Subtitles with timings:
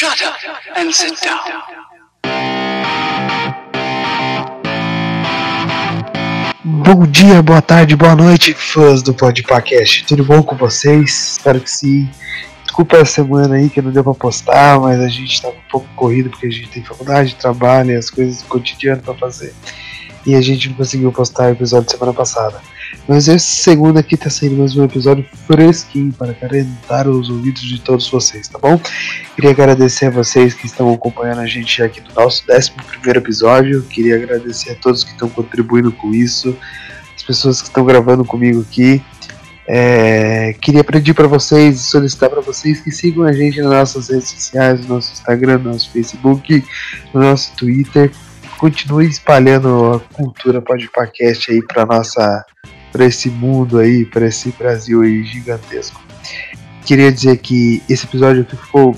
[0.00, 0.34] Shut up
[0.78, 1.40] and sit down.
[6.64, 10.06] Bom dia, boa tarde, boa noite, fãs do Podpacast.
[10.06, 11.32] Tudo bom com vocês?
[11.32, 12.08] Espero que sim.
[12.62, 15.86] Desculpa a semana aí que não deu pra postar, mas a gente tava um pouco
[15.94, 19.52] corrido porque a gente tem faculdade, trabalho, as coisas do cotidiano pra fazer.
[20.24, 22.58] E a gente não conseguiu postar o episódio semana passada.
[23.08, 27.80] Mas essa segunda aqui tá saindo mais um episódio fresquinho para calentar os ouvidos de
[27.80, 28.80] todos vocês, tá bom?
[29.34, 32.72] Queria agradecer a vocês que estão acompanhando a gente aqui no nosso 11
[33.16, 33.82] episódio.
[33.82, 36.56] Queria agradecer a todos que estão contribuindo com isso,
[37.16, 39.02] as pessoas que estão gravando comigo aqui.
[39.72, 44.28] É, queria pedir para vocês, solicitar para vocês que sigam a gente nas nossas redes
[44.28, 46.64] sociais, no nosso Instagram, no nosso Facebook,
[47.14, 48.10] no nosso Twitter.
[48.58, 52.44] Continue espalhando a cultura podcast aí para nossa,
[52.92, 56.00] para esse mundo aí, para esse Brasil aí gigantesco.
[56.84, 58.96] Queria dizer que esse episódio ficou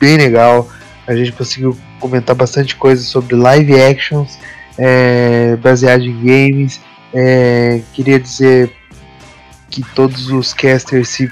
[0.00, 0.68] bem legal.
[1.06, 4.38] A gente conseguiu comentar bastante coisa sobre live actions
[4.78, 6.80] é, baseado em games.
[7.12, 8.72] É, queria dizer
[9.70, 11.30] que todos os casters se,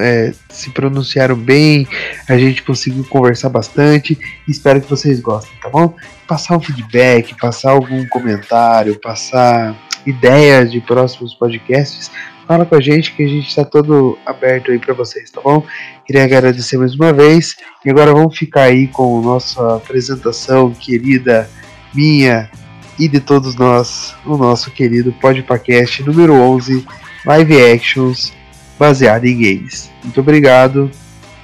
[0.00, 1.86] é, se pronunciaram bem,
[2.28, 4.18] a gente conseguiu conversar bastante.
[4.46, 5.94] Espero que vocês gostem, tá bom?
[6.26, 12.10] Passar um feedback, passar algum comentário, passar ideias de próximos podcasts,
[12.46, 15.64] fala com a gente que a gente está todo aberto aí para vocês, tá bom?
[16.06, 21.48] Queria agradecer mais uma vez e agora vamos ficar aí com nossa apresentação querida,
[21.94, 22.50] minha
[22.98, 26.86] e de todos nós, o nosso querido Podpacast número 11,
[27.24, 28.32] Live Actions,
[28.80, 29.90] baseado em games.
[30.02, 30.90] Muito obrigado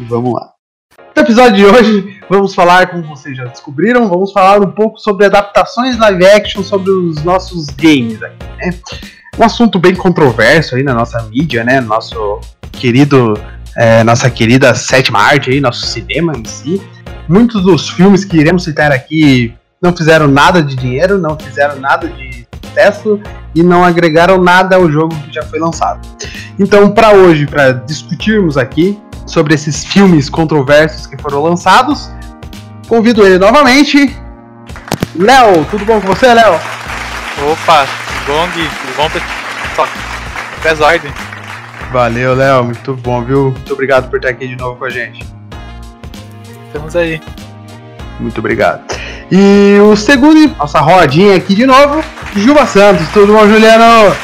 [0.01, 0.53] e vamos lá.
[1.15, 5.27] No episódio de hoje, vamos falar, como vocês já descobriram, vamos falar um pouco sobre
[5.27, 8.70] adaptações live action sobre os nossos games aqui, né?
[9.39, 11.78] Um assunto bem controverso aí na nossa mídia, né?
[11.78, 12.41] Nosso
[12.73, 13.34] querido,
[13.77, 16.81] é, nossa querida sétima arte aí, nosso cinema em si.
[17.28, 22.09] Muitos dos filmes que iremos citar aqui não fizeram nada de dinheiro, não fizeram nada
[22.09, 23.21] de sucesso
[23.55, 26.06] e não agregaram nada ao jogo que já foi lançado.
[26.59, 32.11] Então, para hoje, para discutirmos aqui sobre esses filmes controversos que foram lançados,
[32.89, 34.17] convido ele novamente.
[35.15, 36.55] Léo, tudo bom com você, Léo?
[36.55, 37.87] Opa,
[38.25, 38.69] tudo bom, Gui?
[38.69, 39.88] Tudo bom, pessoal?
[41.93, 43.50] Valeu, Léo, muito bom, viu?
[43.50, 45.25] Muito obrigado por estar aqui de novo com a gente.
[46.67, 47.21] Estamos aí.
[48.19, 48.82] Muito obrigado.
[49.31, 52.03] E o segundo, nossa rodinha aqui de novo,
[52.34, 53.09] Juba Santos.
[53.12, 54.15] Tudo bom, Juliano?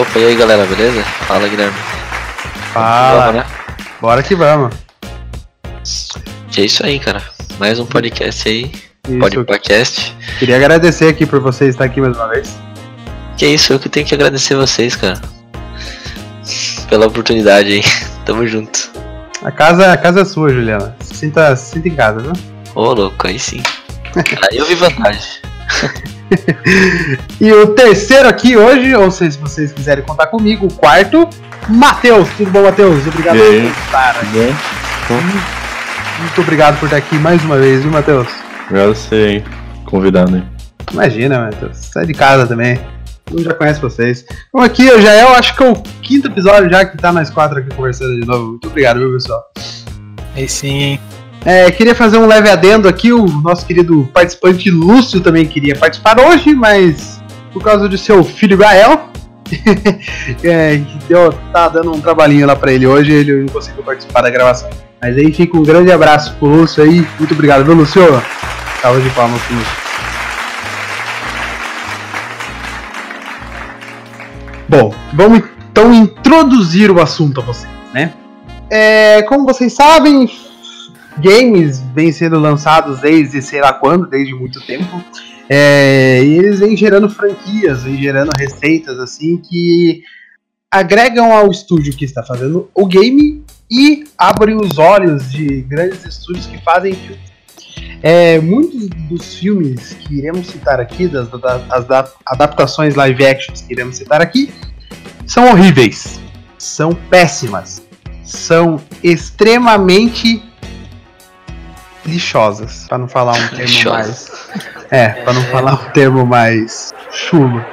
[0.00, 1.02] Opa, e aí galera, beleza?
[1.02, 1.76] Fala Guilherme.
[2.72, 3.26] Fala.
[3.26, 3.46] Vamos, né?
[4.00, 4.74] Bora que vamos.
[6.56, 7.22] É isso aí, cara.
[7.58, 8.72] Mais um podcast aí.
[9.08, 9.18] Isso.
[9.18, 10.16] Podcast.
[10.38, 12.58] Queria agradecer aqui por você estar aqui mais uma vez.
[13.36, 15.20] Que isso, eu que tenho que agradecer vocês, cara.
[16.88, 17.82] Pela oportunidade aí.
[18.24, 18.90] Tamo junto.
[19.42, 20.96] A casa, a casa é sua, Juliana.
[21.00, 22.32] Sinta, sinta em casa, viu?
[22.74, 23.62] Ô, louco, aí sim.
[24.50, 25.22] Aí eu vi vantagem.
[27.40, 31.28] E o terceiro aqui hoje, ou seja, se vocês quiserem contar comigo, o quarto,
[31.68, 32.28] Matheus.
[32.36, 33.06] Tudo bom, Matheus?
[33.06, 33.60] Obrigado aí?
[33.60, 34.26] por estar aqui.
[34.32, 34.56] Bem,
[36.20, 38.28] Muito obrigado por estar aqui mais uma vez, viu, Matheus?
[38.64, 39.44] obrigado a você aí,
[39.84, 40.42] convidado aí.
[40.92, 41.76] Imagina, Matheus.
[41.76, 42.80] Sai de casa também.
[43.30, 44.24] Eu já conheço vocês.
[44.52, 47.12] Bom, aqui eu já é, eu acho que é o quinto episódio já que tá
[47.12, 48.48] nós quatro aqui conversando de novo.
[48.48, 49.42] Muito obrigado, viu, pessoal?
[50.34, 50.98] Aí sim.
[51.44, 56.18] É, queria fazer um leve adendo aqui, o nosso querido participante Lúcio também queria participar
[56.18, 57.22] hoje, mas
[57.52, 59.10] por causa do seu filho Gael,
[60.42, 64.30] é, deu, tá dando um trabalhinho lá pra ele hoje, ele não conseguiu participar da
[64.30, 64.70] gravação.
[65.02, 68.02] Mas aí fica um grande abraço pro Lúcio aí, muito obrigado, viu, Lúcio?
[68.80, 69.84] Salve de palmas pro Lúcio.
[74.66, 78.14] Bom, vamos então introduzir o assunto a vocês, né?
[78.70, 80.26] É, como vocês sabem,
[81.18, 85.02] games vêm sendo lançados desde sei lá quando, desde muito tempo.
[85.48, 90.02] É, e eles vêm gerando franquias, vêm gerando receitas assim que
[90.70, 96.46] agregam ao estúdio que está fazendo o game e abrem os olhos de grandes estúdios
[96.46, 97.32] que fazem filmes.
[98.02, 103.62] É, muitos dos filmes que iremos citar aqui, das, das- as da- adaptações live actions
[103.62, 104.52] que iremos citar aqui,
[105.26, 106.20] são horríveis,
[106.58, 107.82] são péssimas,
[108.22, 110.42] são extremamente
[112.06, 114.32] lixosas, para não falar um termo Lixosas.
[114.48, 114.84] mais.
[114.90, 117.64] É, para não falar um termo mais chulo.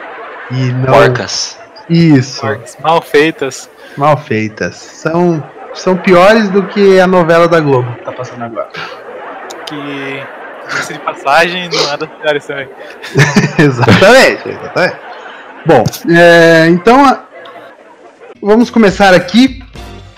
[0.52, 0.94] E não.
[0.94, 1.58] Porcas.
[1.90, 2.42] Isso,
[2.82, 3.70] Mal feitas.
[3.98, 4.76] mal feitas.
[4.76, 5.44] São,
[5.74, 8.70] são piores do que a novela da Globo que tá passando agora.
[9.68, 10.24] Que.
[10.88, 12.70] De passagem, não nada piores também.
[13.60, 14.96] exatamente, exatamente.
[15.66, 17.20] Bom, é, então
[18.42, 19.61] vamos começar aqui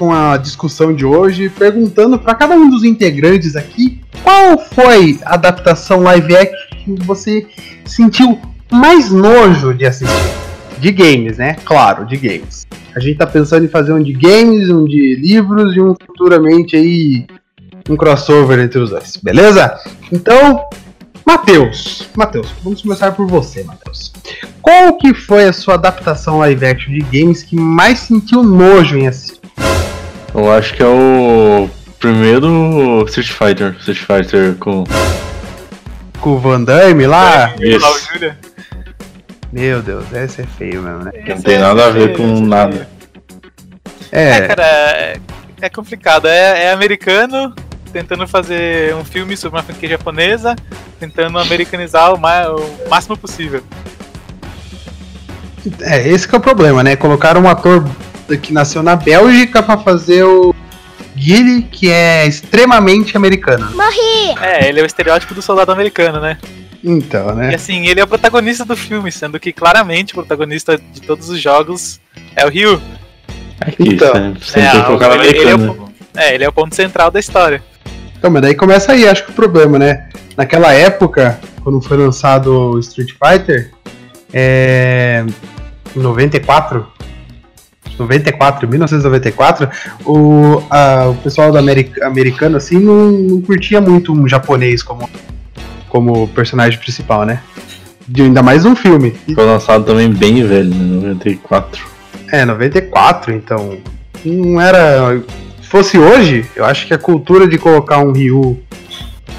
[0.04, 5.36] com a discussão de hoje, perguntando para cada um dos integrantes aqui qual foi a
[5.36, 7.48] adaptação live action que você
[7.86, 8.38] sentiu
[8.70, 10.34] mais nojo de assistir.
[10.78, 11.56] De games, né?
[11.64, 12.68] Claro, de games.
[12.94, 16.76] A gente tá pensando em fazer um de games, um de livros e um futuramente
[16.76, 17.26] aí
[17.90, 19.80] um crossover entre os dois, beleza?
[20.12, 20.66] Então,
[21.26, 24.12] Matheus, Matheus, vamos começar por você, Matheus.
[24.62, 29.08] Qual que foi a sua adaptação live action de games que mais sentiu nojo em
[29.08, 29.23] assistir?
[30.34, 31.70] Eu acho que é o
[32.00, 33.76] primeiro Street Fighter.
[33.80, 34.84] Street Fighter com.
[36.20, 37.54] Com o Van Damme lá?
[37.60, 37.80] Isso.
[37.86, 38.38] Lá o Júlia.
[39.52, 41.12] Meu Deus, esse é feio mesmo, né?
[41.12, 42.88] Que não tem nada a ver com nada.
[44.12, 45.18] É, É, cara, é,
[45.62, 46.28] é complicado.
[46.28, 47.54] É, é americano
[47.92, 50.56] tentando fazer um filme sobre uma franquia japonesa,
[51.00, 53.62] tentando americanizar o, ma- o máximo possível.
[55.82, 56.96] é, esse que é o problema, né?
[56.96, 57.88] Colocaram um ator
[58.42, 60.54] que nasceu na Bélgica pra fazer o
[61.16, 63.70] Guile, que é extremamente americano.
[64.42, 66.38] É, ele é o estereótipo do soldado americano, né?
[66.84, 67.56] Então, E né?
[67.56, 71.40] assim, ele é o protagonista do filme, sendo que claramente o protagonista de todos os
[71.40, 72.00] jogos
[72.36, 72.82] é o Ryu.
[73.62, 74.34] Aqui, Então, né?
[74.42, 75.94] Você É, ele, ele é, americano.
[76.16, 77.64] o, é, ele é o ponto central da história.
[78.18, 80.10] Então, mas daí começa aí, acho que o problema, né?
[80.36, 83.72] Naquela época, quando foi lançado o Street Fighter,
[84.34, 85.24] é.
[85.96, 86.88] Em 94.
[87.98, 89.70] 94, 1994,
[90.06, 95.10] o, a- o pessoal do Ameri- americano assim não, não curtia muito um japonês como,
[95.90, 97.42] como personagem principal, né?
[98.08, 99.14] De, ainda mais num filme.
[99.34, 101.08] Foi lançado também bem velho, né?
[101.14, 101.86] 94.
[102.32, 103.78] É, 94, então.
[104.26, 105.22] Não era.
[105.62, 108.60] Se fosse hoje, eu acho que a cultura de colocar um Ryu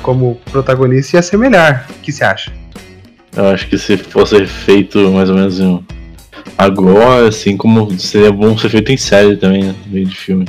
[0.02, 1.84] como protagonista ia ser melhor.
[1.90, 2.52] O que você acha?
[3.36, 5.84] Eu acho que se fosse feito mais ou menos em-
[6.56, 9.74] agora, assim como seria bom ser feito em série também, né?
[9.86, 10.46] Meio de filme.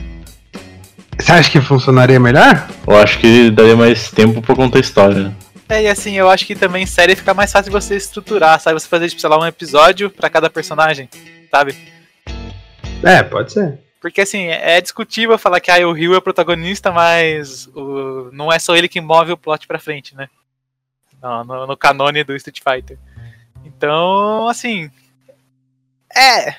[1.17, 2.67] Você acha que funcionaria melhor?
[2.85, 5.23] Eu acho que daria mais tempo pra contar a história.
[5.29, 5.35] né?
[5.69, 8.79] É, e assim, eu acho que também série fica mais fácil de você estruturar, sabe?
[8.79, 11.09] Você fazer, tipo, sei lá, um episódio pra cada personagem,
[11.49, 11.75] sabe?
[13.03, 13.79] É, pode ser.
[14.01, 18.51] Porque assim, é discutível falar que ah, o Ryu é o protagonista, mas o- não
[18.53, 20.27] é só ele que move o plot pra frente, né?
[21.23, 22.99] No, no, no canone do Street Fighter.
[23.65, 24.91] Então, assim.
[26.15, 26.55] É.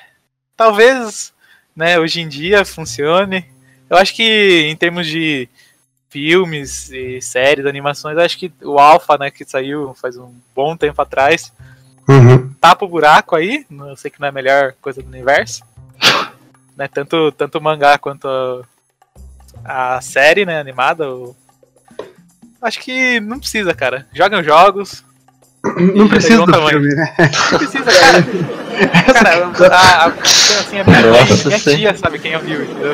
[0.55, 1.33] Talvez,
[1.75, 3.45] né, hoje em dia funcione.
[3.89, 5.47] Eu acho que em termos de
[6.09, 11.01] filmes e séries, animações, acho que o Alpha, né, que saiu faz um bom tempo
[11.01, 11.51] atrás,
[12.09, 12.53] Uhum.
[12.61, 13.65] tapa o buraco aí.
[13.69, 15.63] Eu sei que não é a melhor coisa do universo.
[16.77, 18.27] né, tanto, tanto o mangá quanto
[19.65, 21.09] a, a série, né, animada.
[21.09, 21.35] o-
[22.61, 24.07] Acho que não precisa, cara.
[24.13, 25.03] Joga os jogos.
[25.95, 26.79] Não precisa do tamanho.
[26.79, 27.15] filme, né?
[27.51, 28.25] Não precisa, cara.
[29.05, 32.91] cara, a, a, assim, a minha, Nossa, minha tia sabe quem é o Ryu, entendeu?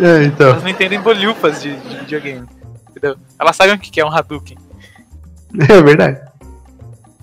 [0.00, 0.48] É, então.
[0.50, 2.46] Elas não entendem bolhufas de, de videogame.
[2.90, 3.16] Entendeu?
[3.38, 4.58] Elas sabem o que é um Hadouken.
[5.68, 6.20] É verdade.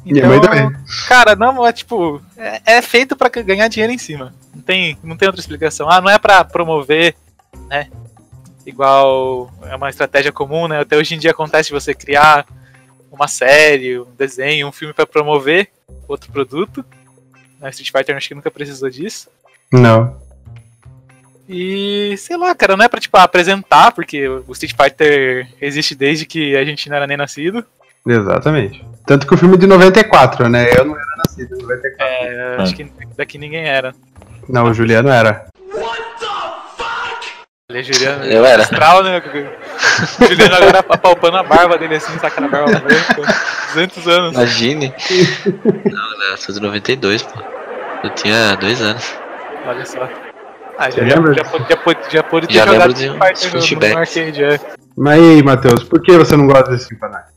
[0.06, 0.72] Minha mãe Então, também.
[1.08, 2.22] Cara, não, é tipo.
[2.38, 4.34] É, é feito pra ganhar dinheiro em cima.
[4.56, 5.90] Não tem, não tem outra explicação.
[5.90, 7.16] Ah, não é pra promover,
[7.70, 7.88] né?
[8.66, 10.80] Igual é uma estratégia comum, né?
[10.80, 12.46] Até hoje em dia acontece de você criar
[13.12, 15.70] uma série, um desenho, um filme pra promover
[16.08, 16.86] outro produto.
[17.62, 19.30] Na Street Fighter acho que nunca precisou disso.
[19.72, 20.20] Não.
[21.48, 26.26] E sei lá, cara, não é pra tipo apresentar, porque o Street Fighter existe desde
[26.26, 27.64] que a gente não era nem nascido.
[28.06, 28.84] Exatamente.
[29.06, 30.68] Tanto que o filme é de 94, né?
[30.76, 31.96] Eu não era nascido em 94.
[32.00, 33.94] É, acho que daqui ninguém era.
[34.50, 35.46] Não, o Juliano era.
[37.72, 38.26] Ele é Juliano.
[38.26, 38.64] Eu era.
[38.64, 39.22] Astral, né?
[40.28, 43.16] Juliano agora apalpando a barba dele assim, saca na barba branca.
[43.74, 44.34] 200 anos.
[44.34, 44.94] Imagine.
[45.46, 47.40] Não, não, eu sou de 92, pô.
[48.04, 49.16] Eu tinha dois anos.
[49.66, 50.10] Olha só.
[50.78, 53.90] Ah, já, já, já, pôde- já, pôde- já pôde ter Já jogado de Fighter no,
[53.92, 54.60] no arcade, é.
[54.98, 57.28] Mas e aí, Matheus, por que você não gosta desse personagem?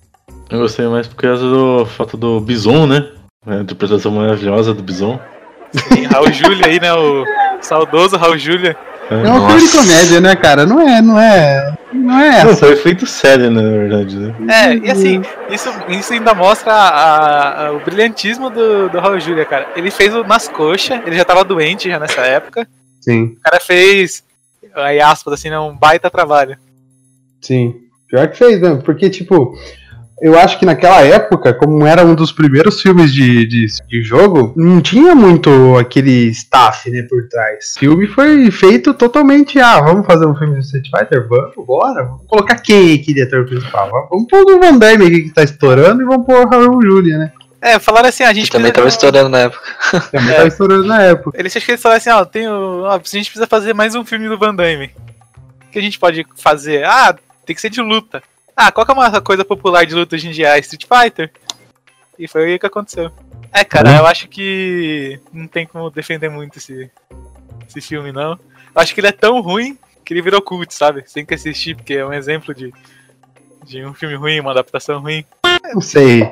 [0.50, 3.06] Eu gostei mais por causa do fato do Bison, né?
[3.46, 5.20] A interpretação maravilhosa do Bison.
[5.72, 6.92] Sim, Raul Júlia aí, né?
[6.94, 7.24] O
[7.60, 8.76] saudoso Raul Júlia.
[9.22, 10.64] É um filme de comédia, né, cara?
[10.66, 11.74] Não é, não é.
[11.92, 12.66] Não é Não, essa.
[12.66, 14.34] foi feito sério, né, na verdade, né?
[14.48, 19.44] É, e assim, isso, isso ainda mostra a- a- o brilhantismo do, do Raul Júlia,
[19.44, 19.68] cara.
[19.76, 22.66] Ele fez o nas coxas, ele já tava doente já nessa época.
[23.00, 24.24] Sim, O cara fez,
[24.74, 26.56] aí aspas, assim, né, um baita trabalho.
[27.40, 27.74] sim.
[28.08, 29.56] Pior que fez mesmo, porque, tipo,
[30.22, 34.52] eu acho que naquela época, como era um dos primeiros filmes de, de, de jogo,
[34.56, 37.74] não tinha muito aquele staff, né, por trás.
[37.76, 41.28] O filme foi feito totalmente, ah, vamos fazer um filme de Street Fighter?
[41.28, 42.04] Vamos, bora.
[42.04, 43.90] Vamos colocar quem aqui de ator principal?
[44.10, 47.18] Vamos pôr o Van Damme aqui que tá estourando e vamos pôr o Raul Julia,
[47.18, 47.32] né?
[47.60, 49.62] É, falaram assim, a gente Que também tava estourando na época.
[50.12, 50.34] Também É.
[50.34, 51.38] tava estourando na época.
[51.40, 53.94] Eles acham que eles falaram assim, ó, tem o, ó, a gente precisa fazer mais
[53.94, 54.90] um filme do Van Damme.
[55.72, 56.84] que a gente pode fazer?
[56.84, 57.14] Ah,
[57.46, 58.22] tem que ser de luta.
[58.56, 60.52] Ah, qual que é uma coisa popular de luta hoje em dia?
[60.52, 61.30] Ah, Street Fighter.
[62.18, 63.10] E foi o que aconteceu.
[63.52, 63.96] É, cara, Uhum.
[63.98, 66.90] eu acho que não tem como defender muito esse,
[67.68, 68.32] esse filme, não.
[68.32, 68.38] Eu
[68.82, 71.02] acho que ele é tão ruim que ele virou cult, sabe?
[71.06, 72.72] Você tem que assistir, porque é um exemplo de,
[73.64, 75.24] de um filme ruim, uma adaptação ruim.
[75.72, 76.22] Não sei.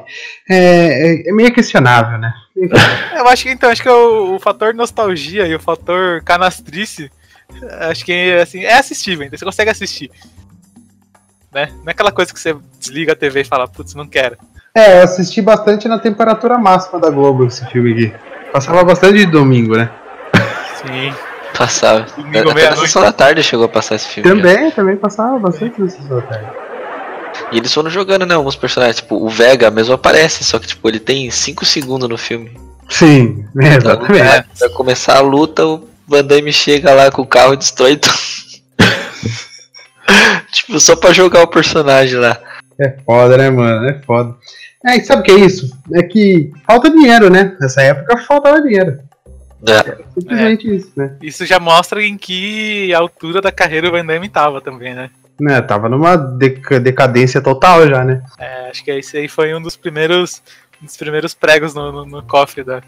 [0.49, 2.33] É, é- é meio questionável, né?
[3.17, 7.11] Eu acho que então, acho que é o, o fator nostalgia e o fator canastrice,
[7.89, 10.11] acho que assim, é assistível, então você consegue assistir.
[11.53, 11.69] Né?
[11.79, 14.37] Não é aquela coisa que você desliga a TV e fala, putz, não quero.
[14.75, 18.13] É, eu assisti bastante na temperatura máxima da Globo esse filme aqui.
[18.53, 19.91] Passava bastante de domingo, né?
[20.77, 21.13] Sim.
[21.57, 22.07] Passava.
[22.17, 24.29] Domingo, Até na sessão da tarde chegou a passar esse filme.
[24.29, 24.35] já.
[24.35, 26.47] Também, também passava bastante na sessão da tarde.
[27.51, 28.35] E eles foram jogando, né?
[28.35, 28.97] Alguns personagens.
[28.97, 32.59] Tipo, o Vega mesmo aparece, só que tipo, ele tem 5 segundos no filme.
[32.89, 34.23] Sim, Então, exatamente.
[34.25, 37.97] vai, vai começar a luta, o Van Damme chega lá com o carro e destrói
[37.97, 38.13] tudo.
[40.53, 42.39] tipo, só pra jogar o personagem lá.
[42.81, 43.89] É foda, né, mano?
[43.89, 44.35] É foda.
[44.85, 45.71] É, e sabe o que é isso?
[45.95, 47.57] É que falta dinheiro, né?
[47.61, 48.99] Nessa época faltava dinheiro.
[49.69, 50.03] É.
[50.15, 51.17] Simplesmente isso, né?
[51.23, 55.09] Isso já mostra em que altura da carreira o Van Damme tava também, né?
[55.41, 55.61] né?
[55.63, 58.23] Tava numa deca- decadência total já, né?
[58.39, 60.43] É, acho que esse aí foi um dos primeiros,
[60.83, 62.83] um dos primeiros pregos no, no, no cofre da.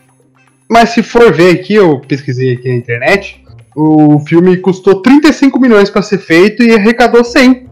[0.68, 3.43] Mas se for ver aqui, eu pesquisei aqui na internet,
[3.74, 7.68] o filme custou 35 milhões pra ser feito e arrecadou 100.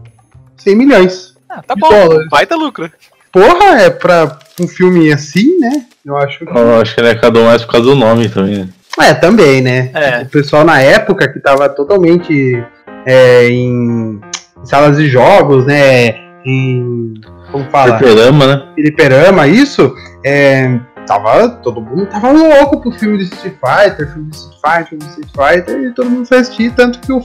[0.57, 1.33] 100 milhões.
[1.49, 2.27] Ah, tá De bom, dólares.
[2.29, 2.89] baita lucro.
[3.31, 5.85] Porra, é pra um filme assim, né?
[6.05, 6.45] Eu acho que.
[6.49, 8.59] Eu acho que ele arrecadou mais por causa do nome também.
[8.59, 8.69] né?
[8.99, 9.89] É, também, né?
[9.93, 10.21] É.
[10.23, 12.63] O pessoal na época que tava totalmente
[13.07, 14.19] é, em
[14.63, 16.15] salas de jogos, né?
[16.45, 17.13] Em.
[17.51, 17.97] Como fala?
[17.97, 18.63] Fliperama, né?
[18.75, 19.95] Fliperama, isso.
[20.25, 21.49] É, tava.
[21.49, 25.09] Todo mundo tava louco pro filme de Street Fighter, filme de Street Fighter, filme de
[25.09, 27.21] Street Fighter, e todo mundo foi assistir, tanto que o.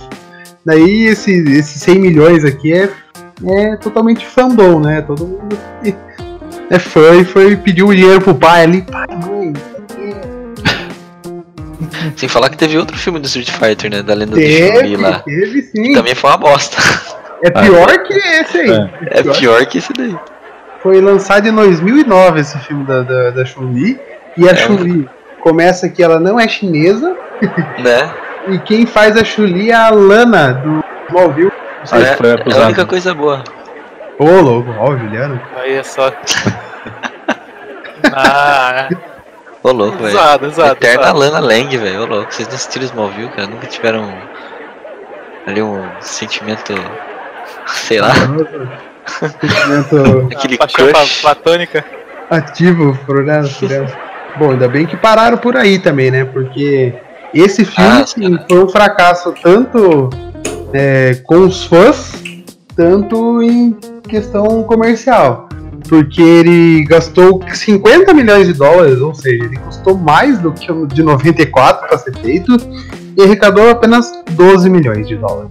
[0.65, 2.91] Daí esse, esses 100 milhões aqui é,
[3.47, 5.01] é totalmente fandom, né?
[5.03, 5.57] Todo mundo
[6.71, 9.53] é fã e foi pedir o dinheiro pro pai ali, pai, mãe.
[12.17, 14.03] Sem falar que teve outro filme do Street Fighter, né?
[14.03, 15.21] Da lenda do Teve, Chun-Li lá.
[15.21, 15.93] teve sim.
[15.95, 16.77] Também foi uma bosta.
[17.43, 18.71] É pior que esse aí.
[18.71, 19.21] É.
[19.21, 20.17] É pior que esse daí.
[20.83, 23.99] Foi lançado em 2009 esse filme da, da, da Chun-Li.
[24.37, 24.57] E a É.
[24.57, 25.09] Chun-Li
[25.41, 27.17] começa que ela não é chinesa.
[27.79, 28.11] Né?
[28.49, 31.53] E quem faz a Chun-Li é a Lana do Smallville.
[31.93, 33.45] Aí é, foi é a única coisa boa.
[34.19, 35.41] Ô, louco, ó, o Juliano.
[35.57, 36.11] Aí é só.
[38.13, 38.89] ah,
[39.63, 40.11] Ô louco, velho.
[40.11, 40.73] zoado, zoado.
[40.73, 41.19] Eterna zoado.
[41.19, 42.03] Lana Lang, velho.
[42.03, 42.33] Ô louco.
[42.33, 43.47] Vocês não assistiram Smallville, cara?
[43.47, 44.13] Nunca tiveram
[45.47, 46.75] ali um sentimento.
[47.67, 48.13] Sei lá.
[49.09, 51.21] Sentimento Aquele crush.
[51.23, 51.85] platônica.
[52.31, 53.87] ativo por ela, por ela.
[54.39, 56.25] Bom, ainda bem que pararam por aí também, né?
[56.25, 56.95] Porque
[57.35, 60.11] esse filme Ah, sim, foi um fracasso tanto
[60.73, 62.13] é, com os fãs,
[62.77, 63.73] tanto em
[64.09, 65.49] questão comercial.
[65.89, 70.87] Porque ele gastou 50 milhões de dólares, ou seja, ele custou mais do que o
[70.87, 72.57] de 94 para ser feito
[73.17, 75.51] e arrecadou apenas 12 milhões de dólares.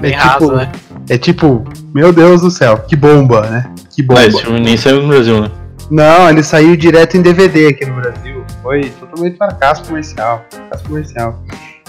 [0.00, 0.70] Bem é, raso, tipo, né?
[1.10, 3.68] É tipo, meu Deus do céu, que bomba, né?
[3.90, 4.20] Que bomba.
[4.20, 5.50] Ah, esse filme nem saiu no Brasil, né?
[5.90, 8.44] Não, ele saiu direto em DVD aqui no Brasil.
[8.62, 10.44] Foi totalmente fracasso comercial.
[10.48, 11.42] Fracasso comercial.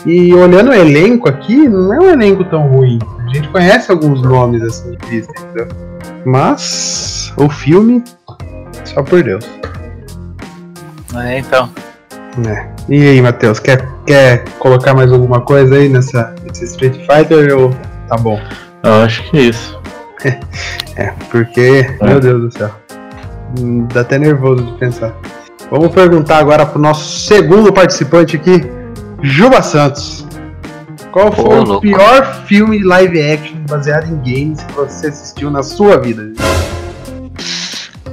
[0.08, 2.98] E olhando o elenco aqui, não é um elenco tão ruim.
[3.20, 5.68] A gente conhece alguns nomes assim de vista, entendeu?
[6.25, 8.04] Mas o filme,
[8.84, 9.48] só por Deus.
[11.16, 11.70] É, então.
[12.38, 12.74] né?
[12.90, 17.70] E aí, Matheus, quer, quer colocar mais alguma coisa aí nessa, nesse Street Fighter ou
[18.08, 18.40] tá bom?
[18.84, 19.80] Eu acho que é isso.
[20.98, 22.70] É, porque, meu Deus do céu.
[23.58, 25.16] Hum, Dá até nervoso de pensar.
[25.72, 28.62] Vamos perguntar agora pro nosso segundo participante aqui,
[29.24, 30.28] Juba Santos.
[31.12, 35.98] Qual foi o pior filme live action baseado em games que você assistiu na sua
[35.98, 36.34] vida?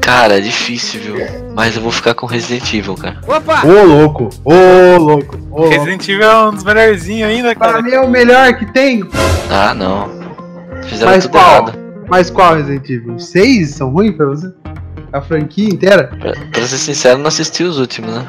[0.01, 1.17] Cara, é difícil, viu?
[1.55, 3.19] Mas eu vou ficar com Resident Evil, cara.
[3.27, 4.53] Ô louco, ô
[4.97, 5.69] louco, ô louco.
[5.69, 7.83] Resident Evil é um dos melhorzinhos ainda, Pra cara.
[7.83, 9.03] mim é o melhor que tem.
[9.51, 10.18] Ah, não.
[10.89, 11.51] Fizeram Mas tudo qual?
[11.51, 11.79] errado.
[12.09, 13.19] Mas qual Resident Evil?
[13.19, 14.51] Seis são ruins pra você?
[15.13, 16.05] A franquia inteira?
[16.19, 18.27] Pra, pra ser sincero, não assisti os últimos, né?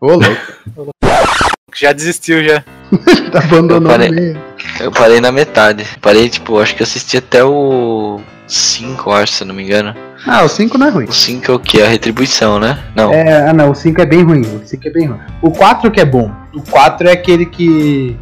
[0.00, 0.92] Ô louco,
[1.74, 2.64] Já desistiu já.
[3.30, 4.10] tá abandonando Eu parei.
[4.10, 4.38] meio.
[4.80, 5.86] Eu parei na metade.
[6.00, 9.94] Parei, tipo, acho que eu assisti até o 5, acho, se eu não me engano.
[10.26, 11.04] Ah, o 5 não é ruim.
[11.04, 11.80] O 5 é o que?
[11.82, 12.78] A retribuição, né?
[12.96, 13.12] Não.
[13.12, 14.40] É, ah não, o 5 é bem ruim.
[14.40, 15.20] O 5 é bem ruim.
[15.42, 16.32] O 4 que é bom.
[16.54, 18.16] O 4 é aquele que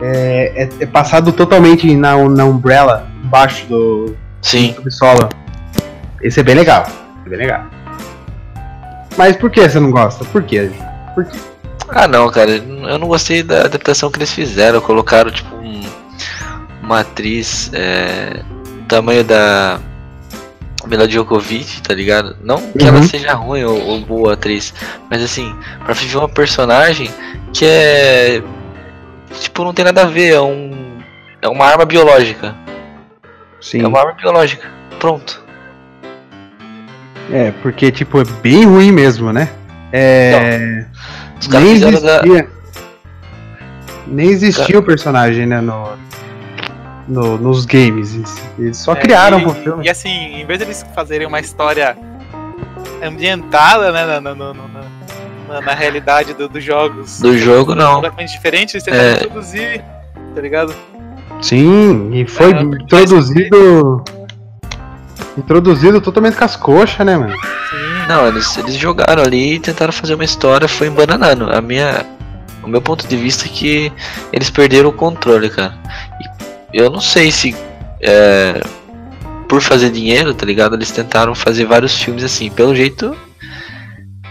[0.00, 4.72] é, é- é passado totalmente na, na Umbrella, embaixo do Sim.
[4.74, 5.28] subsolo.
[6.22, 6.86] Esse é bem legal.
[7.24, 7.64] É bem legal.
[9.16, 10.24] Mas por que você não gosta?
[10.26, 10.70] Por quê?
[11.88, 12.50] Ah, não, cara.
[12.52, 14.80] Eu não gostei da adaptação que eles fizeram.
[14.80, 15.80] Colocaram, tipo, um,
[16.82, 18.42] uma atriz é,
[18.88, 19.78] tamanho da
[20.86, 22.36] Mila Djokovic, tá ligado?
[22.42, 23.02] Não que ela Uhum.
[23.02, 24.72] seja ruim ou, ou boa atriz,
[25.10, 25.54] mas assim,
[25.84, 27.10] pra viver uma personagem
[27.52, 28.42] que é.
[29.38, 30.98] Tipo, não tem nada a ver, é um.
[31.42, 32.54] É uma arma biológica.
[33.60, 33.82] Sim.
[33.82, 34.68] É uma arma biológica.
[34.98, 35.42] Pronto.
[37.32, 39.48] É, porque, tipo, é bem ruim mesmo, né?
[39.92, 40.84] É.
[41.40, 42.16] Os caras nem fizeram da.
[42.24, 42.48] existia.
[44.06, 45.60] Nem existia o personagem, né?
[45.60, 45.96] No,
[47.06, 48.18] no- nos games.
[48.58, 49.86] Eles só É, criaram e, pro filme.
[49.86, 51.96] E assim, em vez deles fazerem uma história
[53.02, 54.54] ambientada, né, na, na, na-
[55.50, 57.96] na- na- realidade do- dos jogos, Do jogo, não.
[57.96, 59.12] completamente diferente, eles tentaram É.
[59.24, 59.84] introduzir,
[60.34, 60.74] tá ligado?
[61.42, 64.04] Sim, e foi É, introduzido.
[65.36, 67.32] Introduzido totalmente com as coxas, né, mano?
[67.34, 68.06] Sim.
[68.08, 71.50] Não, eles, eles jogaram ali e tentaram fazer uma história, foi embananando.
[71.54, 72.04] A minha,
[72.62, 73.92] o meu ponto de vista é que
[74.32, 75.74] eles perderam o controle, cara.
[76.74, 77.54] E eu não sei se
[78.02, 78.60] é,
[79.48, 80.74] por fazer dinheiro, tá ligado?
[80.74, 82.50] Eles tentaram fazer vários filmes assim.
[82.50, 83.16] Pelo jeito,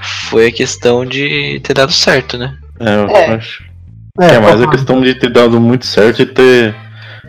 [0.02, 2.56] foi a questão de ter dado certo, né?
[2.80, 3.26] É, eu É.
[3.36, 3.64] acho.
[4.20, 6.76] É, mas a questão de ter dado muito certo e ter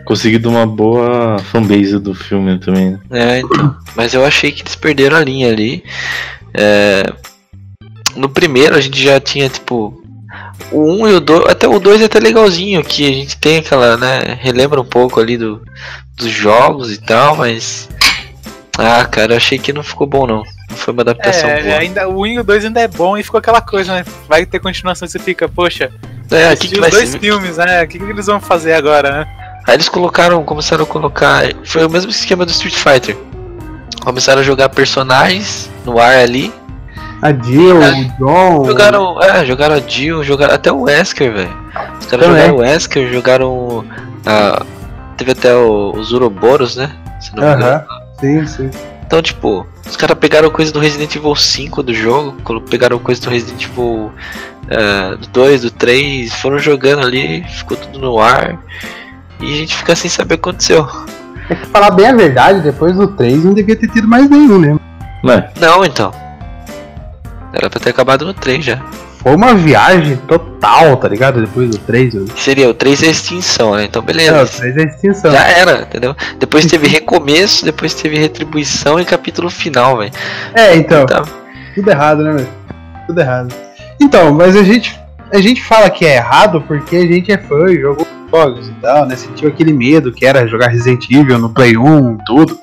[0.05, 2.91] conseguido uma boa fanbase do filme também.
[2.91, 2.99] né?
[3.11, 3.75] É, então.
[3.95, 5.83] Mas eu achei que eles perderam a linha ali.
[6.53, 7.03] É,
[8.15, 9.97] no primeiro a gente já tinha, tipo.
[10.71, 11.45] O 1 e o 2.
[11.49, 14.37] Até o 2 é até legalzinho, que a gente tem aquela, né?
[14.41, 15.61] Relembra um pouco ali do,
[16.17, 17.89] dos jogos e tal, mas.
[18.77, 20.43] Ah, cara, eu achei que não ficou bom não.
[20.71, 21.75] Não foi uma adaptação É, boa.
[21.77, 24.05] ainda, o 1 e o 2 ainda é bom e ficou aquela coisa, né?
[24.27, 25.91] Vai ter continuação e você fica, poxa,
[26.31, 27.19] É, que que os vai dois ser?
[27.19, 27.83] filmes, né?
[27.83, 29.27] O que, que eles vão fazer agora, né?
[29.67, 31.43] Aí eles colocaram, começaram a colocar.
[31.65, 33.15] Foi o mesmo esquema do Street Fighter.
[34.03, 36.51] Começaram a jogar personagens no ar ali.
[37.21, 38.65] A Jill, o John.
[38.65, 41.55] Jogaram, é, jogaram a Jill, jogaram até o Wesker, velho.
[41.99, 43.85] Os caras jogaram o Wesker, jogaram.
[44.25, 44.63] a
[45.17, 46.89] teve até o- os Uroboros, né?
[47.19, 47.65] Se não me engano.
[47.65, 47.85] Aham.
[48.19, 48.71] Sim, sim.
[49.05, 52.37] Então, tipo, os caras pegaram coisa do Resident Evil 5 do jogo,
[52.69, 54.09] pegaram coisa do Resident Evil
[54.69, 58.57] é, do 2, do 3, foram jogando ali, ficou tudo no ar.
[59.41, 60.87] E a gente fica sem saber o que aconteceu.
[61.49, 64.57] É que falar bem a verdade, depois do 3 não devia ter tido mais nenhum,
[64.59, 64.79] né?
[65.25, 65.49] Né?
[65.59, 66.13] Não, então.
[67.51, 68.81] Era pra ter acabado no 3 já.
[69.21, 71.41] Foi uma viagem total, tá ligado?
[71.41, 72.15] Depois do 3.
[72.15, 72.25] Eu...
[72.35, 73.85] Seria o 3 é extinção, né?
[73.85, 74.35] Então beleza.
[74.35, 75.31] É, o 3 é extinção.
[75.31, 76.15] Já era, entendeu?
[76.39, 80.11] Depois teve recomeço, depois teve retribuição e capítulo final, velho.
[80.55, 81.05] É, então.
[81.05, 81.23] Tá.
[81.75, 82.49] Tudo errado, né, velho?
[83.05, 83.53] Tudo errado.
[84.01, 84.99] Então, mas a gente,
[85.31, 88.73] a gente fala que é errado porque a gente é fã e jogou jogos e
[88.81, 89.15] tal, né?
[89.15, 92.57] Sentiu aquele medo que era jogar Resident Evil no Play 1 tudo.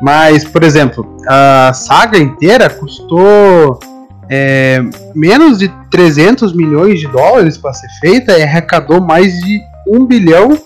[0.00, 3.80] Mas, por exemplo, a saga inteira custou
[4.28, 4.80] é,
[5.14, 10.58] menos de 300 milhões de dólares para ser feita e arrecadou mais de 1 bilhão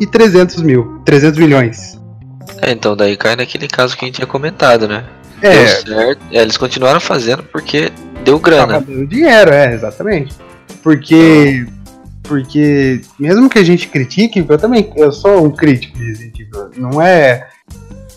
[0.00, 1.00] e 300 mil.
[1.04, 2.00] 300 milhões.
[2.60, 5.04] É, então daí cai naquele caso que a gente tinha comentado, né?
[5.42, 6.22] É, Deu certo.
[6.30, 7.92] É, eles continuaram fazendo porque
[8.24, 8.74] deu grana.
[8.74, 10.34] Tava dando dinheiro, é, exatamente.
[10.82, 11.66] Porque.
[12.22, 16.70] Porque, mesmo que a gente critique, eu também eu sou um crítico de Resident Evil.
[16.78, 17.46] Não é.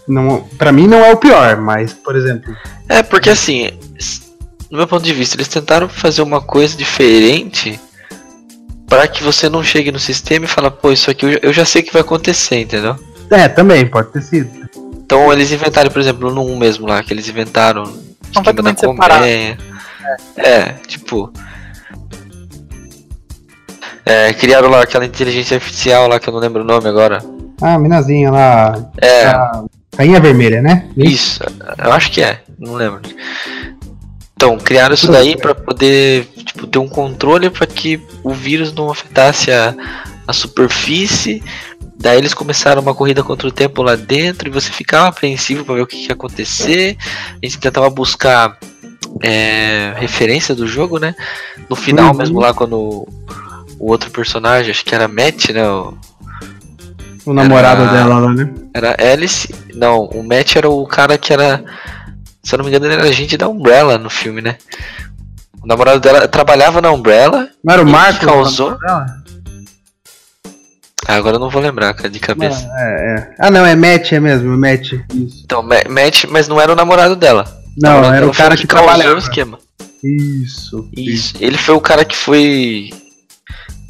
[0.07, 2.55] Não, pra mim não é o pior, mas, por exemplo.
[2.87, 3.69] É, porque assim,
[4.69, 7.79] no meu ponto de vista, eles tentaram fazer uma coisa diferente
[8.87, 11.53] para que você não chegue no sistema e fala, pô, isso aqui eu já, eu
[11.53, 12.95] já sei que vai acontecer, entendeu?
[13.29, 14.49] É, também, pode ter sido.
[15.05, 18.79] Então eles inventaram, por exemplo, no 1 mesmo lá, que eles inventaram esquema da Completamente
[18.81, 19.19] separado.
[19.21, 19.57] colmeia.
[20.37, 21.31] É, tipo.
[24.05, 27.21] É, criaram lá aquela inteligência artificial lá que eu não lembro o nome agora.
[27.61, 28.89] Ah, a minazinha lá.
[29.01, 29.63] É, A
[29.97, 30.87] rainha vermelha, né?
[30.95, 31.41] isso,
[31.83, 33.01] eu acho que é, não lembro.
[34.37, 38.91] Então, criaram isso daí pra poder tipo, ter um controle para que o vírus não
[38.91, 39.73] afetasse a,
[40.27, 41.43] a superfície.
[41.99, 45.73] Daí eles começaram uma corrida contra o tempo lá dentro e você ficava apreensivo para
[45.73, 46.95] ver o que, que ia acontecer.
[47.41, 48.59] A gente tentava buscar
[49.23, 51.15] é, referência do jogo, né?
[51.67, 52.17] No final Uhum.
[52.17, 53.07] mesmo lá quando o,
[53.79, 55.67] o outro personagem, acho que era Matt, né?
[55.67, 55.97] O-
[57.25, 58.53] O namorado Era- dela lá, né?
[58.71, 59.53] era Alice.
[59.73, 61.63] Não, o Matt era o cara que era.
[62.47, 64.57] Se eu não me engano, ele era agente da Umbrella no filme, né?
[65.61, 67.49] O namorado dela trabalhava na Umbrella.
[67.61, 68.25] Não era o Marco?
[68.25, 68.71] causou?
[68.71, 68.77] o?
[68.85, 69.05] Ah,
[71.15, 72.65] agora eu não vou lembrar, cara, de cabeça.
[72.67, 73.35] Não, é, é.
[73.37, 74.93] Ah, não, é Matt, é mesmo, é Matt.
[75.13, 75.41] Isso.
[75.43, 77.43] Então, Ma- Matt, mas não era o namorado dela.
[77.77, 79.15] Não, namorado era dela o cara que, causou trabalhava.
[79.15, 79.59] o esquema.
[80.01, 80.89] Isso.
[80.95, 81.33] Isso.
[81.41, 82.89] Ele foi o cara que foi.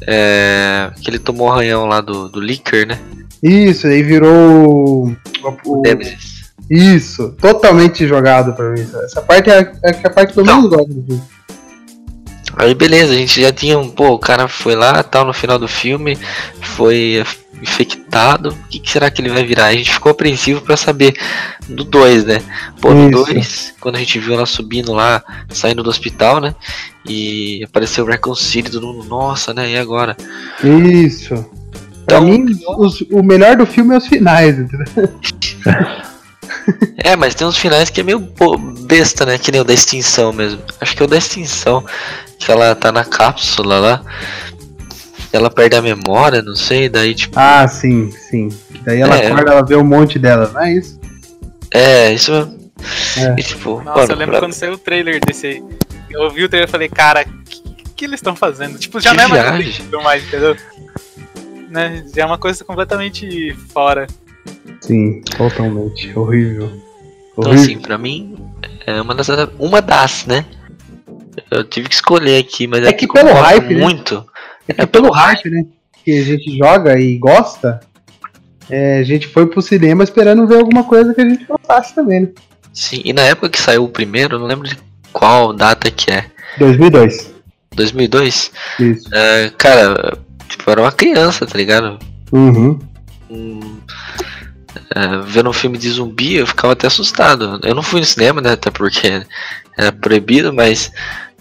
[0.06, 2.98] É, que ele tomou o arranhão lá do, do Licker, né?
[3.42, 5.06] Isso, aí virou.
[5.08, 5.16] o-
[5.64, 6.37] o- Nemesis.
[6.70, 8.86] Isso, totalmente jogado pra mim.
[9.04, 10.56] Essa parte é a, é a parte que eu Então.
[10.62, 11.22] menos gosto do filme.
[12.56, 13.88] Aí beleza, a gente já tinha um.
[13.88, 16.18] Pô, o cara foi lá tal no final do filme,
[16.60, 17.24] foi
[17.62, 18.50] infectado.
[18.50, 19.66] O que, que será que ele vai virar?
[19.66, 21.14] A gente ficou apreensivo pra saber
[21.68, 22.40] do 2, né?
[22.80, 23.24] Pô, no Isso.
[23.32, 26.54] 2, quando a gente viu ela subindo lá, saindo do hospital, né?
[27.06, 29.70] E apareceu o Raccoon City, todo mundo, nossa, né?
[29.70, 30.16] E agora?
[30.64, 31.34] Isso.
[32.06, 34.86] Pra Então, mim, os- o melhor do filme é os finais, entendeu?
[36.98, 38.18] É, mas tem uns finais que é meio
[38.86, 39.38] besta, né?
[39.38, 40.60] Que nem o da extinção mesmo.
[40.80, 41.84] Acho que é o da extinção.
[42.38, 44.02] Que ela tá na cápsula lá.
[45.32, 47.38] Ela perde a memória, não sei, daí tipo.
[47.38, 48.48] Ah, sim, sim.
[48.82, 49.26] Daí ela É.
[49.26, 50.98] acorda, ela vê um monte dela, não é isso?
[51.74, 52.58] É, isso mesmo.
[53.18, 53.34] É.
[53.38, 55.64] E, tipo, Nossa, mano, eu lembro pra- quando saiu o trailer desse aí.
[56.10, 57.60] Eu ouvi o trailer e falei, cara, o que,
[57.96, 58.78] que eles estão fazendo?
[58.78, 59.42] Tipo, já Que não é mais
[60.02, 60.56] mais, entendeu?
[61.68, 62.04] Né?
[62.14, 64.06] Já é uma coisa completamente fora.
[64.80, 66.16] Sim, totalmente.
[66.18, 66.66] Horrível.
[67.32, 67.62] Então, Horrível.
[67.62, 68.36] assim, pra mim,
[68.86, 69.28] é uma das.
[69.58, 70.44] Uma das, né?
[71.50, 73.80] Eu tive que escolher aqui, mas É que como eu pelo hype, né?
[73.80, 74.26] muito.
[74.66, 75.64] É que pelo hype, né?
[76.04, 77.80] Que a gente joga e gosta,
[78.68, 82.20] é, a gente foi pro cinema esperando ver alguma coisa que a gente gostasse também,
[82.20, 82.28] né?
[82.72, 84.76] Sim, e na época que saiu o primeiro, não lembro de
[85.12, 86.26] qual data que é.
[86.58, 87.34] 2002.
[87.74, 88.50] 2002?
[88.80, 89.08] Isso.
[89.14, 91.98] É, cara, tipo, era uma criança, tá ligado?
[92.32, 92.78] Uhum.
[93.30, 93.78] Hum,
[94.94, 97.60] é, vendo um filme de zumbi, eu ficava até assustado.
[97.62, 98.52] Eu não fui no cinema, né?
[98.52, 99.22] Até porque
[99.76, 100.90] era proibido, mas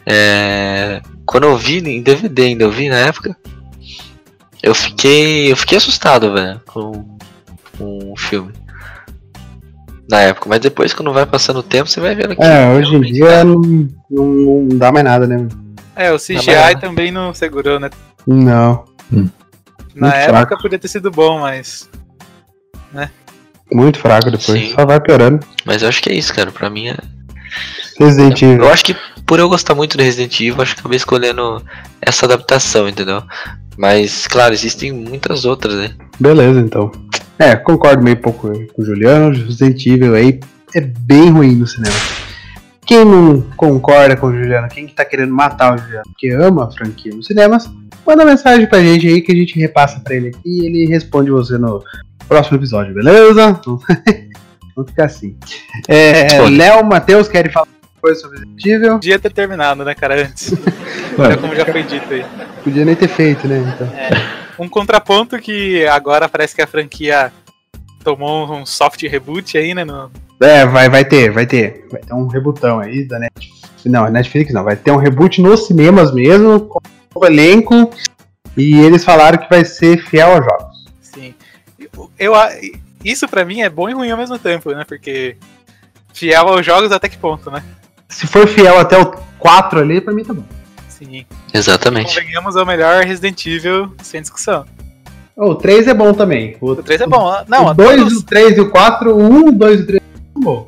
[0.05, 3.35] é, quando eu vi em DVD ainda, eu vi na época,
[4.63, 5.51] eu fiquei.
[5.51, 7.17] Eu fiquei assustado, velho, com,
[7.77, 8.53] com o filme.
[10.09, 12.41] Na época, mas depois quando vai passando o tempo, você vai vendo que.
[12.41, 13.59] É, hoje em dia não,
[14.09, 14.25] não,
[14.69, 15.47] não dá mais nada, né?
[15.95, 17.89] É, o CGI também não segurou, né?
[18.25, 18.85] Não.
[19.11, 20.61] Na Muito época fraco.
[20.61, 21.89] podia ter sido bom, mas.
[23.71, 24.59] Muito fraco depois.
[24.59, 24.73] Sim.
[24.73, 25.45] Só vai piorando.
[25.65, 26.51] Mas eu acho que é isso, cara.
[26.51, 26.97] Pra mim é.
[27.99, 28.63] Resident Evil.
[28.63, 31.61] Eu acho que por eu gostar muito do Resident Evil, acho que acabei escolhendo
[32.01, 33.21] essa adaptação, entendeu?
[33.77, 35.91] Mas, claro, existem muitas outras, né?
[36.19, 36.91] Beleza, então.
[37.37, 39.35] É, concordo meio pouco com o Juliano.
[39.35, 40.39] Resident Evil aí
[40.73, 41.95] é bem ruim no cinema.
[42.85, 46.65] Quem não concorda com o Juliano, quem que tá querendo matar o Juliano, que ama
[46.65, 47.69] a franquia nos cinemas,
[48.05, 51.29] manda mensagem pra gente aí que a gente repassa pra ele aqui e ele responde
[51.29, 51.83] você no
[52.27, 53.59] próximo episódio, beleza?
[53.65, 53.83] Vamos
[54.91, 55.35] ficar assim.
[55.87, 56.41] É.
[56.49, 58.91] Léo, Matheus, querem falar alguma coisa sobre Resident Evil?
[58.93, 60.51] Podia ter terminado, né, cara, antes.
[61.17, 61.33] Ué.
[61.33, 62.25] É como já foi dito aí.
[62.63, 63.73] Podia nem ter feito, né?
[63.75, 64.65] Então.
[64.65, 67.31] Um contraponto que agora parece que a franquia
[68.03, 69.83] tomou um soft reboot aí, né?
[69.83, 70.11] No...
[70.41, 71.85] É, vai, vai ter, vai ter.
[71.91, 73.85] Vai ter um rebutão aí da Netflix.
[73.85, 74.63] Não, Netflix não.
[74.63, 76.79] Vai ter um reboot nos cinemas mesmo, com
[77.15, 77.89] o leenco.
[78.55, 80.76] E eles falaram que vai ser fiel aos jogos.
[82.19, 82.33] Eu, eu
[83.03, 84.83] isso pra mim é bom e ruim ao mesmo tempo, né?
[84.87, 85.37] Porque
[86.13, 87.63] fiel aos jogos até que ponto, né?
[88.09, 90.43] Se for fiel até o 4 ali, pra mim tá bom.
[90.89, 91.25] Sim.
[91.53, 92.15] Exatamente.
[92.19, 94.65] Convenhamos é o melhor Resident Evil sem discussão.
[95.35, 96.57] O 3 é bom também.
[96.59, 97.31] O, O 3 é bom.
[97.47, 99.85] Não, o 2, todos- o 3 e o 4, o 1, o 2 e o
[99.85, 100.01] 3
[100.33, 100.67] são bons.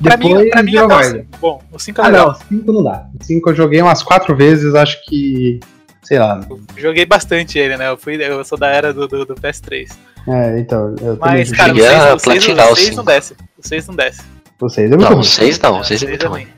[0.00, 1.18] pra Depois mim, pra mim até o guarda.
[1.18, 1.62] 5 bom.
[1.72, 2.26] O 5 é Ah, legal.
[2.28, 3.06] não, 5 não dá.
[3.20, 5.58] O 5 eu joguei umas 4 vezes, acho que.
[6.04, 6.40] Sei lá.
[6.76, 7.88] Joguei bastante ele, né?
[7.88, 9.90] Eu, fui, eu sou da era do, do, do PS3.
[10.26, 10.94] É, então.
[11.00, 12.96] Eu Mas, também cara, 6, a o 6, platinar o o 6 cinco.
[12.96, 13.36] não desce.
[13.58, 14.22] O 6 não desce.
[14.58, 15.20] Vocês é muito Não, ruim.
[15.20, 16.48] o 6 não, o 6 é O muito ruim.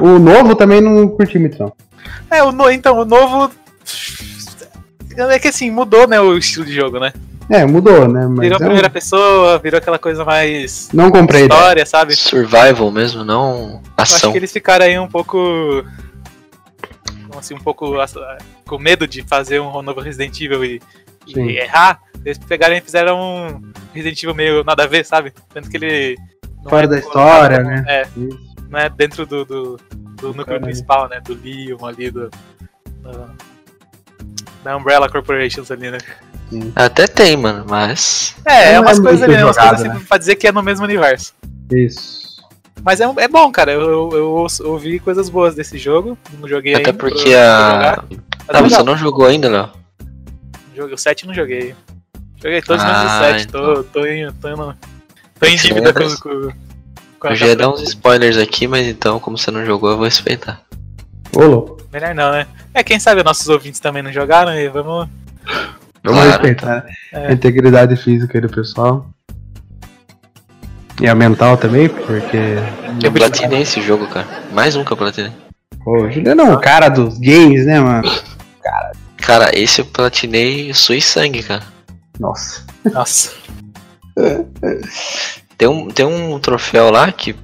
[0.00, 1.72] O novo também não curti muito, não.
[2.30, 3.50] É, o no, então, o novo.
[5.16, 7.12] É que assim, mudou, né, o estilo de jogo, né?
[7.50, 8.26] É, mudou, né?
[8.28, 11.42] Mas Virou é um- primeira pessoa, virou aquela coisa mais não comprei.
[11.42, 11.48] né?
[11.54, 12.14] história, sabe?
[12.16, 14.32] Survival mesmo, não Eu acho ação.
[14.32, 15.36] que eles ficaram aí um pouco.
[17.26, 18.14] como Assim, um pouco ass-
[18.66, 20.80] com medo de fazer um novo Resident Evil e,
[21.26, 21.48] e Sim.
[21.50, 22.00] errar.
[22.24, 25.32] Eles pegaram e fizeram um Resident Evil meio nada a ver, sabe?
[25.52, 26.16] Tanto que ele.
[26.62, 27.84] não Fora é da história, né?
[27.88, 28.54] É, Isso.
[28.68, 29.80] não é dentro do, do,
[30.16, 30.62] do núcleo Caralho.
[30.64, 31.20] principal, né?
[31.20, 32.30] Do Leon ali, do.
[33.00, 33.52] do-
[34.62, 35.98] da Umbrella Corporations ali, né?
[36.76, 38.36] Até tem, mano, mas.
[38.44, 39.44] É, é Não umas é coisas muito ali, né?
[39.44, 40.06] umas jogado, coisas assim né?
[40.08, 41.34] pra dizer que é no mesmo universo.
[41.72, 42.22] Isso.
[42.84, 43.72] Mas é, é bom, cara.
[43.72, 43.80] Eu,
[44.12, 46.16] eu, eu ouvi coisas boas desse jogo.
[46.38, 46.92] Não joguei Até ainda.
[46.94, 48.04] porque pra- pra a.
[48.08, 49.70] mas Ah, é você não jogou ainda, Léo?
[50.82, 51.74] Joguei- O 7 não joguei.
[52.42, 53.44] Joguei todos menos Ah, o 7.
[53.48, 53.74] então.
[53.74, 54.74] Tô, tô, em, tô, no-
[55.38, 56.52] tô em dívida com, com,
[57.20, 59.90] com a Eu já ia dar uns spoilers aqui, mas então, como você não jogou,
[59.90, 60.60] eu vou respeitar.
[61.92, 62.46] Melhor não, né?
[62.74, 65.08] É, quem sabe nossos ouvintes também não jogaram e vamos.
[66.04, 66.92] Vamos Claro, respeitar né?
[67.12, 67.26] É.
[67.28, 69.06] a integridade física aí do pessoal.
[71.00, 72.36] E a mental também, porque.
[73.02, 74.26] Eu platinei esse jogo, cara.
[74.52, 75.32] Mais um que eu platinei.
[75.84, 78.08] Pô, o Juliano é um cara dos games, né, mano?
[78.62, 78.92] Cara,
[79.52, 81.64] esse eu platinei sua e sangue, cara.
[82.18, 82.64] Nossa.
[82.92, 83.32] Nossa.
[85.58, 87.36] Tem um, tem um troféu lá que.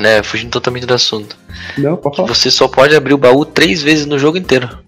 [0.00, 1.36] Né, fugindo totalmente do assunto.
[1.76, 2.28] Não, pode falar.
[2.28, 4.78] você só pode abrir o baú três vezes no jogo inteiro.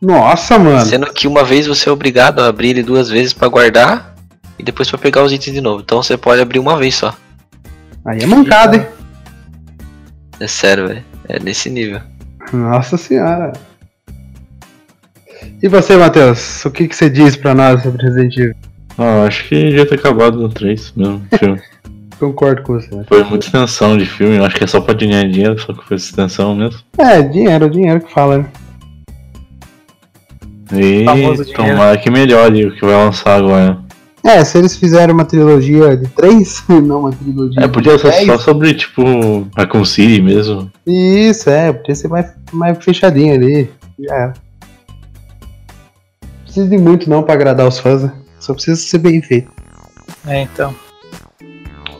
[0.00, 0.84] Nossa, mano.
[0.86, 4.14] Sendo que uma vez você é obrigado a abrir ele duas vezes pra guardar
[4.58, 5.82] e depois pra pegar os itens de novo.
[5.82, 7.14] Então você pode abrir uma vez só.
[8.06, 8.86] Aí é mancada, hein?
[10.40, 11.04] É sério, velho.
[11.28, 12.00] É nesse nível.
[12.52, 13.52] Nossa senhora.
[15.62, 16.64] E você, Matheus?
[16.64, 18.54] O que, que você diz pra nós sobre Resident Evil?
[18.98, 21.22] Ah, acho que devia ter acabado no 3 mesmo.
[21.38, 21.60] filme.
[22.18, 22.88] Concordo com você.
[23.08, 25.84] Foi muita extensão de filme, eu acho que é só pra ganhar dinheiro, só que
[25.84, 26.80] foi extensão mesmo.
[26.96, 28.46] É, dinheiro, dinheiro que fala, né?
[30.72, 31.52] E Famoso dinheiro.
[31.72, 33.78] tomara que melhore o que vai lançar agora.
[34.22, 38.10] É, se eles fizerem uma trilogia de três, não uma trilogia É, podia de ser
[38.10, 40.70] dez, só sobre, tipo, Raccoon City mesmo.
[40.86, 43.68] Isso, é, podia ser mais, mais fechadinho ali.
[43.98, 44.32] Já era.
[46.54, 48.12] Não precisa de muito não pra agradar os fãs, né?
[48.38, 49.50] Só precisa ser bem feito.
[50.24, 50.72] É, então.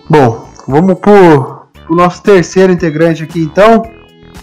[0.09, 3.83] Bom, vamos pro, pro nosso terceiro integrante aqui então.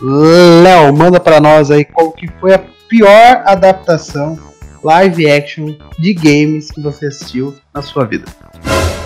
[0.01, 4.37] Léo, manda pra nós aí qual que foi a pior adaptação
[4.83, 8.25] live action de games que você assistiu na sua vida.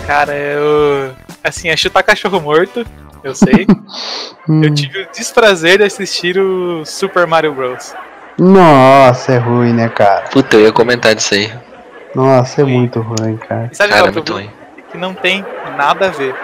[0.07, 1.13] Cara, eu.
[1.43, 2.83] Assim, é chutar cachorro morto,
[3.23, 3.67] eu sei.
[4.47, 7.95] Hum, Eu tive o desprazer de assistir o Super Mario Bros.
[8.37, 10.25] Nossa, é ruim, né, cara?
[10.31, 11.51] Puta, eu ia comentar disso aí.
[12.13, 13.69] Nossa, é muito ruim, cara.
[13.71, 14.51] E sabe Cara, é que é o muito problema?
[14.51, 14.85] ruim.
[14.91, 15.45] Que não tem
[15.77, 16.35] nada a ver.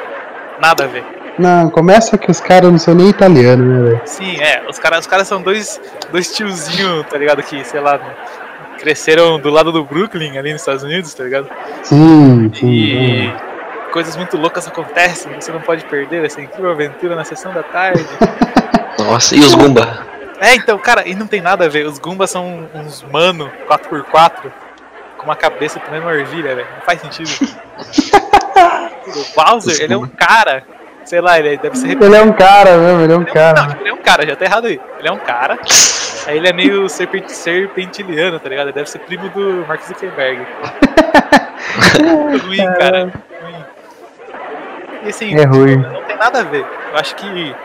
[0.61, 1.03] Nada a ver.
[1.39, 4.01] Não, começa que os caras não são nem italianos, né, velho?
[4.05, 4.63] Sim, é.
[4.69, 5.79] Os caras os cara são dois,
[6.11, 7.41] dois tiozinhos, tá ligado?
[7.41, 7.99] Que, sei lá,
[8.77, 11.47] cresceram do lado do Brooklyn, ali nos Estados Unidos, tá ligado?
[11.83, 12.67] Sim, sim.
[12.67, 13.33] E
[13.91, 18.05] coisas muito loucas acontecem, você não pode perder essa incrível aventura na sessão da tarde.
[18.99, 20.05] Nossa, e os Goomba?
[20.41, 21.85] É, então, cara, e não tem nada a ver.
[21.85, 24.51] Os Goombas são uns mano 4x4
[25.17, 26.67] com uma cabeça também uma ervilha, velho.
[26.75, 27.29] Não faz sentido.
[29.07, 30.63] o Bowser, ele é um cara.
[31.05, 33.31] Sei lá, ele deve ser Ele é um cara mesmo, ele é um Ele é
[33.33, 33.67] um- Não, cara.
[33.67, 34.79] tipo, ele é um cara, já tá errado aí.
[34.99, 35.57] Ele é um cara.
[36.27, 38.67] Aí ele é meio serpent, serpentiliano, tá ligado?
[38.67, 40.45] Ele deve ser primo do Mark Zuckerberg.
[42.45, 43.11] Ruim, cara.
[43.41, 43.65] ruim.
[45.03, 45.77] E assim, É ruim.
[45.77, 46.65] não tem nada a ver.
[46.91, 47.55] Eu acho que,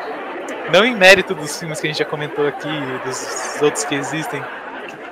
[0.72, 2.68] não em mérito dos filmes que a gente já comentou aqui,
[3.04, 4.42] dos outros que existem,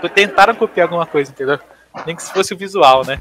[0.00, 1.58] que tentaram copiar alguma coisa, entendeu?
[2.06, 3.18] Nem que se fosse o visual, né?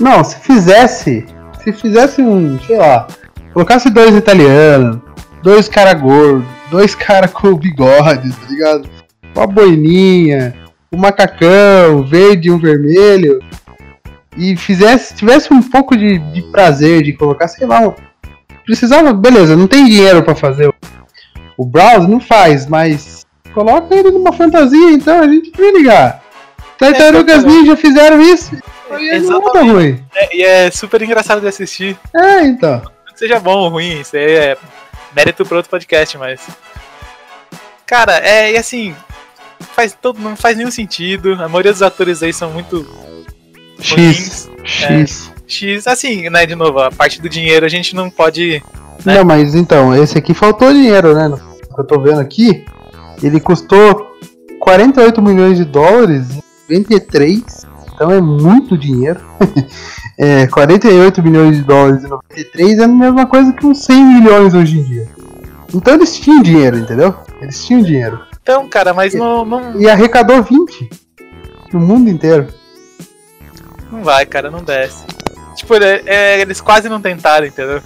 [0.00, 1.26] Não, se fizesse.
[1.62, 3.06] Se fizesse um, sei lá,
[3.52, 4.98] colocasse dois italianos,
[5.42, 8.88] dois cara gordos, dois cara com bigode, tá ligado?
[9.34, 10.54] Uma boininha,
[10.92, 13.40] um macacão, verde e um vermelho.
[14.36, 17.94] E fizesse, tivesse um pouco de, de prazer de colocar, sei lá,
[18.64, 20.72] precisava, beleza, não tem dinheiro pra fazer
[21.56, 26.22] o, browse, não faz, mas coloca ele numa fantasia, então a gente vai ligar.
[26.78, 27.60] Tartarugas exatamente.
[27.60, 28.56] Ninja fizeram isso.
[28.98, 30.04] E não tá ruim.
[30.14, 31.96] É, e é super engraçado de assistir.
[32.14, 32.82] É, então.
[33.08, 34.56] Não seja bom ou ruim, isso aí é
[35.14, 36.40] mérito pro outro podcast, mas.
[37.86, 38.94] Cara, é, e assim.
[39.74, 41.34] Faz todo, não faz nenhum sentido.
[41.34, 42.84] A maioria dos atores aí são muito
[43.78, 43.92] X.
[43.92, 44.50] ruins.
[44.64, 45.32] X.
[45.46, 48.62] X, assim, né, de novo, a parte do dinheiro a gente não pode.
[49.04, 49.18] Né?
[49.18, 51.30] Não, mas então, esse aqui faltou dinheiro, né?
[51.76, 52.64] Eu tô vendo aqui,
[53.22, 54.06] ele custou
[54.60, 56.30] 48 milhões de dólares
[56.68, 57.42] em 93,
[57.94, 59.20] então é muito dinheiro.
[60.18, 64.54] é, 48 milhões de dólares em 93 é a mesma coisa que uns 100 milhões
[64.54, 65.08] hoje em dia.
[65.74, 67.14] Então eles tinham dinheiro, entendeu?
[67.40, 68.20] Eles tinham dinheiro.
[68.42, 70.90] Então, cara, mas não, não, E arrecadou 20
[71.72, 72.48] no mundo inteiro.
[73.90, 75.04] não vai, cara, não desce.
[75.56, 77.80] Tipo, é- é, eles quase não tentaram, entendeu?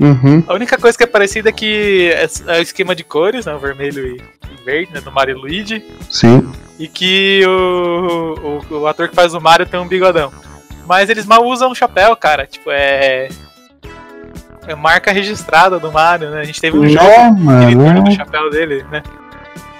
[0.00, 0.42] Uhum.
[0.46, 2.26] A única coisa que é parecida é que é,
[2.56, 3.54] é o esquema de cores, né?
[3.54, 4.22] O vermelho e,
[4.64, 5.00] verde, né?
[5.00, 5.84] Do Mario e Luigi.
[6.10, 6.50] Sim.
[6.78, 10.32] E que o, o, o ator que faz o Mario tem um bigodão.
[10.86, 12.46] Mas eles mal usam o chapéu, cara.
[12.46, 13.28] Tipo, é.
[14.66, 16.40] É marca registrada do Mario, né?
[16.40, 19.02] A gente teve um jogo Não, que ele mano, tirou o é, chapéu dele, né?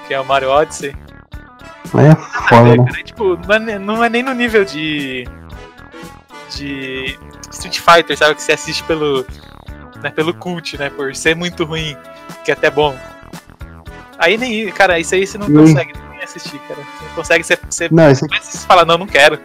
[0.06, 0.90] Que é o Mario Odyssey.
[0.90, 2.14] é
[2.48, 2.84] foda, É, né?
[2.84, 5.26] cara, tipo, não é, não é nem no nível de.
[6.54, 7.18] de.
[7.50, 8.34] Street Fighter, sabe?
[8.34, 9.24] Que você assiste pelo.
[10.04, 10.90] Né, pelo cult, né?
[10.90, 11.96] Por ser muito ruim,
[12.44, 12.94] que é até bom.
[14.18, 14.70] Aí nem.
[14.70, 15.54] Cara, isso aí você não Hum.
[15.66, 16.80] consegue nem assistir, cara.
[16.82, 17.42] Você não consegue.
[17.44, 19.38] Você, você, Não, esse você fala, não, não quero.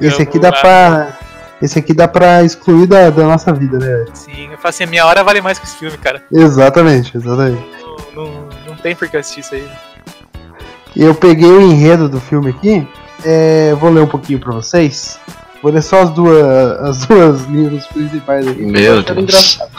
[0.00, 0.56] Esse aqui dá lá.
[0.60, 1.18] pra.
[1.60, 4.06] Esse aqui dá pra excluir da, da nossa vida, né?
[4.14, 6.22] Sim, eu falo assim, a minha hora vale mais que esse filme, cara.
[6.32, 7.66] Exatamente, exatamente.
[8.14, 9.68] Não, não, não tem por que assistir isso aí.
[10.96, 12.88] Eu peguei o enredo do filme aqui.
[13.24, 15.18] é, vou ler um pouquinho pra vocês.
[15.62, 16.44] Vou ler só as duas,
[16.80, 18.62] as duas linhas principais aqui.
[18.62, 19.18] Meu achando Deus.
[19.24, 19.70] engraçado.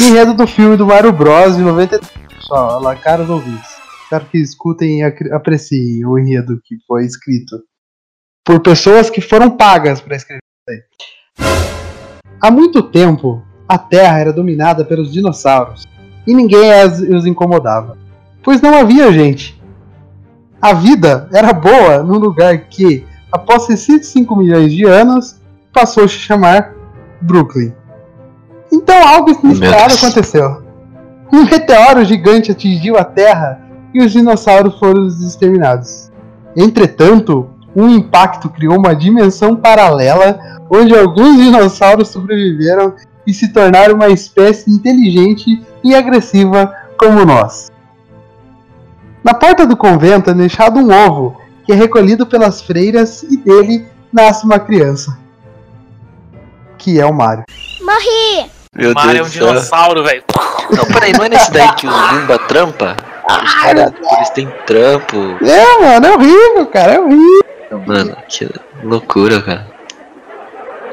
[0.00, 1.56] Enredo do filme do Mario Bros.
[1.56, 2.10] de 93.
[2.38, 3.70] Pessoal, olha lá, caros ouvintes.
[4.04, 7.56] Espero que escutem e apreciem o enredo que foi escrito
[8.44, 10.80] por pessoas que foram pagas para escrever isso
[11.40, 11.46] aí.
[12.40, 15.86] Há muito tempo, a Terra era dominada pelos dinossauros
[16.26, 17.96] e ninguém as- os incomodava,
[18.42, 19.60] pois não havia gente.
[20.60, 25.40] a vida era boa num lugar que, após 65 milhões de anos,
[25.72, 26.74] passou a se chamar
[27.20, 27.72] Brooklyn.
[28.70, 30.62] Então algo inesperado aconteceu.
[31.32, 33.60] Um meteoro gigante atingiu a Terra
[33.94, 36.10] e os dinossauros foram exterminados.
[36.54, 40.38] Entretanto, um impacto criou uma dimensão paralela
[40.70, 42.94] onde alguns dinossauros sobreviveram
[43.26, 47.70] e se tornaram uma espécie inteligente e agressiva como nós.
[49.22, 53.86] Na porta do convento é deixado um ovo, que é recolhido pelas freiras e dele
[54.12, 55.18] nasce uma criança.
[56.78, 57.44] Que é o Mario.
[58.74, 60.24] Meu o Mario é um dinossauro, velho.
[60.70, 62.96] Não, peraí, não é nesse daí que os Goomba trampa?
[63.28, 65.16] Os caras, eles têm trampo.
[65.44, 67.42] É, mano, é horrível, cara, é horrível.
[67.86, 68.48] Mano, que
[68.82, 69.66] loucura, cara.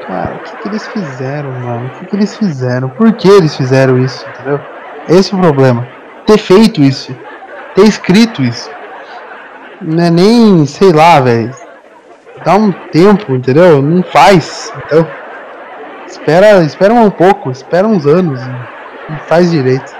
[0.06, 1.86] Cara, o que, que eles fizeram, mano?
[1.86, 2.88] O que, que eles fizeram?
[2.90, 4.60] Por que eles fizeram isso, entendeu?
[5.08, 5.88] Esse é o problema.
[6.26, 7.16] Ter feito isso.
[7.74, 8.70] Ter escrito isso.
[9.80, 11.54] Não é nem, sei lá, velho.
[12.44, 13.80] Dá um tempo, entendeu?
[13.80, 14.72] Não faz.
[14.86, 15.06] Então.
[16.06, 18.40] Espera, espera um pouco, espera uns anos
[19.08, 19.94] e faz direito.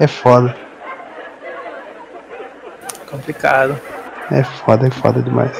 [0.00, 0.56] É foda.
[3.10, 3.78] Complicado.
[4.30, 5.52] É foda, é foda demais.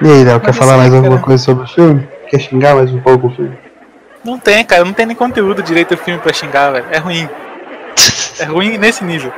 [0.00, 1.26] E aí, Léo, quer falar mais alguma cara.
[1.26, 2.08] coisa sobre o filme?
[2.28, 3.56] Quer xingar mais um pouco o filme?
[4.24, 4.84] Não tem, cara.
[4.84, 6.86] Não tem nem conteúdo direito do filme pra xingar, velho.
[6.90, 7.28] É ruim.
[8.40, 9.30] É ruim nesse nível.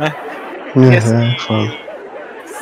[0.00, 1.85] É, assim, é foda.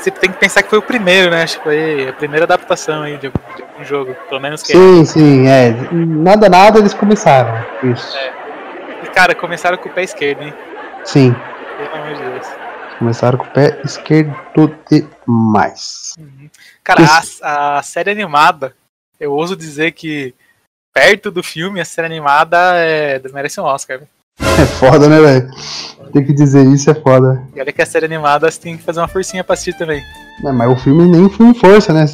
[0.05, 1.45] Você tem que pensar que foi o primeiro, né?
[1.45, 4.15] Acho que foi a primeira adaptação aí de, de algum jogo.
[4.29, 4.73] Pelo menos que.
[4.73, 5.71] Sim, sim, é.
[5.93, 7.65] Nada, nada eles começaram.
[7.91, 8.15] Isso.
[9.03, 10.53] E, cara, começaram com o pé esquerdo, hein?
[11.07, 11.35] Sim,
[11.79, 12.47] Pelo amor de Deus.
[12.99, 16.15] começaram com o pé esquerdo demais.
[16.83, 17.01] Cara,
[17.43, 18.77] a, a série animada,
[19.19, 20.35] eu ouso dizer que
[20.93, 24.03] perto do filme, a série animada é, merece um Oscar.
[24.61, 25.51] É foda, né, velho?
[26.13, 27.43] Tem que dizer isso, é foda.
[27.57, 30.01] E olha que a série animada você tem que fazer uma forcinha pra assistir também.
[30.45, 32.07] É, mas o filme nem foi em força, né?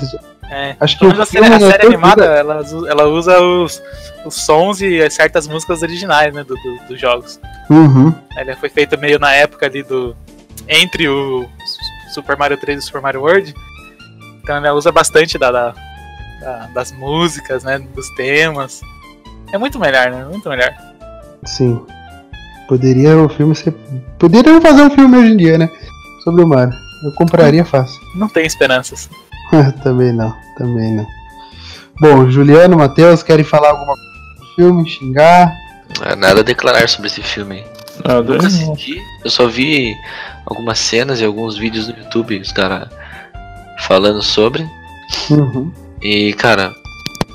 [0.51, 0.75] É.
[0.81, 3.83] Acho que o a série, filme a é série animada, ela, usa- ela usa os,
[4.25, 7.39] os sons e certas músicas originais, né, do, do- dos jogos.
[7.69, 8.13] Uhum.
[8.37, 10.17] Ela foi feita meio na época ali do.
[10.67, 11.47] Entre o
[12.15, 13.55] Super Mario 3 e o Super Mario World.
[14.43, 15.75] Então ela usa bastante da, da-
[16.41, 17.79] da- das músicas, né?
[17.95, 18.81] Dos temas.
[19.53, 20.25] É muito melhor, né?
[20.25, 20.73] Muito melhor.
[21.45, 21.85] Sim.
[22.71, 23.75] Poderia o filme ser.
[24.17, 25.69] Poderiam fazer um filme hoje em dia, né?
[26.23, 26.73] Sobre o Mario.
[27.03, 28.01] Eu compraria fácil.
[28.15, 29.11] Não tem esperanças.
[29.83, 31.07] também não, também não.
[32.01, 34.89] Bom, Juliano, Matheus, querem falar alguma coisa do filme?
[34.89, 35.53] Xingar?
[35.99, 37.65] Não é nada a declarar sobre esse filme.
[38.07, 38.35] Nada.
[38.35, 39.03] Nunca assisti.
[39.25, 39.97] Eu só vi
[40.47, 42.89] algumas cenas e alguns vídeos no YouTube, os caras
[43.81, 44.65] falando sobre.
[45.29, 45.73] Uhum.
[46.01, 46.73] E, cara,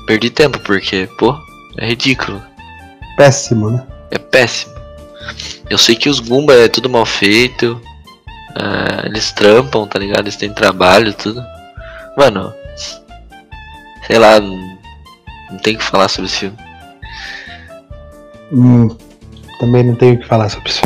[0.06, 1.36] perdi tempo porque, pô,
[1.76, 2.42] é ridículo.
[3.18, 3.86] Péssimo, né?
[4.10, 4.75] É péssimo.
[5.68, 7.80] Eu sei que os Goomba é tudo mal feito.
[8.56, 10.20] ah, eles trampam, tá ligado?
[10.20, 11.42] Eles têm trabalho, tudo.
[12.16, 12.52] Mano,
[14.06, 14.56] sei lá, não,
[15.50, 16.56] não tem o que falar sobre esse filme.
[18.52, 18.88] Hum,
[19.58, 20.82] também não tenho o que falar sobre isso.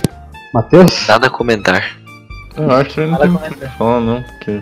[0.53, 1.07] Matheus?
[1.07, 1.97] Nada a comentar.
[2.57, 4.61] Eu acho que não Nada tem o que falar, não, porque.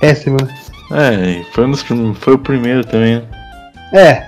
[0.00, 0.54] Péssimo, né?
[0.92, 3.22] É, foi, um dos foi o primeiro também, né?
[3.92, 4.26] É,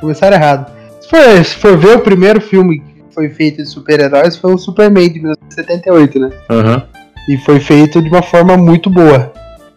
[0.00, 0.72] começaram errado.
[1.02, 2.82] Se for, se for ver o primeiro filme
[3.18, 6.30] foi feito de super-heróis, foi o Superman de 1978, né?
[6.48, 6.84] Aham.
[7.28, 9.32] E foi feito de uma forma muito boa.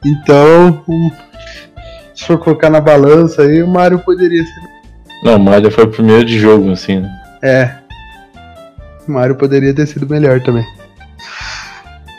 [0.05, 0.83] Então,
[2.13, 4.61] se for colocar na balança aí, o Mario poderia ser.
[5.23, 7.09] Não, Mario foi o primeiro de jogo, assim, né?
[7.41, 7.75] É.
[9.07, 10.65] O Mario poderia ter sido melhor também.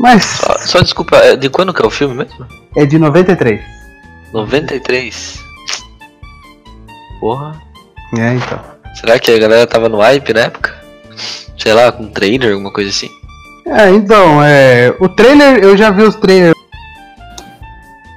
[0.00, 2.44] Mas Só, só desculpa, é, de quando que é o filme mesmo?
[2.76, 3.60] é de 93.
[4.32, 5.38] 93.
[7.20, 7.52] Porra.
[8.18, 8.58] É, então.
[8.96, 10.81] Será que a galera tava no hype na época?
[11.62, 13.08] Sei lá, com trailer, alguma coisa assim.
[13.66, 14.92] É, então, é.
[14.98, 16.54] O trailer, eu já vi os trailers.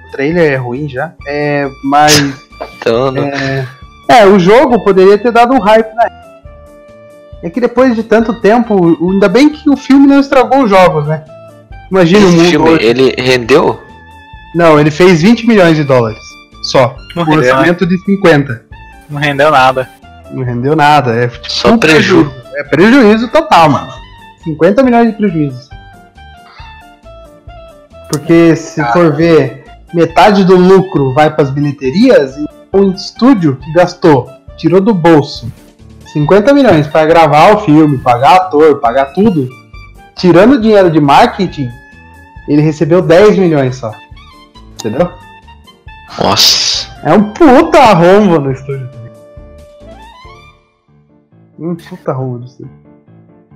[0.08, 1.14] O trailer é ruim já.
[1.28, 2.14] É, mas.
[2.80, 3.68] Então, não- É,
[4.08, 6.26] é, o jogo poderia ter dado um hype na época.
[7.44, 10.70] É que depois de tanto tempo, o- ainda bem que o filme não estragou os
[10.70, 11.24] jogos, né?
[11.92, 12.50] Imagina o esse mundo.
[12.50, 12.86] filme, hoje.
[12.86, 13.82] ele rendeu?
[14.56, 16.24] Não, ele fez 20 milhões de dólares.
[16.64, 16.96] Só.
[17.16, 17.52] Não Um rendeu, né?
[17.52, 18.62] orçamento de 50.
[19.10, 19.90] Não rendeu nada.
[20.32, 21.12] Não rendeu nada.
[21.14, 22.32] É tipo, Só um preju.
[22.56, 23.94] É prejuízo total, mano.
[24.44, 25.70] 50 milhões de prejuízo.
[28.10, 33.74] Porque se for ver, metade do lucro vai para as bilheterias e o estúdio que
[33.74, 35.52] gastou, tirou do bolso
[36.16, 39.50] 50 milhões para gravar o filme, pagar ator, pagar tudo,
[40.16, 41.70] tirando o dinheiro de marketing,
[42.48, 43.92] ele recebeu 10 milhões só.
[44.76, 45.12] Entendeu?
[46.18, 46.88] Nossa.
[47.04, 48.90] É um puta arrombo no estúdio.
[51.58, 52.72] Um puta no estúdio.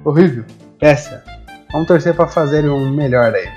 [0.03, 0.45] Horrível.
[0.79, 1.19] Péssimo.
[1.71, 3.47] Vamos torcer pra fazerem um melhor aí.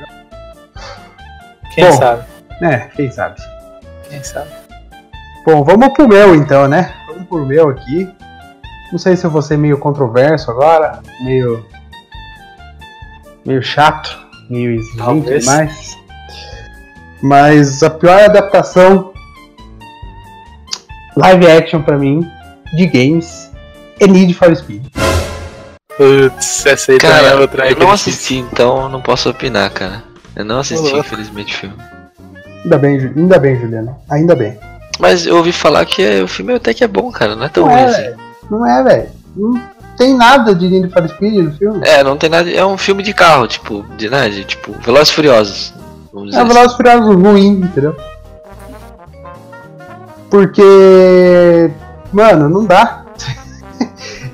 [1.75, 1.93] Quem Bom.
[1.93, 2.25] sabe?
[2.61, 3.41] É, quem sabe.
[4.09, 4.51] Quem sabe?
[5.47, 6.93] Bom, vamos pro meu então, né?
[7.07, 8.13] Vamos pro meu aqui.
[8.91, 11.65] Não sei se eu vou ser meio controverso agora, meio.
[13.47, 15.99] meio chato, meio exigente demais.
[17.23, 19.13] Mas a pior adaptação
[21.17, 22.29] live action pra mim
[22.75, 23.42] de games
[24.03, 24.85] é Need for Speed.
[25.97, 30.03] Putz, essa aí é Cara, outra eu não assisti, então não posso opinar, cara.
[30.35, 31.77] Eu não assisti, infelizmente, o filme.
[32.65, 33.97] Ainda bem, ainda bem, Juliana.
[34.11, 34.59] Ainda bem.
[34.99, 37.35] Mas eu ouvi falar que é- o filme até que é bom, cara.
[37.37, 38.17] Não é tão Não ruim é, assim.
[38.51, 39.09] Não é, velho.
[39.37, 39.63] Não
[39.97, 41.81] tem nada de Need for Speed no filme.
[41.87, 42.51] É, não tem nada.
[42.51, 45.75] É um filme de carro, tipo, de nada, de, tipo, Velozes e Furiosos.
[46.13, 46.53] Vamos dizer É assim.
[46.53, 47.97] Velozes e Furiosos ruim, entendeu?
[50.31, 51.71] Porque,
[52.13, 53.02] mano, não dá.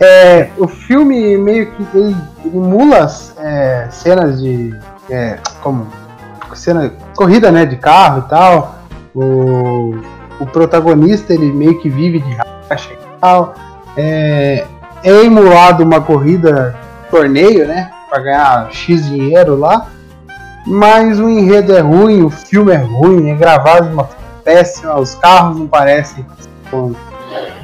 [0.00, 4.76] É, o filme meio que ele, emula é, cenas de,
[5.10, 5.88] é, como,
[6.54, 8.78] cena, corrida, né, de carro e tal.
[9.14, 9.96] O,
[10.38, 12.36] o protagonista ele meio que vive de
[12.68, 13.54] racha e tal.
[13.96, 14.64] É,
[15.02, 16.76] é emulado uma corrida,
[17.10, 19.88] torneio, né, para ganhar x dinheiro lá.
[20.64, 24.08] Mas o enredo é ruim, o filme é ruim, é gravado de uma
[24.44, 26.24] péssima, os carros não parecem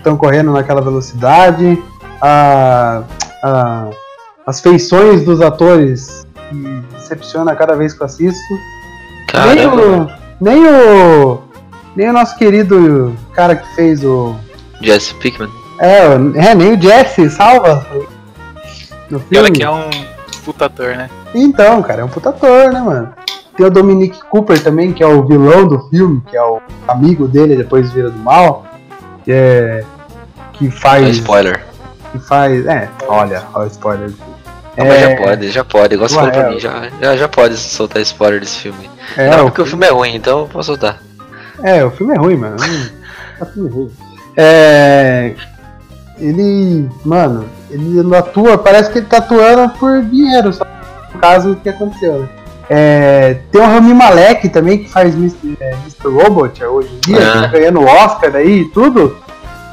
[0.05, 1.83] estão correndo naquela velocidade,
[2.25, 3.03] a-
[3.43, 3.91] a-
[4.47, 8.55] as feições dos atores me decepciona cada vez que eu assisto.
[9.55, 10.11] Nem o,
[10.41, 11.43] nem o.
[11.97, 14.35] Nem o nosso querido cara que fez o.
[14.81, 15.51] Jesse Pickman.
[15.81, 16.05] É,
[16.51, 17.87] é nem o Jesse salva
[19.11, 19.51] no O cara filme.
[19.53, 19.91] que é um
[20.45, 21.11] puta ator, né?
[21.35, 23.13] Então, cara, é um puta ator, né, mano?
[23.57, 27.27] Tem o Dominic Cooper também, que é o vilão do filme, que é o amigo
[27.29, 28.67] dele, depois vira do mal.
[29.25, 29.85] Que é.
[30.53, 31.09] Que É faz.
[31.17, 31.64] spoiler.
[32.15, 32.65] Que faz.
[32.67, 34.11] É, olha, olha o spoiler.
[34.77, 35.95] Não, mas É, já pode, já pode.
[35.95, 36.51] Igual você falou pra é.
[36.51, 38.89] mim, já, já, já pode soltar spoiler desse filme.
[39.17, 40.99] É, não, o, porque o filme é ruim, então eu posso soltar.
[41.63, 42.57] é, o filme é ruim, mano.
[42.61, 42.89] Hum,
[43.41, 43.91] é filme ruim.
[44.37, 45.35] É.
[46.19, 46.89] Ele.
[47.05, 50.65] Mano, ele não atua, parece que ele tá atuando por dinheiro, só
[51.13, 52.29] no caso que aconteceu, né?
[52.71, 55.57] É, tem o Rami Malek também, que faz Mr.
[55.61, 56.09] é, Mr.
[56.09, 57.33] Robot hoje em dia, Ah.
[57.33, 59.17] que tá ganhando Oscar daí e tudo.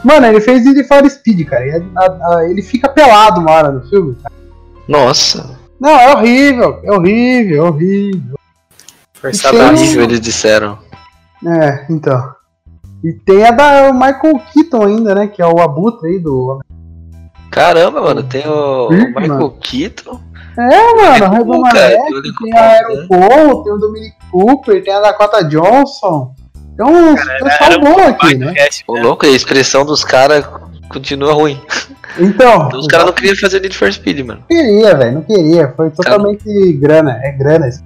[0.03, 1.65] Mano, ele fez Need for Speed, cara.
[1.67, 4.15] e a- a- ele fica pelado uma hora no filme.
[4.21, 4.33] cara.
[4.87, 8.35] Nossa, Não, é horrível, é horrível, é horrível.
[9.13, 9.63] Forçado rir.
[9.63, 10.77] horrível eles disseram.
[11.45, 12.33] É, então.
[13.03, 15.27] E tem a da Michael Keaton ainda, né?
[15.27, 16.59] Que é o abutre aí do.
[17.49, 19.51] Caramba, mano, tem o, o Ih, Michael mano.
[19.59, 20.19] Keaton.
[20.57, 22.77] É, mano, bom, cara, Malek, tem um a né?
[22.77, 26.35] Aaron Paul, tem o Dominic Cooper, tem a Dakota Johnson.
[26.85, 28.53] Um pessoal Era um bom aqui, né?
[28.87, 29.01] O né?
[29.01, 30.45] louco, a expressão dos caras
[30.89, 31.59] continua ruim.
[32.19, 34.41] Então, Então, os caras não queriam fazer Need for Speed, mano.
[34.41, 35.73] não queria, velho, não queria.
[35.75, 37.81] Foi totalmente grana, é grana isso.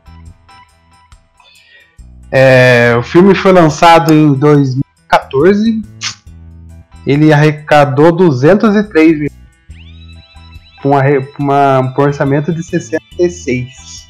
[2.31, 5.81] É, o filme foi lançado em 2014.
[7.05, 9.31] Ele arrecadou 203 milhões.
[10.81, 11.01] Com uma,
[11.39, 14.05] uma- um orçamento de 66.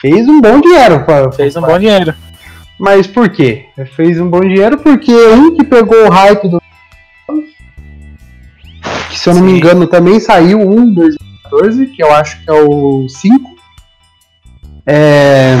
[0.00, 1.04] Fez um bom dinheiro.
[1.04, 2.14] Pra, Fez um pra- bom dinheiro.
[2.78, 3.66] Mas por quê?
[3.96, 6.62] Fez um bom dinheiro porque um que pegou o hype do.
[9.10, 9.56] Que se eu não me Sim.
[9.56, 13.56] engano também saiu um em 2014, que eu acho que é o 5.
[14.86, 15.56] É.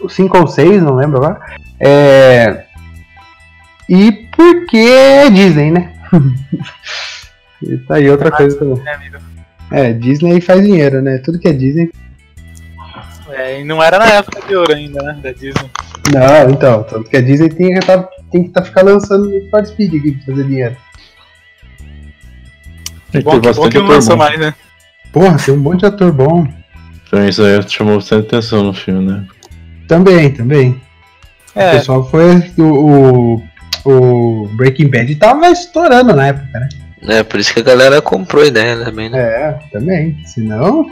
[0.00, 1.40] O 5 ou 6, não lembro agora.
[1.80, 2.64] É.
[3.88, 5.94] E porque é Disney, né?
[7.62, 8.82] e tá aí outra coisa também.
[8.82, 8.98] né?
[9.70, 11.18] É, Disney faz dinheiro, né?
[11.18, 11.90] Tudo que é Disney.
[13.36, 15.18] É, e não era na época de ouro ainda, né?
[15.22, 15.70] Da Disney.
[16.12, 19.50] Não, então, tanto que a Disney tem que tá, tem que tá ficar lançando Need
[19.50, 20.76] for Speed aqui pra fazer dinheiro.
[23.10, 24.22] Tem Bom, que, bom que não ator lançou bom.
[24.24, 24.54] mais, né?
[25.12, 26.46] Porra, tem um monte de ator bom.
[27.06, 29.24] Então isso aí chamou bastante atenção no filme, né?
[29.86, 30.80] Também, também.
[31.54, 32.52] O É, pessoal foi.
[32.58, 33.42] O, o,
[33.84, 36.68] o Breaking Bad tava estourando na época, né?
[37.06, 39.18] É, por isso que a galera comprou a ideia também, né?
[39.20, 40.18] É, também.
[40.24, 40.86] Senão,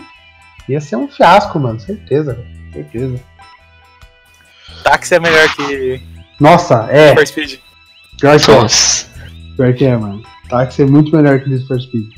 [0.69, 1.79] ia ser um fiasco, mano.
[1.81, 3.21] Certeza, certeza.
[4.83, 6.01] táxi é melhor que
[6.41, 7.15] Nossa, é.
[7.15, 7.59] For Speed.
[8.21, 8.55] Pior que é.
[8.55, 9.07] Nossa.
[9.57, 10.23] Pior que é, mano.
[10.49, 12.11] Táxi é muito melhor que Need for Speed.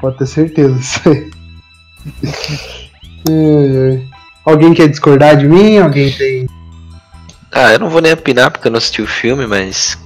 [0.00, 1.30] Pode ter certeza disso aí.
[4.44, 5.78] Alguém quer discordar de mim?
[5.78, 6.46] Alguém tem.
[7.50, 9.96] Ah, eu não vou nem opinar porque eu não assisti o filme, mas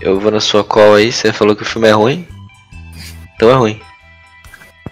[0.00, 2.26] eu vou na sua call aí, você falou que o filme é ruim.
[3.34, 3.80] Então é ruim.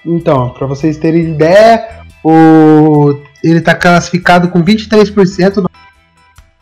[0.05, 3.19] Então, pra vocês terem ideia, o...
[3.43, 5.71] ele tá classificado com 23% no...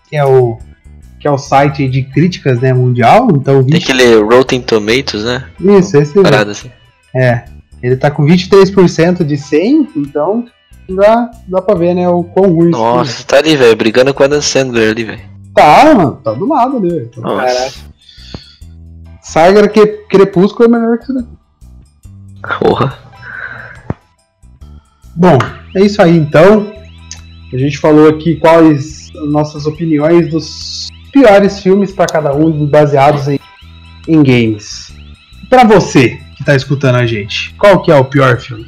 [0.09, 0.59] que é o
[1.19, 3.29] que é o site de críticas, né, mundial.
[3.33, 3.83] Então, Tem 20...
[3.83, 5.45] aquele Rotten Tomatoes, né?
[5.61, 6.23] isso, esse.
[6.23, 6.71] Parada assim.
[7.15, 7.45] É.
[7.83, 10.47] Ele tá com 23% de 100, então
[10.89, 12.09] dá, dá pra ver, né?
[12.09, 15.21] O quão ruim isso Nossa, tá ali, velho, brigando com a Dan Sandler ali, velho.
[15.55, 17.09] Tá, mano, tá do lado ali, velho.
[17.09, 17.21] Tá.
[17.21, 17.91] Nossa.
[19.23, 21.29] Saga que Crepúsculo é melhor que isso daqui.
[22.59, 22.99] Porra.
[25.21, 25.37] Bom,
[25.77, 26.73] é isso aí então.
[27.53, 33.29] A gente falou aqui quais as nossas opiniões dos piores filmes pra cada um, baseados
[33.29, 33.39] em,
[34.09, 34.91] em games.
[35.51, 38.66] Pra você que tá escutando a gente, qual que é o pior filme?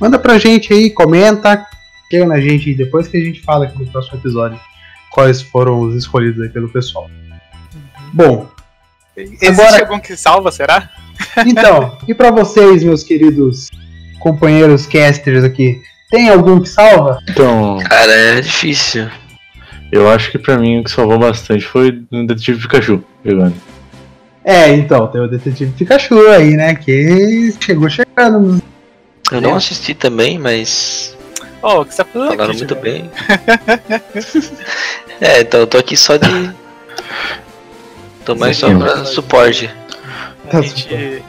[0.00, 1.64] Manda pra gente aí, comenta,
[2.10, 4.58] queira na gente aí depois que a gente fala aqui no próximo episódio
[5.12, 7.08] quais foram os escolhidos aí pelo pessoal.
[8.12, 8.48] Bom,
[9.16, 10.90] Existe Agora- algum que salva, será?
[11.46, 13.70] então, e pra vocês, meus queridos
[14.18, 15.80] companheiros casters aqui,
[16.12, 17.18] tem algum que salva?
[17.28, 19.08] Então, Cara, é difícil.
[19.90, 23.54] eu acho que pra mim o que salvou bastante foi o Detetive Pikachu jogando.
[24.44, 26.74] É, então, tem o Detetive Pikachu aí, né?
[26.74, 28.62] Que chegou chegando.
[29.30, 31.16] Eu não assisti também, mas
[31.62, 32.82] Oh, que sapunk, falaram muito velho.
[32.82, 33.10] bem.
[35.18, 36.52] é, então eu tô aqui só de.
[38.24, 39.70] Tô mais só pra suporte.
[40.52, 41.22] A gente...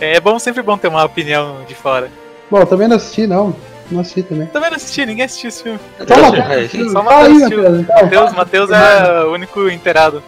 [0.00, 2.10] É bom, sempre bom ter uma opinião de fora.
[2.50, 3.54] Bom, também não assisti, não.
[3.92, 4.46] Não assisti também.
[4.46, 5.78] Também não assisti, ninguém assistiu esse filme.
[6.06, 7.62] Toma, é, Só Matheus assistiu.
[8.34, 8.78] Matheus, então.
[8.78, 10.22] É o único inteirado.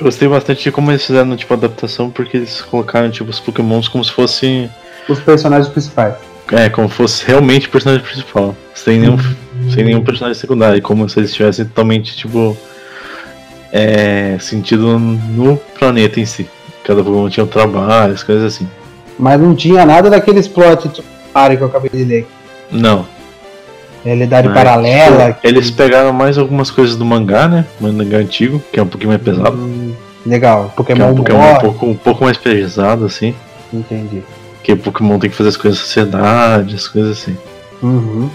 [0.00, 4.04] Gostei bastante de como eles fizeram tipo adaptação, porque eles colocaram tipo os Pokémons como
[4.04, 4.68] se fosse.
[5.08, 6.14] Os personagens principais.
[6.50, 8.54] É, como se fosse realmente o personagem principal.
[8.74, 9.18] Sem nenhum,
[9.72, 10.82] sem nenhum personagem secundário.
[10.82, 12.56] Como se eles estivessem totalmente, tipo.
[13.70, 16.48] É, sentido no planeta em si.
[16.82, 18.68] Cada Pokémon tinha um trabalho, as coisas assim.
[19.18, 20.90] Mas não tinha nada daqueles plot
[21.34, 22.26] área que eu acabei de ler.
[22.70, 23.06] Não.
[24.04, 25.32] Realidade Mas, paralela.
[25.32, 27.64] tipo, eles pegaram mais algumas coisas do mangá, né?
[27.80, 29.56] Mangá antigo, que é um pouquinho mais pesado.
[29.56, 29.92] Hum,
[30.24, 30.64] legal.
[30.64, 33.34] Que é Pokémon um Pokémon um pouco, um pouco mais pesado, assim.
[33.72, 34.22] Entendi.
[34.62, 37.36] Que Pokémon tem que fazer as coisas da sociedade, as coisas assim.
[37.82, 38.30] Uhum.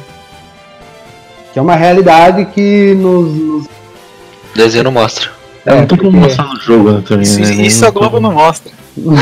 [1.53, 3.31] Que é uma realidade que nos.
[3.33, 5.29] nos- O desenho não mostra.
[5.65, 7.45] É, não tem porque- como mostrar no jogo, né, também, Isso, né?
[7.65, 8.71] isso a Globo não mostra.
[8.95, 9.15] No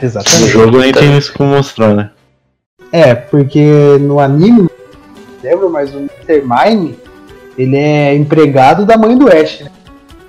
[0.00, 0.48] Exatamente.
[0.48, 2.10] jogo nem tem isso como mostrar, né?
[2.92, 4.70] É, porque no anime, não
[5.42, 6.42] lembro, mas o Mr.
[6.42, 6.98] Mime,
[7.56, 9.70] ele é empregado da mãe do Ash, né?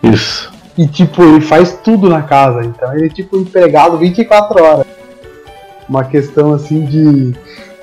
[0.04, 0.52] Isso.
[0.78, 4.86] E tipo, ele faz tudo na casa, então ele é tipo empregado 24 horas.
[5.88, 7.34] Uma questão assim de.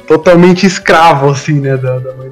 [0.07, 1.77] totalmente escravo, assim, né?
[1.77, 2.31] Da, da mãe.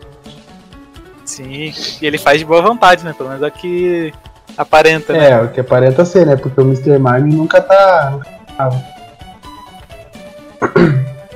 [1.25, 3.15] Sim, e ele faz de boa vontade, né?
[3.17, 4.13] Pelo menos é o que
[4.57, 5.31] aparenta, né?
[5.31, 6.37] É, o que aparenta ser, né?
[6.37, 6.99] Porque o Mr.
[6.99, 8.11] Mime nunca tá.
[8.13, 8.95] nunca tá.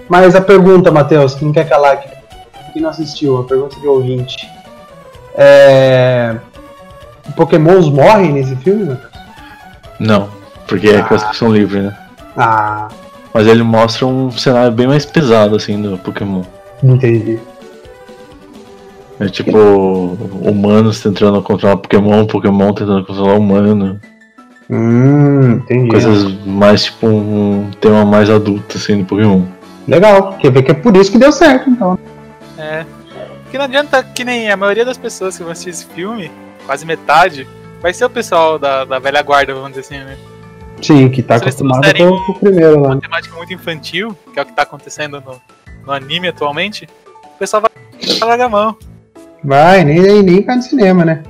[0.08, 2.08] Mas a pergunta, Matheus, que não quer calar aqui.
[2.72, 3.38] Quem não assistiu?
[3.38, 4.48] A pergunta de ouvinte.
[5.34, 6.36] É.
[7.36, 9.12] Pokémons morrem nesse filme, Matheus?
[10.00, 10.28] Não,
[10.66, 11.96] porque é classificação livre, né?
[12.36, 12.88] Ah,
[13.34, 16.42] Mas ele mostra um cenário bem mais pesado, assim, do Pokémon.
[16.82, 17.38] entendi.
[19.20, 19.58] É tipo,
[20.42, 24.00] humanos tentando controlar Pokémon, Pokémon tentando controlar humano.
[24.70, 25.88] Hum, entendi.
[25.88, 29.42] Coisas mais, tipo, um tema mais adulto, assim, do Pokémon.
[29.88, 31.98] Legal, quer ver que é por isso que deu certo, então.
[32.58, 32.84] É.
[33.42, 36.30] Porque não adianta que nem a maioria das pessoas que vão assistir esse filme,
[36.66, 37.48] quase metade,
[37.80, 40.18] vai ser o pessoal da, da velha guarda, vamos dizer assim, né?
[40.82, 42.88] Sim, que tá Se acostumado com, o primeiro lá.
[42.88, 43.00] Uma né?
[43.00, 45.40] temática muito infantil, que é o que tá acontecendo no,
[45.86, 46.86] no anime atualmente,
[47.24, 48.76] o pessoal vai largar a mão.
[49.42, 51.22] Vai, nem, nem vai no cinema, né?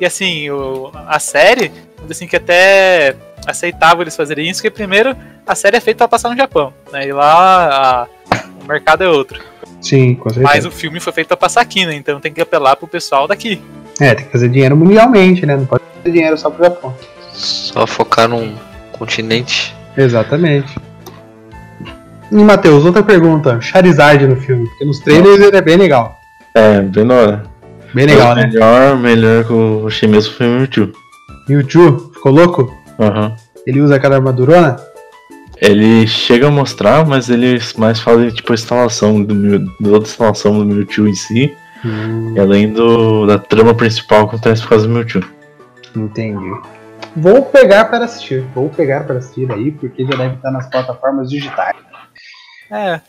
[0.00, 3.16] E assim, o, a série, vamos dizer assim, que até
[3.46, 5.16] aceitável eles fazerem isso, porque primeiro
[5.46, 7.06] a série é feita pra passar no Japão, né?
[7.06, 9.40] E lá a- o mercado é outro.
[9.80, 10.48] Sim, com certeza.
[10.54, 11.94] Mas o filme foi feito pra passar aqui, né?
[11.94, 13.60] Então tem que apelar pro pessoal daqui.
[14.00, 15.56] É, tem que fazer dinheiro mundialmente, né?
[15.56, 16.94] Não pode fazer dinheiro só pro Japão.
[17.32, 18.54] Só focar num
[18.92, 19.74] continente.
[19.96, 20.74] Exatamente.
[22.30, 23.60] E Matheus, outra pergunta.
[23.60, 26.18] Charizard no filme, porque nos trailers ele é bem legal.
[26.54, 27.42] É, bem da hora.
[27.92, 28.46] Bem legal, Mas né?
[28.52, 30.92] Melhor, melhor que eu achei mesmo foi o Mewtwo.
[31.48, 32.72] Mewtwo, ficou louco?
[32.98, 33.34] Aham.
[33.66, 34.76] Ele usa aquela armadurona?
[35.60, 39.98] Ele chega a mostrar, mas ele mais fala de, tipo a instalação do Mew, toda
[39.98, 44.62] a instalação do Mewtwo em si, Hum, e além do, da trama principal que acontece
[44.62, 45.22] por causa do Mewtwo.
[45.96, 46.50] entendi.
[47.16, 48.44] Vou pegar para assistir.
[48.54, 51.76] Vou pegar para assistir aí, porque já deve estar nas plataformas digitais.
[52.70, 53.00] É,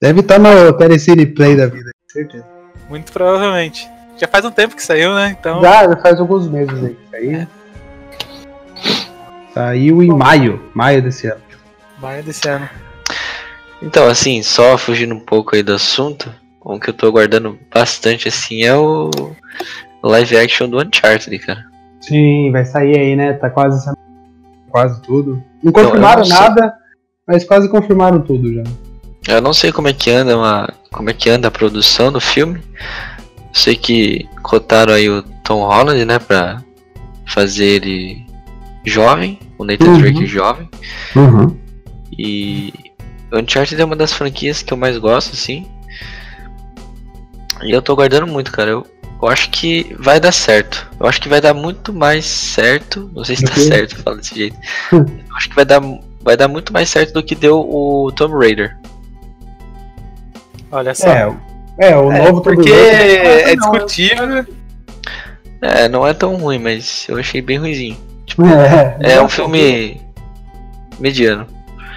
[0.00, 2.44] Deve estar no Telecine Play da vida, com certeza.
[2.88, 3.88] muito provavelmente.
[4.16, 5.34] Já faz um tempo que saiu, né?
[5.38, 5.60] Então.
[5.60, 7.46] Já, já faz alguns meses aí que saiu.
[9.54, 11.40] Saiu em maio, maio desse ano.
[12.00, 12.68] Vai desse ano.
[13.82, 18.28] Então, assim, só fugindo um pouco aí do assunto, o que eu tô aguardando bastante,
[18.28, 19.10] assim, é o
[20.02, 21.64] live action do Uncharted, cara.
[22.00, 23.32] Sim, vai sair aí, né?
[23.34, 23.90] Tá quase
[24.70, 25.42] quase tudo.
[25.62, 26.48] Não confirmaram eu não sei.
[26.48, 26.74] nada,
[27.26, 28.62] mas quase confirmaram tudo já.
[29.28, 32.20] Eu não sei como é que anda uma, como é que anda a produção do
[32.20, 32.62] filme.
[33.36, 36.62] Eu sei que cotaram aí o Tom Holland, né, pra
[37.26, 38.27] fazer ele
[38.88, 39.98] jovem, o Nathan Uhum.
[39.98, 40.68] Drake jovem.
[41.14, 41.56] Uhum.
[42.18, 42.72] E
[43.32, 45.66] Uncharted é uma das franquias que eu mais gosto, assim.
[47.62, 48.70] E eu tô guardando muito, cara.
[48.70, 48.86] Eu,
[49.20, 50.88] eu acho que vai dar certo.
[50.98, 53.10] Eu acho que vai dar muito mais certo.
[53.14, 53.62] Não sei se tá Ok.
[53.64, 54.56] certo falar desse jeito.
[54.92, 55.80] Eu acho que vai dar,
[56.22, 58.76] vai dar muito mais certo do que deu o Tomb Raider.
[60.70, 61.08] Olha só.
[61.08, 61.36] É,
[61.80, 64.46] é, o É, novo Tomb porque é Não, discutível.
[65.60, 67.96] É, não é tão ruim, mas eu achei bem ruizinho.
[69.00, 70.00] É, É um filme
[70.98, 71.46] mediano.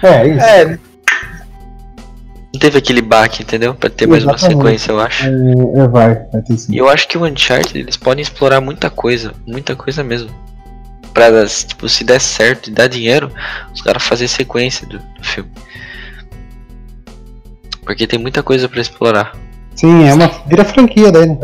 [0.02, 0.44] É, isso.
[0.44, 3.74] É, Não teve aquele baque, entendeu?
[3.74, 5.26] Pra ter mais uma sequência, eu acho.
[5.26, 6.72] É, é, vai, vai ter sim.
[6.74, 10.30] E eu acho que o Uncharted eles podem explorar muita coisa, muita coisa mesmo.
[11.14, 13.30] Pra, tipo, se der certo e dar dinheiro,
[13.72, 15.50] os caras fazer sequência do, do filme.
[17.84, 19.32] Porque tem muita coisa pra explorar.
[19.74, 20.28] Sim, é uma.
[20.46, 21.36] Vira franquia daí, né?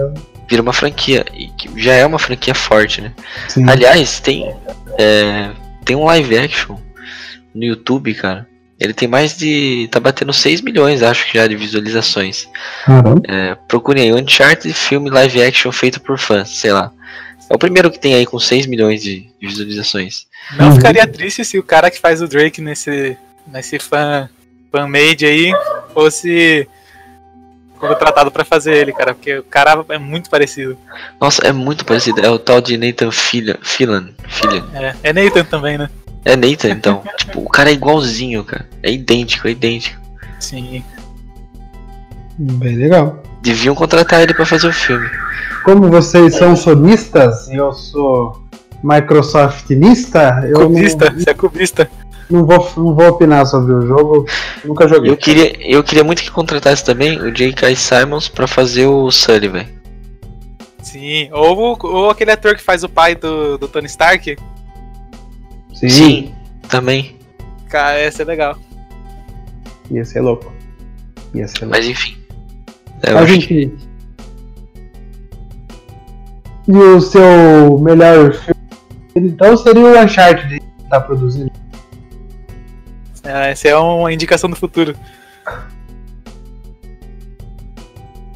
[0.48, 3.12] Vira uma franquia, e que já é uma franquia forte, né?
[3.48, 3.68] Sim.
[3.68, 4.54] Aliás, tem.
[4.98, 5.50] é,
[5.84, 6.76] tem um live action
[7.54, 8.46] no YouTube, cara.
[8.80, 9.88] Ele tem mais de.
[9.90, 12.48] tá batendo 6 milhões, acho que já, de visualizações.
[12.84, 13.20] Caramba.
[13.26, 16.92] É, procurem aí, Uncharted filme live action feito por fãs, sei lá.
[17.50, 20.26] É o primeiro que tem aí com 6 milhões de visualizações.
[20.56, 20.76] não Uhum.
[20.76, 24.28] ficaria triste se o cara que faz o Drake nesse, nesse fan,
[24.70, 25.52] fan-made aí
[25.92, 26.68] fosse
[27.78, 29.14] contratado pra fazer ele, cara.
[29.14, 30.76] Porque o cara é muito parecido.
[31.20, 32.20] Nossa, é muito parecido.
[32.20, 33.56] É o tal de Nathan Fillion.
[33.62, 34.08] Fillion.
[34.26, 34.64] Fillion.
[34.74, 35.88] É, é Nathan também, né?
[36.24, 37.02] É Nathan, então.
[37.16, 38.68] tipo, o cara é igualzinho, cara.
[38.82, 40.00] É idêntico, é idêntico.
[40.38, 40.84] Sim.
[42.38, 43.22] Bem legal.
[43.42, 45.08] Deviam contratar ele pra fazer o filme.
[45.64, 48.48] Como vocês são sonistas e eu sou
[48.82, 51.90] Microsoftinista, eu Cubista, você é cubista.
[52.30, 54.26] Não, vou, não vou opinar sobre o jogo.
[54.64, 55.10] Nunca joguei.
[55.10, 57.74] Eu queria, eu queria muito que contratasse também o J.K.
[57.74, 59.64] Simons pra fazer o Sullivan.
[60.82, 61.28] Sim.
[61.32, 64.36] Ou, o- ou aquele ator que faz o pai do, do Tony Stark.
[65.74, 66.34] Sim, Sim,
[66.68, 67.16] também.
[67.68, 68.56] Cara, ia ser legal.
[69.90, 70.52] Ia ser louco.
[71.34, 71.76] Ia ser louco.
[71.76, 72.16] Mas enfim.
[73.02, 73.72] É, que- gente.
[76.66, 78.60] E o seu melhor filme?
[79.14, 81.50] Então seria o Uncharted que tá produzindo.
[83.28, 84.96] É, essa é uma indicação do futuro.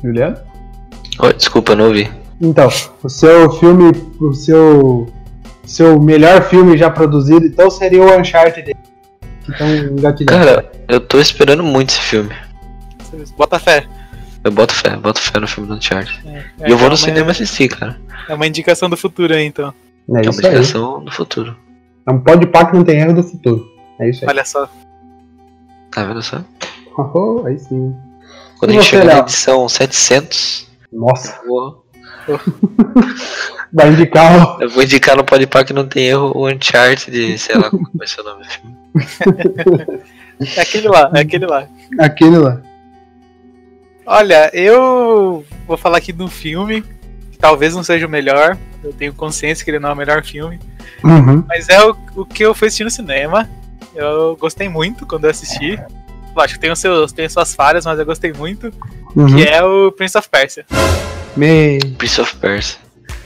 [0.03, 0.37] Juliano?
[1.19, 2.11] Oi, desculpa, não ouvi.
[2.41, 2.69] Então,
[3.03, 5.13] o seu filme, o seu
[5.65, 8.75] seu melhor filme já produzido, então seria o Uncharted
[9.45, 10.27] que engatilhando.
[10.45, 12.35] Cara, eu tô esperando muito esse filme.
[13.37, 13.87] Bota fé.
[14.45, 16.21] Eu boto fé, boto fé no filme do Uncharted.
[16.27, 17.97] É, e eu vou é no uma- cinema assistir, cara.
[18.29, 19.69] É uma indicação do futuro aí, então.
[19.69, 19.73] é
[20.09, 20.53] É uma isso aí.
[20.53, 21.57] indicação do futuro.
[22.07, 23.65] É um pode pá que não tem erro do futuro.
[24.03, 24.29] É isso aí.
[24.29, 24.69] Olha só.
[25.91, 26.43] Tá vendo só?
[26.95, 27.97] Oh, aí sim.
[28.59, 31.87] Quando E a gente chegar na edição 700, Nossa, eu vou,
[33.73, 34.61] vai indicar o.
[34.63, 38.07] eu vou indicar no Podpah que não tem erro o Uncharted, sei lá como vai
[38.07, 38.77] ser o nome do filme.
[40.57, 41.69] É aquele lá, é aquele lá.
[42.01, 42.61] aquele lá.
[44.05, 46.83] Olha, eu vou falar aqui de um filme
[47.31, 48.59] que talvez não seja o melhor.
[48.83, 50.59] Eu tenho consciência que ele não é o melhor filme.
[51.05, 51.45] Uhum.
[51.47, 53.49] Mas é o, o que eu fui assistir no cinema.
[53.95, 55.79] Eu gostei muito quando eu assisti.
[56.35, 58.73] Lógico, tem, os seus, tem suas falhas, mas eu gostei muito.
[59.15, 59.27] Uhum.
[59.37, 60.65] Que é o Prince of Persia.
[61.37, 62.79] Me, Prince of Persia.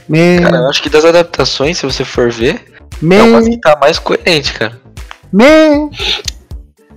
[0.09, 2.65] me, Cara, eu acho que das adaptações, se você for ver,
[3.01, 4.79] me, é uma que tá mais coerente, cara.
[5.31, 5.89] me.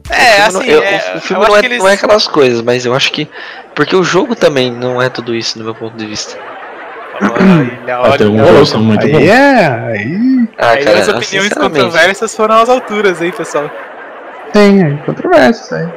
[0.09, 1.79] É, O filme não- assim, eu- é, o filme eu não é, que eles...
[1.79, 3.29] não é aquelas coisas, mas eu acho que.
[3.77, 6.37] Porque o jogo também não é tudo isso, no meu ponto de vista.
[7.23, 9.23] Olha, tem olha, alguns que são muito Aí bons.
[9.29, 13.71] é, aí Ah, Aí cara, as opiniões controversas foram às alturas aí, pessoal.
[14.53, 15.89] tem aí controvérsia isso aí.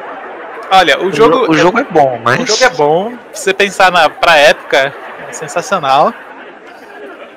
[0.72, 2.40] Olha, o O jogo, o jogo é bom, mas.
[2.42, 4.94] O jogo é bom, se você pensar na, pra época,
[5.30, 6.14] é sensacional.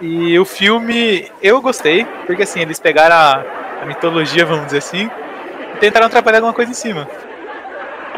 [0.00, 3.42] E o filme eu gostei, porque assim, eles pegaram a,
[3.82, 5.10] a mitologia, vamos dizer assim,
[5.74, 7.08] e tentaram trabalhar alguma coisa em cima.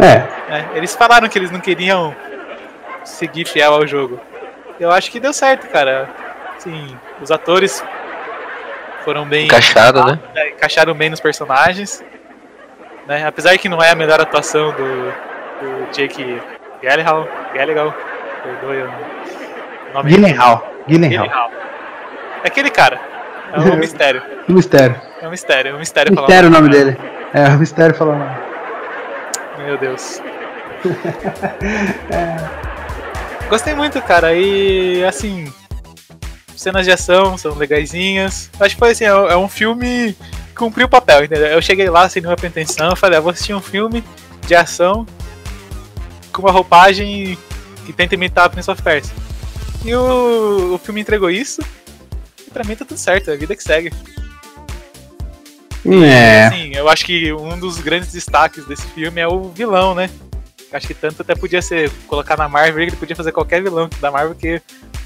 [0.01, 0.69] É, né?
[0.75, 2.15] Eles falaram que eles não queriam
[3.05, 4.21] seguir fiel ao jogo.
[4.79, 6.09] Eu acho que deu certo, cara.
[6.57, 7.85] Assim, os atores
[9.05, 10.19] foram bem Encaixado, né?
[10.35, 12.05] né, encaixaram bem nos personagens.
[13.07, 13.27] Né?
[13.27, 15.05] Apesar que não é a melhor atuação do,
[15.61, 16.41] do Jake
[16.83, 17.27] Gyllenhaal.
[17.53, 17.95] Gyllenhaal.
[18.43, 20.73] Perdoe o nome Gyllenhaal.
[20.87, 21.27] Gyllenhaal.
[21.27, 21.51] Gyllenhaal.
[22.45, 23.01] É aquele cara.
[23.53, 24.23] É um mistério.
[24.49, 25.01] Um mistério.
[25.23, 25.71] É um mistério.
[25.73, 26.15] É um mistério.
[26.15, 26.85] falar Mistério o nome nome.
[26.85, 26.99] dele.
[27.35, 28.37] É, o mistério falou o nome.
[29.65, 30.23] Meu Deus.
[33.49, 34.35] Gostei muito, cara.
[34.35, 35.53] E assim,
[36.57, 38.51] cenas de ação são legaisinhas.
[38.61, 40.15] Acho que foi assim, é é um filme
[40.49, 41.47] que cumpriu o papel, entendeu?
[41.47, 44.05] Eu cheguei lá sem nenhuma pretensão, falei, ah, vou assistir um filme
[44.47, 45.07] de ação
[46.33, 47.39] com uma roupagem
[47.87, 49.15] que tenta imitar a Prince of Persia.
[49.85, 51.63] E o, o filme entregou isso.
[52.47, 53.93] E pra mim tá tudo certo, é a vida que segue.
[55.87, 56.51] É.
[56.51, 60.11] Sim, eu acho que um dos grandes destaques desse filme é o vilão, né?
[60.73, 64.11] Acho que tanto até podia ser colocar na Marvel, ele podia fazer qualquer vilão da
[64.11, 64.61] Marvel que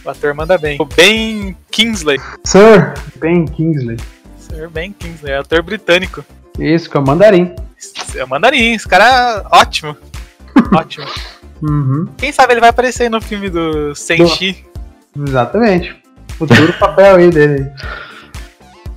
[0.05, 0.77] o ator manda bem.
[0.81, 2.19] O Ben Kingsley.
[2.45, 3.97] Sir Ben Kingsley.
[4.39, 6.25] Sir Ben Kingsley, é ator britânico.
[6.59, 7.55] Isso, que é o mandarim.
[8.17, 9.05] É o mandarim, esse cara
[9.53, 9.97] é ótimo.
[10.75, 11.07] ótimo.
[11.63, 12.09] Uhum.
[12.19, 14.67] Quem sabe ele vai aparecer no filme do Senshi.
[15.17, 15.95] Exatamente.
[16.37, 17.71] Futuro papel aí dele.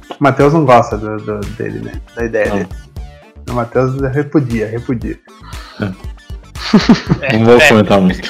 [0.09, 2.01] O Matheus não gosta do, do- dele, né?
[2.16, 2.57] Da ideia Não.
[2.57, 2.70] dele.
[3.49, 5.20] O Matheus repudia, repudia.
[5.80, 5.91] É,
[7.34, 8.30] Não vou é, comentar muito.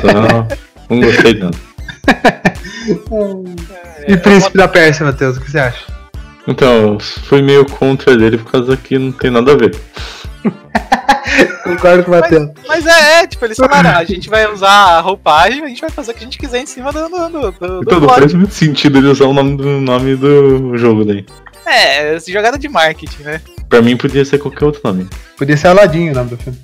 [0.00, 0.48] Só
[0.88, 1.58] não gostei tanto.
[4.06, 5.84] E Príncipe da Pérsia, Matheus, o que você acha?
[6.46, 9.74] Então, fui meio contra dele por causa que não tem nada a ver.
[11.62, 12.50] Concordo com o Matheus.
[12.66, 15.80] Mas é, é, tipo, eles falaram, "Ah, a gente vai usar a roupagem, a gente
[15.80, 18.08] vai fazer o que a gente quiser em cima do, do, do, do Então não
[18.08, 21.24] plot." faz muito sentido ele usar o nome do, nome do jogo daí.
[21.64, 23.40] É, jogada de marketing, né?
[23.68, 25.08] Pra mim podia ser qualquer outro nome.
[25.38, 26.58] Podia ser Aladdin o nome do filme.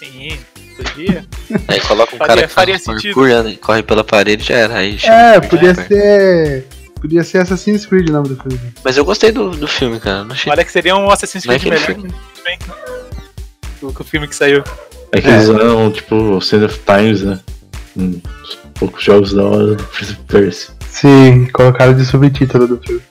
[0.00, 0.38] Sim,
[0.76, 1.26] podia.
[1.68, 3.14] Aí coloca um Faria- cara que faria faz sentido.
[3.14, 4.76] parkour, e corre pela parede já era.
[4.78, 5.86] Aí É, podia sniper.
[5.88, 6.66] ser.
[6.98, 8.58] Podia ser Assassin's Creed o nome do filme.
[8.82, 10.24] Mas eu gostei do, do filme, cara.
[10.24, 10.50] Não achei.
[10.50, 11.86] Olha que seria um Assassin's é Creed melhor
[12.34, 12.58] também.
[13.80, 14.64] Do que o filme que saiu.
[15.12, 17.40] É que eles usaram, tipo, Sand of Times, né?
[18.42, 20.70] Os poucos jogos da hora do Prince of Persia.
[20.88, 23.02] Sim, colocaram de subtítulo do filme.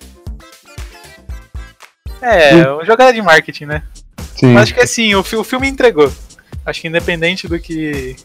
[2.22, 3.84] É, uma jogada de marketing, né?
[4.36, 4.54] Sim.
[4.54, 6.12] Mas acho que assim, o, o filme entregou.
[6.70, 8.16] Acho que independente do que.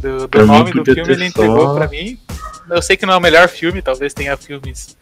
[0.00, 2.18] Do, do Pra nome do filme, ele entregou só- pra mim.
[2.68, 4.96] Eu sei que não é o melhor filme, talvez tenha filmes.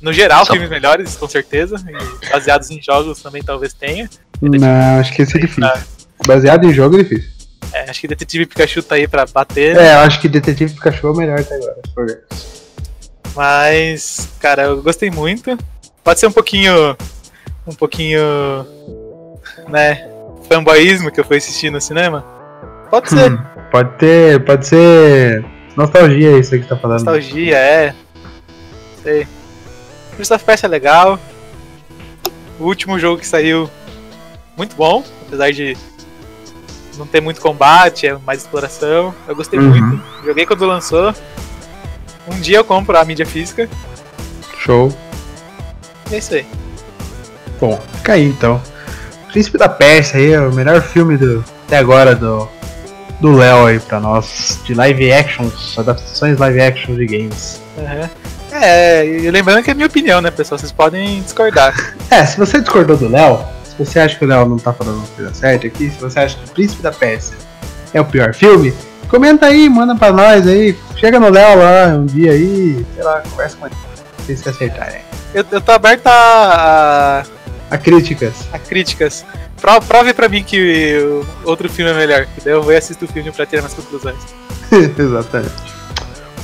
[0.00, 1.76] No geral, Só- filmes melhores, com certeza.
[2.22, 4.08] E baseados em jogos também talvez tenha.
[4.40, 5.64] Não, acho que esse é difícil.
[5.64, 5.80] Ah,
[6.24, 7.30] Baseado em jogo é difícil.
[7.72, 9.76] é, acho que Detetive Pikachu tá aí pra bater.
[9.76, 11.76] É, eu acho que Detetive Pikachu é o melhor até agora.
[12.06, 12.22] ver.
[13.34, 15.56] Mas, cara, eu gostei muito.
[16.02, 16.96] Pode ser um pouquinho.
[17.66, 18.20] Um pouquinho.
[19.68, 20.08] Né?
[20.48, 22.24] Fanboyismo que eu fui assistir no cinema.
[22.90, 23.30] Pode ser.
[23.32, 23.38] Hum,
[23.70, 24.44] pode ter.
[24.44, 25.44] Pode ser.
[25.76, 26.98] Nostalgia isso aí que tá falando.
[27.04, 27.94] Nostalgia, é.
[29.02, 29.26] Sei.
[30.16, 31.18] Prince of Persia é legal.
[32.58, 33.70] O último jogo que saiu,
[34.56, 35.76] muito bom, apesar de
[36.96, 39.14] não ter muito combate, é mais exploração.
[39.28, 39.68] Eu gostei Uhum.
[39.68, 40.02] muito.
[40.24, 41.14] Joguei quando lançou.
[42.26, 43.68] Um dia eu compro a mídia física.
[44.58, 44.92] Show.
[46.10, 46.44] E é isso aí.
[47.60, 48.60] Bom, fica aí então.
[49.38, 52.48] Príncipe da Pérsia aí, é o melhor filme do, até agora do
[53.20, 54.58] do Léo aí pra nós.
[54.64, 57.60] De live actions, adaptações live action de games.
[57.76, 58.08] Uhum.
[58.50, 60.58] É, e lembrando que é minha opinião, né, pessoal?
[60.58, 61.72] Vocês podem discordar.
[62.10, 65.06] É, se você discordou do Léo, se você acha que o Léo não tá falando
[65.14, 67.36] coisa certa aqui, se você acha que o Príncipe da Pérsia
[67.94, 68.74] é o pior filme,
[69.08, 70.76] comenta aí, manda pra nós aí.
[70.96, 73.76] Chega no Léo lá um dia aí, sei lá, conversa com ele.
[74.18, 75.00] Vocês se acertarem.
[75.32, 77.24] Eu, eu tô aberto a, a,
[77.70, 78.34] A críticas.
[78.52, 79.24] a críticas.
[79.60, 80.98] Pro- Prove pra mim que
[81.44, 83.74] outro filme é melhor, que daí eu vou e assisto o filme pra tirar minhas
[83.74, 84.16] conclusões.
[84.98, 85.52] Exatamente.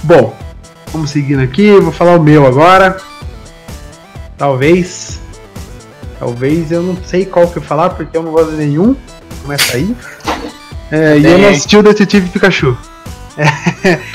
[0.02, 0.36] Bom,
[0.92, 2.96] vamos seguindo aqui, vou falar o meu agora.
[4.36, 5.20] Talvez.
[6.18, 8.96] Talvez eu não sei qual que eu falar, porque eu não gosto de nenhum.
[9.42, 9.94] Começa aí.
[10.90, 12.76] É, e eu não assisti o Detetive Pikachu.
[13.36, 13.98] É,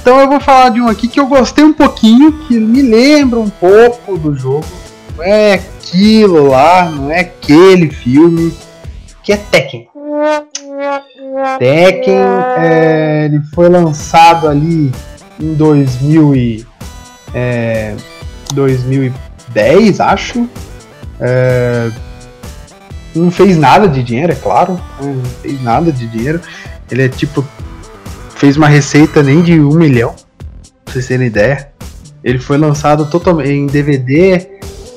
[0.00, 3.38] Então eu vou falar de um aqui que eu gostei um pouquinho, que me lembra
[3.40, 4.66] um pouco do jogo.
[5.20, 5.60] É
[5.94, 8.52] aquilo lá, não é aquele filme,
[9.22, 9.88] que é Tekken.
[11.58, 12.18] Tekken,
[12.58, 14.90] é, ele foi lançado ali
[15.40, 16.66] em 2000 e,
[17.32, 17.94] é,
[18.52, 20.48] 2010, acho.
[21.20, 21.90] É,
[23.14, 24.72] não fez nada de dinheiro, é claro.
[24.72, 26.40] né, Não fez nada de dinheiro.
[26.90, 27.44] Ele é tipo.
[28.34, 30.14] Fez uma receita nem de um milhão,
[30.84, 31.68] pra vocês terem ideia.
[32.22, 34.53] Ele foi lançado totalmente em DVD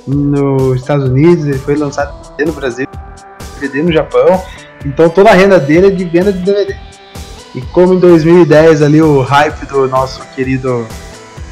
[0.07, 2.87] nos Estados Unidos, ele foi lançado no Brasil,
[3.59, 4.41] DVD no Japão.
[4.85, 6.75] Então toda a renda dele é de venda de DVD.
[7.53, 10.87] E como em 2010 ali o hype do nosso querido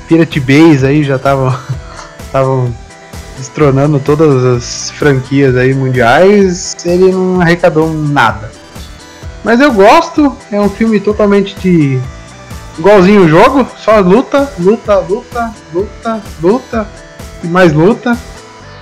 [0.08, 1.58] Pirate Base aí já estavam
[2.26, 2.74] estavam
[3.38, 8.52] destronando todas as franquias aí mundiais, ele não arrecadou nada.
[9.44, 12.00] Mas eu gosto, é um filme totalmente de
[12.78, 16.88] igualzinho o jogo, só luta, luta, luta, luta, luta
[17.44, 18.18] e mais luta.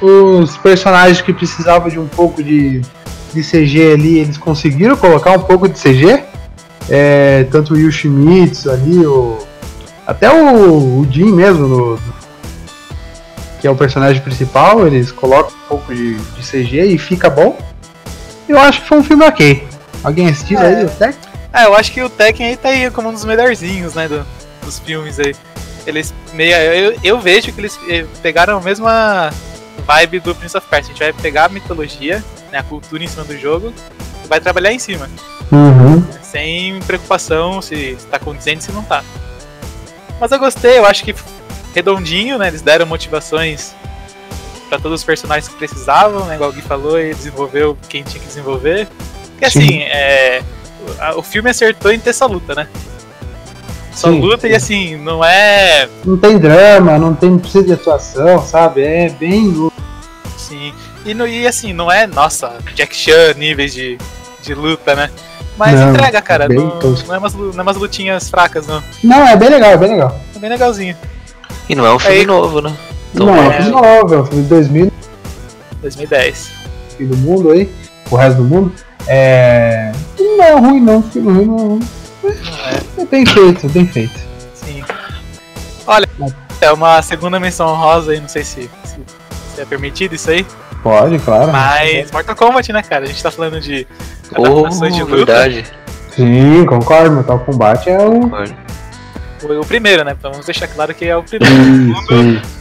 [0.06, 2.82] Os personagens que precisavam de um pouco de,
[3.34, 6.24] de CG ali, eles conseguiram colocar um pouco de CG.
[6.90, 9.38] É, tanto o Yoshimitsu ali, o,
[10.06, 12.00] até o, o Jin mesmo, no-
[13.62, 17.58] que é o personagem principal, eles colocam um pouco de, de CG e fica bom.
[18.50, 19.66] Eu acho que foi um filme ok.
[20.04, 20.66] Alguém assistiu É.
[20.80, 21.14] aí, até?
[21.54, 24.26] Ah, eu acho que o Tekken aí tá aí como um dos melhorzinhos, né, do-
[24.66, 25.34] dos filmes aí.
[25.88, 29.30] Eles meio, eu, eu vejo que eles eh, pegaram a mesma
[29.84, 30.92] vibe do Prince of Persia.
[30.94, 33.74] A gente vai pegar a mitologia, né, a cultura em cima do jogo
[34.24, 35.10] e vai trabalhar em cima,
[35.52, 36.04] Uhum.
[36.24, 39.04] sem preocupação se tá condizente se não tá.
[40.20, 41.14] Mas eu gostei, eu acho que
[41.76, 43.74] redondinho, né, eles deram motivações
[44.70, 48.20] pra todos os personagens que precisavam, né, igual o Gui falou, e desenvolveu quem tinha
[48.20, 48.88] que desenvolver.
[49.32, 49.60] Porque Sim.
[49.60, 50.42] assim, é,
[51.16, 52.68] o- filme acertou em ter só luta, né?
[53.94, 54.20] Só Sim.
[54.22, 55.88] luta e assim, não é.
[56.04, 58.82] Não tem drama, não tem não precisa de atuação, sabe?
[58.84, 59.54] É bem.
[60.36, 60.74] Assim,
[61.06, 63.98] e, no- e assim, não é, nossa, Jack Chan níveis de,
[64.42, 65.10] de luta, né?
[65.56, 66.46] Mas Não, entrega, cara.
[66.46, 68.82] é bem Não, não, é umas, não é umas lutinhas fracas, não.
[69.04, 70.20] Não, é bem legal, é bem legal.
[70.36, 70.96] É bem legalzinho.
[71.70, 72.76] E não é um filme Aí- novo, né?
[73.14, 74.92] Então, não, é um filme novo, é um filme de 2000
[75.82, 76.50] 2010.
[76.98, 77.70] fim do mundo aí,
[78.10, 78.74] o resto do mundo.
[79.08, 79.92] É.
[80.20, 81.80] Não é ruim não, filme ruim não é ruim.
[82.98, 84.20] É bem feito, bem feito.
[84.54, 84.84] Sim.
[85.86, 86.08] Olha,
[86.62, 89.00] é uma segunda menção honrosa aí, não sei se, se,
[89.56, 90.46] se é permitido isso aí.
[90.82, 91.52] Pode, claro.
[91.52, 93.06] Mas Mortal Kombat, né, cara?
[93.06, 93.88] A gente tá falando de
[94.38, 95.16] oh, adaptações de luta.
[95.16, 95.66] verdade.
[96.12, 98.30] Sim, concordo, Mortal Kombat é o.
[99.44, 100.16] O, o primeiro, né?
[100.18, 101.56] Então vamos deixar claro que é o primeiro.
[101.92, 102.14] Isso,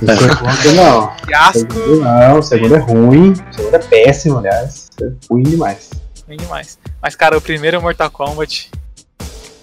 [0.03, 0.45] isso.
[0.45, 1.05] O segundo não.
[1.05, 3.33] O Fiasco, segundo não, o segundo é ruim.
[3.33, 4.89] O segundo é péssimo, aliás.
[5.01, 5.91] É ruim demais.
[6.27, 6.79] bem demais.
[7.01, 8.71] Mas, cara, o primeiro Mortal Kombat.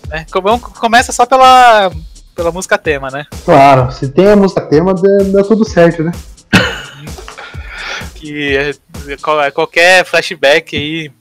[0.10, 0.26] Né?
[0.80, 1.91] Começa só pela,
[2.36, 3.26] pela música tema, né?
[3.45, 6.12] Claro, se tem a música tema, dá, dá tudo certo, né?
[8.16, 8.72] Que é,
[9.07, 11.12] é, qualquer flashback aí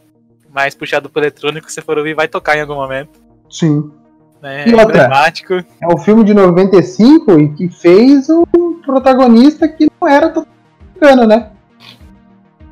[0.52, 3.10] mais puxado pro eletrônico que você for ouvir vai tocar em algum momento.
[3.48, 3.90] Sim.
[4.42, 4.68] Né?
[4.68, 5.08] E É outra?
[5.80, 8.44] É um filme de 95 e que fez um
[8.84, 10.46] protagonista que não era tão
[10.94, 11.50] bacana, né?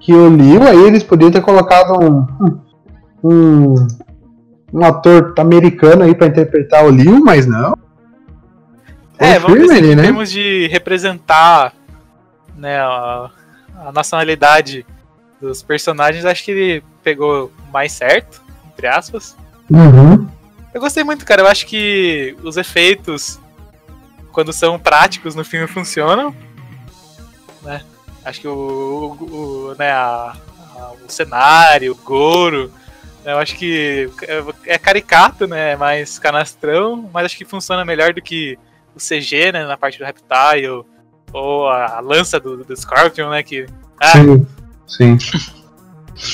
[0.00, 2.26] Que o Liu, aí eles podiam ter colocado um,
[3.22, 3.86] um,
[4.76, 7.74] um ator americano aí pra interpretar o Liu, mas não.
[9.18, 10.02] Foi É, vamos dizer, em né?
[10.02, 11.72] termos de representar
[12.54, 13.30] né, a,
[13.86, 14.84] a nacionalidade
[15.40, 19.34] dos personagens, acho que ele pegou mais certo, entre aspas.
[19.70, 20.28] Uhum.
[20.74, 21.40] Eu gostei muito, cara.
[21.40, 23.40] Eu acho que os efeitos,
[24.32, 26.34] quando são práticos no filme, funcionam.
[27.62, 27.80] Né?
[28.22, 28.52] Acho que o,
[29.18, 30.34] o- o- né, a-
[30.76, 32.70] a- o cenário, o Goro,
[33.32, 35.72] eu acho que é, é caricato, né?
[35.72, 38.58] É mais canastrão, mas acho que funciona melhor do que
[38.94, 39.66] o CG, né?
[39.66, 40.84] Na parte do Reptile,
[41.32, 43.42] ou a, a lança do, do Scorpion, né?
[43.42, 43.66] Que,
[44.00, 44.46] ah, Sim.
[44.86, 45.18] Sim.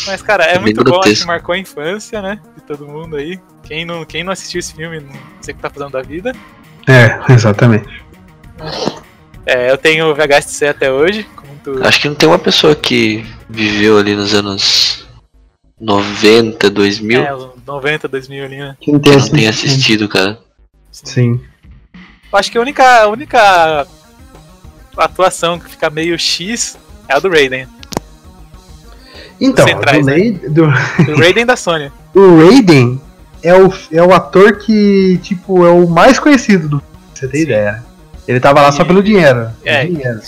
[0.07, 2.39] mas, cara, é muito bom, acho que marcou a infância, né?
[2.55, 3.41] De todo mundo aí.
[3.63, 6.33] Quem não, quem não assistiu esse filme, não sei o que tá fazendo da vida.
[6.87, 8.03] É, exatamente.
[9.47, 11.87] É, eu tenho VHS até hoje, muito.
[11.87, 15.07] Acho que não tem uma pessoa que viveu ali nos anos
[15.83, 18.77] 90, 2000 É, os 90, 2000 ali, né?
[18.81, 19.71] Que não que tem não tenha assistido.
[19.73, 20.39] assistido, cara.
[20.93, 21.41] Sim.
[22.33, 23.87] Eu acho que a única, a única
[24.97, 26.79] atuação que fica meio X
[27.09, 27.67] é a do Raiden.
[29.41, 30.13] Então, centrais, do, né?
[30.13, 31.91] Raiden- do- Do Raiden da Sony.
[32.15, 33.01] o Raiden
[33.43, 37.43] é o, é o ator que, tipo, é o mais conhecido do você ter Sim.
[37.45, 37.73] ideia.
[37.73, 37.83] né?
[38.29, 39.51] Ele tava lá só E- pelo dinheiro.
[39.65, 40.21] É, dinheiro.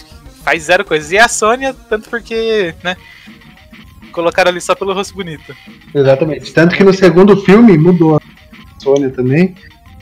[0.42, 1.12] faz zero coisas.
[1.12, 2.96] E a Sony, tanto porque, né?
[4.14, 5.54] Colocaram ali só pelo rosto bonito.
[5.92, 6.54] Exatamente.
[6.54, 8.20] Tanto que no segundo filme mudou a
[8.80, 9.56] Sônia também.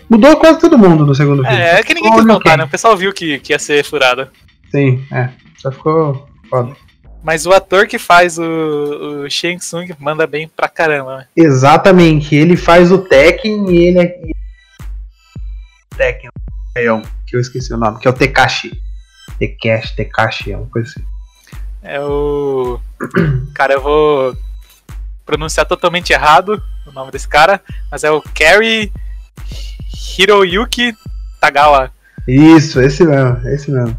[0.09, 1.59] Mudou quase todo mundo no segundo filme.
[1.59, 2.65] É, é que ninguém quis contar, né?
[2.65, 4.31] O pessoal viu que, que ia ser furada.
[4.71, 5.31] Sim, é.
[5.57, 6.77] Só ficou foda.
[7.25, 11.27] Mas o ator que faz o, o Shang Tsung manda bem pra caramba, né?
[11.35, 12.35] Exatamente.
[12.35, 14.19] Ele faz o Tekken e ele é.
[15.97, 16.31] Tekken,
[17.27, 18.73] que eu esqueci o nome, que é o Tekashi.
[19.39, 21.12] Tekashi, Tekashi, é uma coisa assim.
[21.83, 22.81] É o.
[23.55, 24.37] Cara, eu vou
[25.27, 27.61] pronunciar totalmente errado o nome desse cara,
[27.91, 28.93] mas é o Kerry
[30.19, 30.95] Hiroyuki
[31.41, 31.91] Tagawa.
[32.27, 33.99] Isso, esse mesmo, esse mesmo.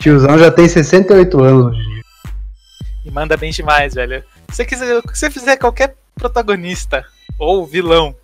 [0.00, 2.02] Tiozão já tem 68 anos hoje em dia.
[3.06, 4.22] E manda bem demais, velho.
[4.50, 7.04] Se você, quiser, se você fizer qualquer protagonista
[7.38, 8.14] ou vilão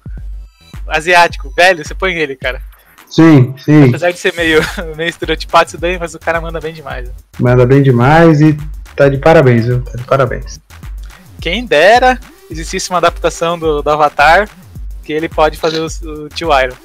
[0.86, 2.62] asiático, velho, você põe ele, cara.
[3.10, 3.88] Sim, sim.
[3.88, 4.60] Apesar de ser meio,
[4.96, 7.10] meio estereotipado isso daí, mas o cara manda bem demais.
[7.38, 8.56] Manda bem demais e
[8.94, 9.82] tá de parabéns, viu?
[9.82, 10.60] Tá de parabéns.
[11.40, 14.48] Quem dera existisse uma adaptação do, do Avatar
[15.02, 16.76] que ele pode fazer o, o tio Iron.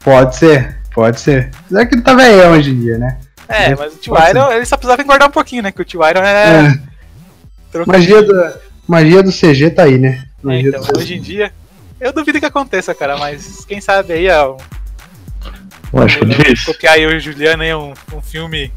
[0.00, 1.50] Pode ser, pode ser.
[1.70, 3.18] Mas é que ele tá velhão hoje em dia, né?
[3.46, 5.70] É, mas o tio pode Iron, ele só precisava engordar um pouquinho, né?
[5.70, 6.80] Que o tio Iron é.
[7.74, 7.86] É.
[7.86, 8.54] Magia, do,
[8.86, 10.24] magia do CG tá aí, né?
[10.48, 11.52] É, então, hoje em dia,
[12.00, 14.56] eu duvido que aconteça, cara, mas quem sabe aí, ó,
[15.92, 16.72] Eu acho difícil.
[16.72, 18.72] copiar aí o Juliano aí um, um filme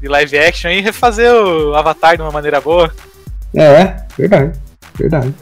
[0.00, 2.92] de live action e refazer o Avatar de uma maneira boa.
[3.54, 4.58] É, verdade.
[4.94, 5.34] Verdade.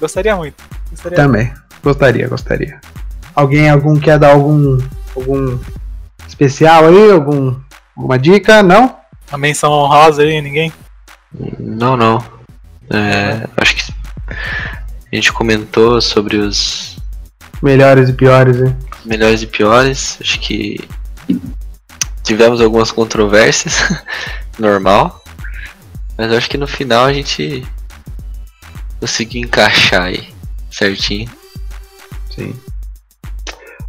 [0.00, 0.62] Gostaria muito.
[0.90, 1.52] Gostaria Também.
[1.82, 2.80] Gostaria, gostaria.
[3.34, 4.78] Alguém algum quer dar algum
[5.14, 5.58] algum
[6.26, 7.54] especial aí, algum
[7.96, 8.62] alguma dica?
[8.62, 8.96] Não?
[9.30, 10.72] A menção honrosa aí, ninguém?
[11.58, 12.24] Não, não.
[12.90, 13.92] É, acho que
[15.12, 16.94] a gente comentou sobre os
[17.64, 18.76] Melhores e piores, hein?
[19.04, 20.18] Melhores e piores.
[20.20, 20.78] Acho que
[22.22, 23.78] tivemos algumas controvérsias,
[24.58, 25.22] normal.
[26.16, 27.66] Mas acho que no final a gente
[29.00, 30.28] conseguiu encaixar aí
[30.70, 31.30] certinho.
[32.34, 32.54] Sim.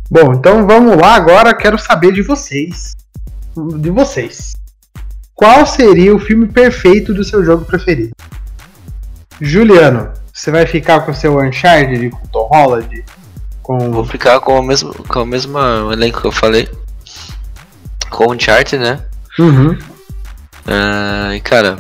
[0.10, 2.96] Bom, então vamos lá agora, quero saber de vocês.
[3.80, 4.56] De vocês.
[5.34, 8.16] Qual seria o filme perfeito do seu jogo preferido?
[9.42, 13.04] Juliano, você vai ficar com o seu Uncharted com Tom Holland?
[13.66, 15.58] Com Vou ficar com o mesmo, com o mesmo
[15.92, 16.70] elenco que eu falei.
[18.12, 19.04] Com o chart, né?
[19.40, 19.76] Uhum.
[20.68, 21.78] Ah, e cara,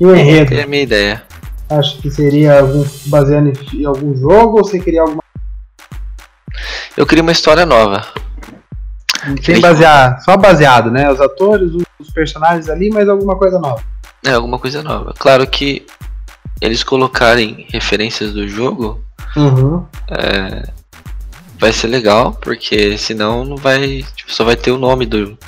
[0.00, 0.52] E o enredo?
[0.54, 1.22] é a minha ideia.
[1.70, 5.22] Acho que seria algum baseado em, em algum jogo ou você queria alguma
[6.96, 8.04] Eu queria uma história nova.
[9.44, 11.08] sem basear, só baseado, né?
[11.10, 13.82] Os atores, os- personagens ali, mas alguma coisa nova.
[14.24, 15.12] É, alguma coisa nova.
[15.18, 15.84] Claro que
[16.62, 19.00] eles colocarem referências do jogo
[19.36, 19.84] Uhum.
[21.58, 24.04] Vai ser legal, porque senão não vai.
[24.14, 25.38] Tipo, só vai ter o nome do.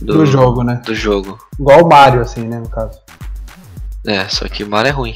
[0.00, 0.82] Do, jogo, né?
[0.84, 1.38] Do jogo.
[1.58, 2.98] Igual o Mario, assim, né, no caso.
[4.06, 5.14] É, só que o mar é ruim.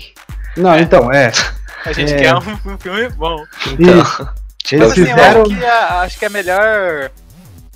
[0.56, 1.30] Não, então, é.
[1.84, 2.16] A gente É.
[2.16, 2.40] quer um,
[2.78, 3.44] filme bom.
[3.68, 4.28] Então, Isso.
[4.64, 5.42] tipo, Eles Mas assim, eu fizeram.
[5.42, 7.10] acho que, a, acho que a melhor.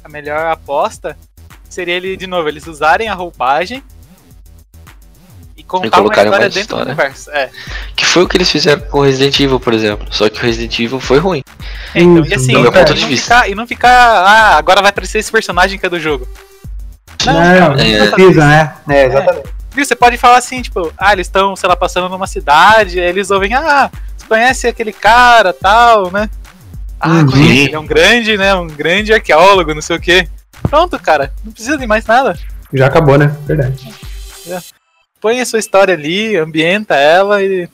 [0.05, 1.17] A melhor aposta
[1.69, 3.83] seria ele, de novo, eles usarem a roupagem
[5.81, 6.85] contar uma história dentro do história.
[6.87, 7.31] universo.
[7.31, 7.51] É.
[7.97, 10.07] que foi o que eles fizeram com o Resident Evil, por exemplo.
[10.11, 11.43] Só que o Resident Evil foi ruim.
[11.95, 13.35] É, então, e assim, do meu ponto de e não vista.
[13.35, 16.27] Ficar, e não ficar, ah, agora vai aparecer esse personagem que é do jogo.
[17.25, 18.11] Não, não não é.
[18.11, 18.75] precisa né?
[18.89, 19.49] É, exatamente.
[19.71, 19.85] Viu?
[19.85, 23.31] Você pode falar assim, tipo, ah, eles estão, sei lá, passando numa cidade, aí eles
[23.31, 26.29] ouvem, ah, você conhece aquele cara, tal, né?
[27.01, 27.37] Ah, Uhum.
[27.37, 30.29] ele é um grande, né, um grande arqueólogo, não sei o quê.
[30.69, 32.39] Pronto, cara, não precisa de mais nada.
[32.73, 33.35] Já acabou, né?
[33.47, 33.93] Verdade.
[35.23, 37.69] Põe a sua história ali, ambienta ela e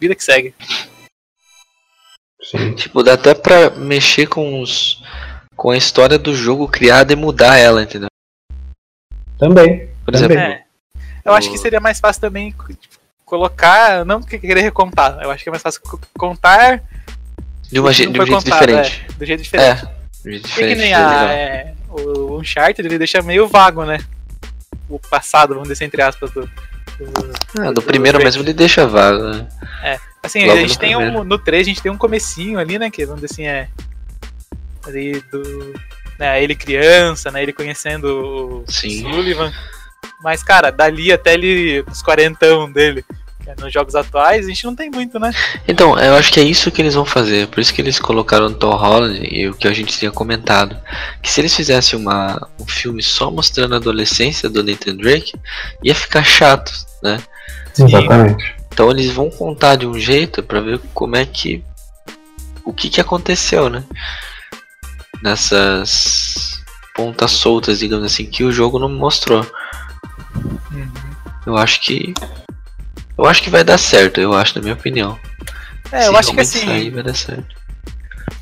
[0.00, 0.52] vida que segue.
[2.42, 2.74] Sim.
[2.74, 5.02] Tipo, dá até pra mexer com os.
[5.56, 8.08] com a história do jogo criada e mudar ela, entendeu?
[9.38, 9.88] Também.
[10.04, 10.36] Por Também.
[10.36, 10.64] exemplo, É.
[11.24, 15.42] Eu acho que seria mais fácil também tipo, colocar, não que- querer recontar, eu acho
[15.42, 16.80] que é mais fácil co- contar
[17.62, 19.04] de, uma, o que de um jeito contado, diferente.
[19.08, 19.68] é, do jeito diferente.
[19.68, 19.88] É,
[20.22, 20.78] de um jeito E que diferente.
[20.78, 21.28] nem é a, legal.
[21.28, 23.98] é, o Uncharted, ele deixa meio vago, né?
[24.88, 26.42] O passado, vamos dizer entre aspas, do.
[26.42, 29.46] do- Ah, do primeiro mesmo ele deixa vago, né?
[30.22, 31.00] Assim, Logo a gente tem um.
[31.00, 31.24] primeiro.
[31.24, 32.90] No 3 a gente tem um comecinho ali, né?
[32.90, 33.68] Que vamos dizer assim, é.
[34.86, 35.74] Ali do.
[36.18, 37.42] Né, ele criança, né?
[37.42, 39.02] Ele conhecendo o Sim.
[39.02, 39.52] Sullivan.
[40.22, 41.84] Mas, cara, dali até ele.
[41.90, 43.04] os quarentão dele.
[43.46, 45.32] É nos jogos atuais, a gente não tem muito, né?
[45.68, 47.46] Então, eu acho que é isso que eles vão fazer.
[47.46, 50.76] Por isso que eles colocaram o Tom Holland e o que a gente tinha comentado.
[51.22, 55.32] Que se eles fizessem uma, um filme só mostrando a adolescência do Nathan Drake,
[55.82, 56.72] ia ficar chato,
[57.02, 57.18] né?
[57.78, 58.56] Exatamente.
[58.72, 61.64] Então eles vão contar de um jeito pra ver como é que.
[62.64, 63.84] O que que aconteceu, né?
[65.22, 66.60] Nessas
[66.94, 69.46] pontas soltas, digamos assim, que o jogo não mostrou.
[71.46, 72.12] Eu acho que.
[73.18, 75.18] Eu acho que vai dar certo, eu acho, na minha opinião.
[75.90, 76.66] É, eu Se acho que assim.
[76.66, 77.56] sair, vai dar certo.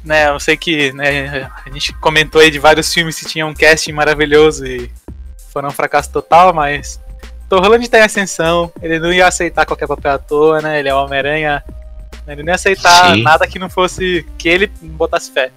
[0.05, 3.55] né, eu sei que né, a gente comentou aí de vários filmes que tinham um
[3.55, 4.91] casting maravilhoso e
[5.53, 7.01] foram um fracasso total, mas
[7.49, 10.81] Tom Holland tá em ascensão, ele não ia aceitar qualquer papel à toa, né?
[10.81, 11.63] Ele é o Homem-Aranha,
[12.27, 13.23] né, ele não ia aceitar Sim.
[13.23, 15.51] nada que não fosse que ele botasse fé.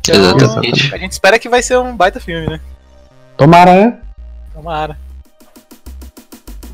[0.00, 0.94] Então, Exatamente.
[0.94, 2.60] a gente espera que vai ser um baita filme, né?
[3.36, 3.98] Tomara, né?
[4.54, 4.96] Tomara.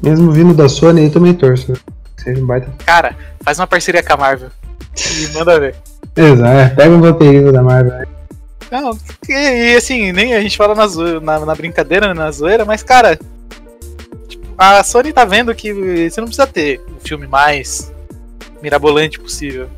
[0.02, 1.72] Mesmo vindo da Sony, eu também torço.
[2.16, 2.68] que Seja um baita.
[2.84, 4.50] Cara, faz uma parceria com a Marvel.
[4.96, 5.74] E manda ver.
[6.16, 6.68] Exato, é.
[6.70, 7.92] Pega um roteirista da Marvel.
[7.92, 8.06] né?
[8.70, 8.96] Não,
[9.28, 12.82] e, e, assim, nem a gente fala na, na, na brincadeira, né, na zoeira, mas
[12.82, 13.18] cara,
[14.26, 17.92] tipo, a Sony tá vendo que você não precisa ter o filme mais
[18.62, 19.68] mirabolante possível.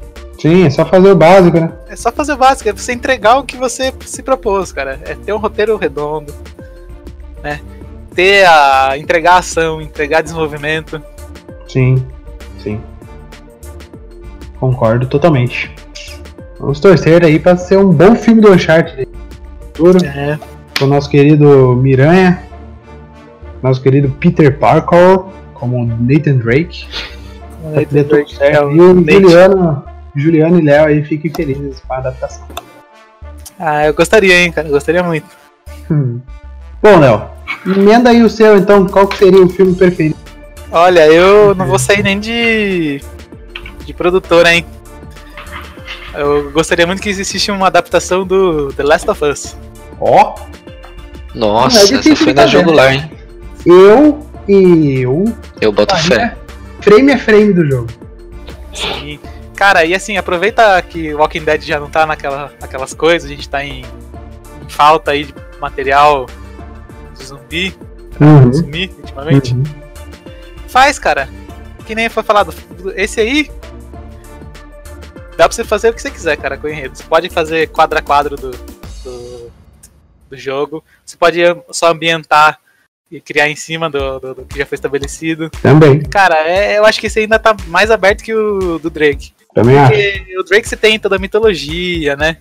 [0.41, 1.73] Sim, é só fazer o básico, né?
[1.89, 5.01] É só fazer o básico, é você entregar o que você se propôs, cara.
[5.05, 6.33] É ter um roteiro redondo,
[7.43, 7.61] né?
[8.15, 8.97] Ter a.
[8.97, 11.03] entregar ação, entregar desenvolvimento.
[11.69, 12.05] Sim,
[12.63, 12.81] sim.
[14.61, 15.75] Concordo totalmente.
[16.59, 19.09] Vamos torcer aí pra ser um bom filme do Uncharted
[19.75, 20.05] futuro.
[20.07, 20.39] É.
[20.79, 22.43] Com o nosso querido Miranha,
[23.63, 25.19] nosso querido Peter Parker,
[25.53, 26.87] como Nathan Drake.
[27.73, 28.71] Vai ter tudo certo.
[28.71, 29.13] E o Nate.
[29.13, 29.85] Juliano,
[30.15, 32.47] Juliano e Léo aí fiquem felizes com a adaptação.
[33.59, 34.69] Ah, eu gostaria, hein, cara.
[34.69, 35.27] eu Gostaria muito.
[36.85, 37.31] Bom, Léo,
[37.67, 40.17] emenda aí o seu então, qual que seria o filme preferido?
[40.71, 43.01] Olha, eu não vou sair nem de.
[43.87, 44.67] de produtora, hein?
[46.15, 49.57] Eu gostaria muito que existisse uma adaptação do The Last of Us.
[49.99, 50.35] Ó,
[51.35, 53.11] Nossa, Não é essa foi de na jugular, hein?
[53.65, 55.25] eu e eu.
[55.63, 56.37] Eu boto fé.
[56.83, 57.89] Frame a frame do jogo.
[59.03, 59.19] E,
[59.57, 63.49] cara, e assim, aproveita que Walking Dead já não tá naquela, naquelas coisas, a gente
[63.49, 66.27] tá em, em falta aí de material
[67.19, 67.75] de zumbi,
[68.21, 68.53] Uhum.
[68.53, 69.55] zumbi ultimamente.
[69.55, 69.63] Uhum.
[70.69, 71.29] Faz, cara.
[71.87, 72.55] Que nem foi falado.
[72.97, 73.51] Esse aí.
[75.37, 76.97] Dá pra você fazer o que você quiser, cara, com o enredo.
[76.97, 79.53] Você pode fazer quadro a quadro do, do,
[80.31, 80.83] do jogo.
[81.05, 81.41] Você pode
[81.73, 82.59] só ambientar
[83.11, 85.51] e criar em cima do, do- do que já foi estabelecido.
[85.61, 89.33] Também, Cara, é- eu acho que esse ainda tá mais aberto que o do Drake.
[89.53, 89.93] também acho.
[89.93, 92.39] Porque o Drake você tem toda a mitologia, né?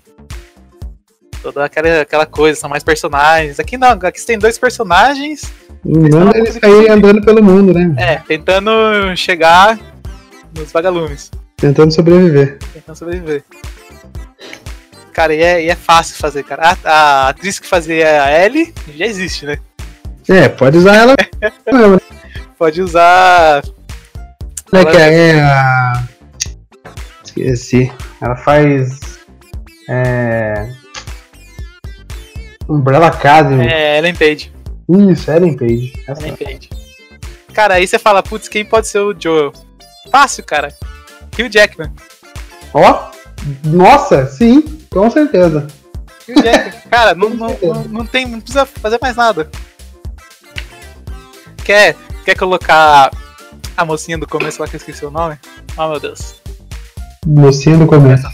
[1.44, 3.60] Toda aquela, aquela coisa, são mais personagens.
[3.60, 5.54] Aqui não, aqui você tem dois personagens,
[5.86, 7.94] Manda eles saírem andando pelo mundo, né?
[7.98, 8.72] é, tentando
[9.18, 9.78] chegar
[10.58, 11.30] nos vagalumes.
[11.58, 12.58] Tentando sobreviver.
[12.74, 13.44] Tentando sobreviver.
[15.12, 16.78] Cara, e é, e é fácil fazer, cara.
[16.84, 19.58] A, a atriz que fazia a Ellie já existe, né?
[20.30, 21.16] É, pode usar ela.
[22.58, 23.62] Pode usar.
[24.72, 26.04] né, que é a.
[27.26, 27.92] Esqueci.
[28.22, 29.20] Ela faz.
[29.90, 30.70] É.
[32.74, 33.68] Umbrella Academy.
[33.68, 34.52] É, Ellen Page.
[35.12, 35.94] Isso, Ellen Page.
[36.08, 36.22] Essa.
[36.22, 36.70] Ellen Page.
[37.54, 39.54] Cara, aí você fala, putz, quem pode ser o Joel?
[40.12, 40.74] Fácil, cara.
[41.38, 41.92] Hugh Jackman.
[42.74, 43.12] Ó,
[43.64, 45.68] nossa, sim, com certeza.
[46.28, 46.74] Hugh Jackman.
[46.90, 49.50] Cara, não, não, não, não tem, não precisa fazer mais nada.
[51.64, 51.96] Quer,
[52.26, 53.12] quer colocar
[53.76, 55.38] a mocinha do começo lá que eu esqueci o nome?
[55.78, 56.36] Oh meu Deus.
[57.26, 58.28] Mocinha do começo.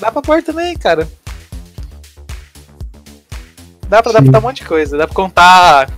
[0.00, 1.08] Dá pra pôr também, cara.
[3.88, 4.18] Dá pra Sim.
[4.18, 4.96] adaptar um monte de coisa.
[4.98, 5.88] Dá pra contar.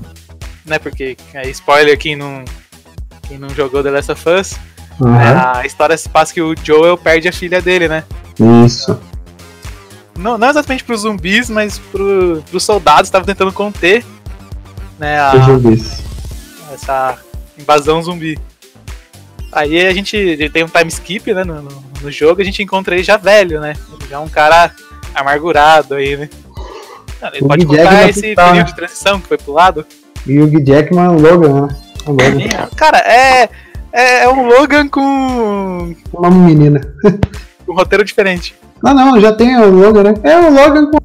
[0.64, 2.44] Né, porque é spoiler quem não.
[3.26, 4.54] Quem não jogou The Last of Us.
[5.02, 8.04] Aham, A história se passa que o Joel perde a filha dele, né?
[8.66, 9.00] Isso.
[10.18, 14.04] Não, não exatamente pros zumbis, mas pro, pros soldados que estavam tentando conter
[14.98, 15.32] né, a-
[16.74, 17.18] essa
[17.58, 18.38] invasão zumbi.
[19.52, 22.94] Aí a gente tem um time skip né, no, no- no jogo, a gente encontra
[22.94, 23.74] ele já velho, né?
[24.10, 24.70] Já um cara
[25.14, 26.28] amargurado aí, né?
[27.22, 29.86] Ele O pode Jack contar esse ficar- período de transição que foi pro lado.
[30.26, 31.76] E o Hugh Jackman, o Logan, né?
[32.06, 32.68] O Logan.
[32.76, 33.48] Cara, é,
[33.92, 36.80] é, é um Logan com Uma menina.
[37.68, 38.54] um roteiro diferente.
[38.84, 40.14] Ah, não, já tem o Logan, né?
[40.24, 40.98] É o Logan com.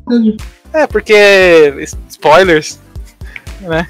[0.74, 1.74] É, porque.
[2.09, 2.80] Spoilers.
[3.61, 3.88] Né?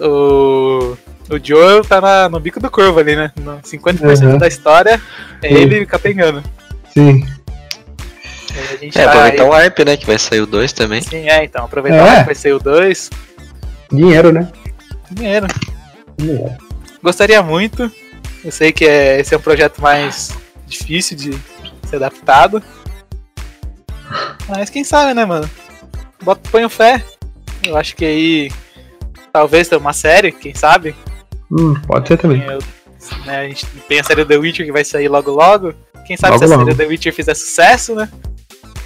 [0.00, 0.96] O.
[1.30, 3.32] O Joel tá na- no bico do corvo ali, né?
[3.42, 4.38] No 50% Uhum.
[4.38, 5.00] da história
[5.42, 5.54] é Sim.
[5.54, 6.42] ele capengando.
[6.92, 7.26] Sim.
[8.56, 9.96] É, tá aproveitar aí- o hype, né?
[9.96, 11.00] Que vai sair o 2 também.
[11.02, 11.64] Sim, é, então.
[11.64, 12.20] Aproveitar É.
[12.20, 13.10] que vai ser o 2.
[13.92, 14.50] Dinheiro, né?
[15.10, 15.46] Dinheiro.
[16.16, 16.56] Dinheiro.
[17.02, 17.90] Gostaria muito.
[18.44, 20.36] Eu sei que é, esse é um projeto mais
[20.66, 21.38] difícil de
[21.88, 22.62] ser adaptado.
[24.48, 25.48] Mas quem sabe, né, mano?
[26.22, 27.02] Bota, põe o fé.
[27.64, 28.50] Eu acho que aí.
[29.32, 30.94] Talvez tenha uma série, quem sabe?
[31.50, 32.40] Hum, pode ser também.
[32.44, 32.58] Eu-
[33.26, 35.74] né, a gente tem a série The Witcher que vai sair logo logo.
[36.06, 36.64] Quem sabe Logo, se a logo.
[36.70, 38.08] série The Witcher fizer sucesso, né?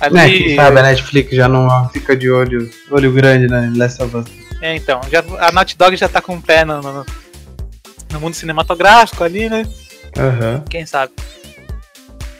[0.00, 4.02] Ali, Né, quem sabe a Netflix já não fica de olho, olho grande na Last
[4.02, 4.26] of Us.
[4.60, 7.06] É, então, já, a Naughty Dog já tá com o pé no, no,
[8.12, 9.66] no mundo cinematográfico ali, né?
[10.16, 10.64] Aham.
[10.68, 11.12] Quem sabe?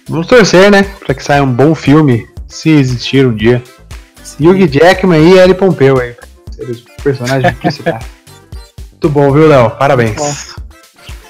[0.08, 0.82] Vamos torcer, né?
[1.00, 3.62] Pra que saia um bom filme, se existir um dia.
[4.40, 6.14] Hugh Jackman e Ellie Pompeu aí.
[6.50, 8.04] Ser os personagens principais.
[8.92, 9.70] Muito bom, viu, Léo?
[9.70, 10.16] Parabéns.
[10.16, 10.34] Bom.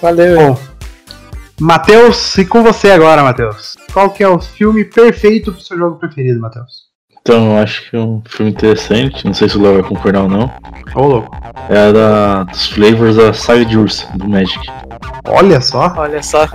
[0.00, 0.36] Valeu.
[0.36, 0.60] Bom,
[1.60, 3.76] Matheus, e com você agora, Matheus.
[3.92, 6.87] Qual que é o filme perfeito pro seu jogo preferido, Matheus?
[7.28, 10.22] Então, eu acho que é um filme interessante, não sei se o Léo vai concordar
[10.22, 10.50] ou não.
[10.94, 11.36] Ô, louco.
[11.68, 14.58] É a da, dos flavors da saga de urso, do Magic.
[15.26, 15.92] Olha só.
[15.98, 16.48] Olha só.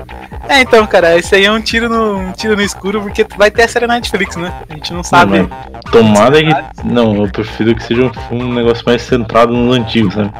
[0.49, 3.51] É, então, cara, esse aí é um tiro no, um tiro no escuro, porque vai
[3.51, 4.51] ter a série na Netflix, né?
[4.67, 5.41] A gente não sabe.
[5.41, 6.83] Não, mas tomara que.
[6.83, 10.31] Não, eu prefiro que seja um, filme- um negócio mais centrado nos antigos, sabe?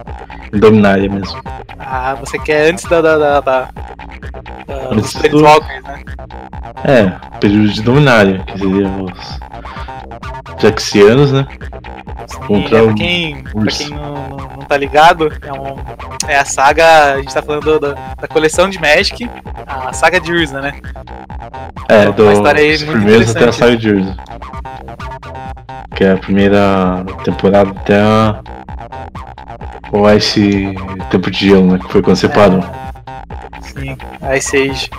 [0.51, 1.39] Em Dominária mesmo.
[1.77, 3.01] Ah, você quer antes da.
[3.01, 3.61] da, da, da,
[4.65, 6.03] da dos Antes do- Planeswalkers, né?
[6.85, 9.39] É, período de Dominária, que seria os.
[10.59, 11.47] Jaxianos, né?
[12.47, 15.75] Contra é, pra quem, pra quem não, não, não tá ligado, é, um,
[16.27, 17.13] é a saga.
[17.13, 19.29] A gente tá falando da, da coleção de Magic,
[19.67, 20.73] a saga de Urza, né?
[21.89, 24.17] É, Uma do, história aí dos muito primeiros até a saga de Urza.
[25.95, 28.41] Que é a primeira temporada até a.
[29.91, 30.73] O Ice
[31.11, 31.79] Tempo de Gelo, né?
[31.79, 32.63] Que foi quando separou.
[33.61, 33.97] Sim,
[34.37, 34.89] Ice Age.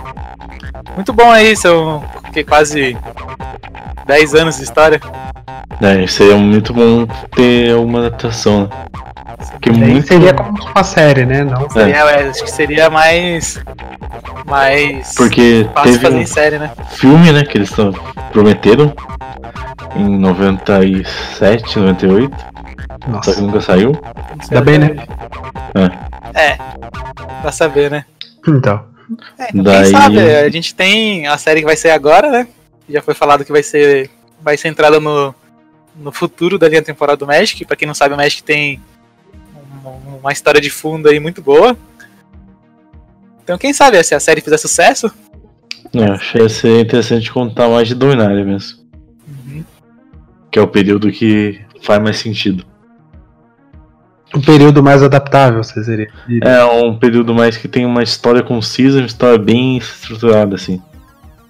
[0.95, 2.03] Muito bom aí, são
[2.47, 2.97] quase
[4.05, 4.99] 10 anos de história.
[5.81, 7.05] É, seria muito bom
[7.35, 8.69] ter uma adaptação, né?
[9.51, 10.07] Porque muito.
[10.07, 11.43] seria como uma série, né?
[11.43, 11.69] Não.
[11.69, 13.61] Seria, é, acho que seria mais.
[14.45, 15.15] Mais.
[15.15, 16.71] Porque fácil teve fazer um em série, né?
[16.91, 17.71] filme, né, que eles
[18.31, 18.93] prometeram
[19.95, 23.33] em 97, 98, só Nossa.
[23.33, 23.99] que nunca saiu.
[24.39, 25.99] Ainda bem, até hoje.
[26.33, 26.57] É.
[27.41, 28.04] Pra saber, né?
[28.47, 28.85] Então.
[29.37, 30.19] É, então Daí- quem sabe?
[30.19, 32.47] A gente tem a série que vai ser agora, né?
[32.89, 34.09] Já foi falado que vai ser.
[34.41, 35.33] Vai ser entrada no,
[35.95, 37.65] no futuro da linha temporal do Magic.
[37.65, 38.79] Pra quem não sabe, o Magic tem
[39.83, 41.75] um- uma história de fundo aí muito boa.
[43.43, 45.11] Então quem sabe se a série fizer sucesso.
[45.93, 48.79] Eu achei ser interessante contar mais de Dominária mesmo.
[50.51, 52.65] Que é o período que faz mais sentido.
[54.35, 56.09] Um período mais adaptável, vocês diriam.
[56.43, 60.81] É um período mais que tem uma história concisa, uma história bem estruturada, assim.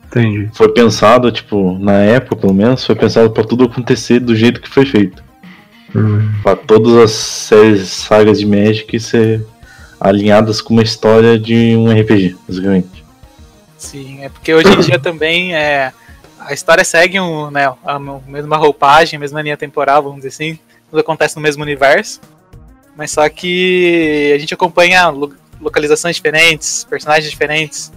[0.05, 0.49] Entendi.
[0.53, 4.69] Foi pensado, tipo, na época pelo menos, foi pensado pra tudo acontecer do jeito que
[4.69, 5.23] foi feito.
[5.95, 6.29] Hum.
[6.43, 9.45] Pra todas as séries, sagas de Magic ser
[9.99, 13.03] alinhadas com uma história de um RPG, basicamente.
[13.77, 15.91] Sim, é porque hoje em dia também é,
[16.39, 20.59] a história segue um, né, a mesma roupagem, a mesma linha temporal, vamos dizer assim.
[20.89, 22.21] Tudo acontece no mesmo universo.
[22.95, 27.91] Mas só que a gente acompanha lo- localizações diferentes, personagens diferentes.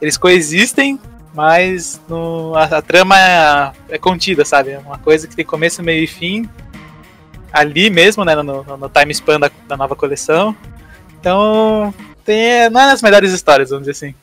[0.00, 0.98] Eles coexistem,
[1.34, 4.70] mas no- a, a trama é, é contida, sabe?
[4.70, 6.48] É uma coisa que tem começo, meio e fim.
[7.52, 8.34] Ali mesmo, né?
[8.34, 10.54] No, no- no time span da, da nova coleção.
[11.20, 11.94] Então,
[12.24, 14.14] tem, não é as melhores histórias, vamos dizer assim.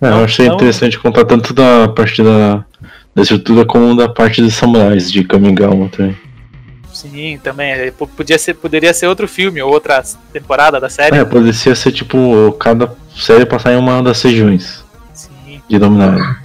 [0.00, 2.64] É, Não, eu achei não- interessante contar tanto da parte da,
[3.14, 6.16] da estrutura como da parte dos samurais de Kamigawa também.
[7.10, 7.72] Sim, também.
[7.72, 10.02] é, po- Podia ser, poderia ser outro filme ou outra
[10.32, 11.16] temporada da série.
[11.16, 14.84] É, poderia ser tipo, cada série passar em uma das regiões
[15.14, 15.60] Sim.
[15.68, 16.38] de Dominária.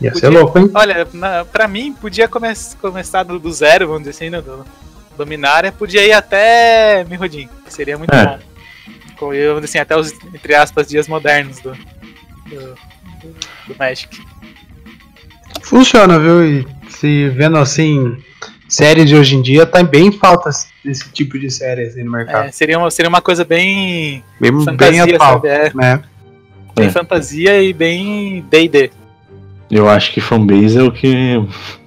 [0.00, 0.70] Ia ser Podia- louco, hein?
[0.74, 2.48] Olha, na, pra mim, podia come
[2.80, 4.64] começar do, do zero, vamos dizer assim, né, do
[5.16, 5.72] Dominária.
[5.72, 8.24] Podia ir até Mirrodin, que seria muito É.
[8.24, 8.38] bom.
[9.18, 13.34] Com, vamos dizer assim, até os, entre aspas, dias modernos do, do, do,
[13.66, 14.16] do Magic.
[15.62, 16.44] Funciona, viu?
[16.44, 18.16] E se vendo assim,
[18.68, 20.50] série de hoje em dia, tá bem falta
[20.84, 22.46] desse tipo de série assim no mercado.
[22.48, 25.32] É, seria, uma, seria uma coisa bem, bem, bem fantasia, atual.
[25.34, 25.48] sabe?
[25.48, 26.02] É, Né?
[26.76, 26.90] bem É.
[26.90, 28.90] fantasia e bem D&D.
[29.70, 31.14] Eu acho que fanbase é o que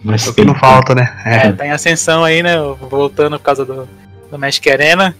[0.03, 1.12] mais É o que não falta, né?
[1.26, 1.52] É, É.
[1.52, 2.56] tá em ascensão aí, né?
[2.90, 3.88] Voltando por causa do,
[4.30, 5.16] do Magic Arena.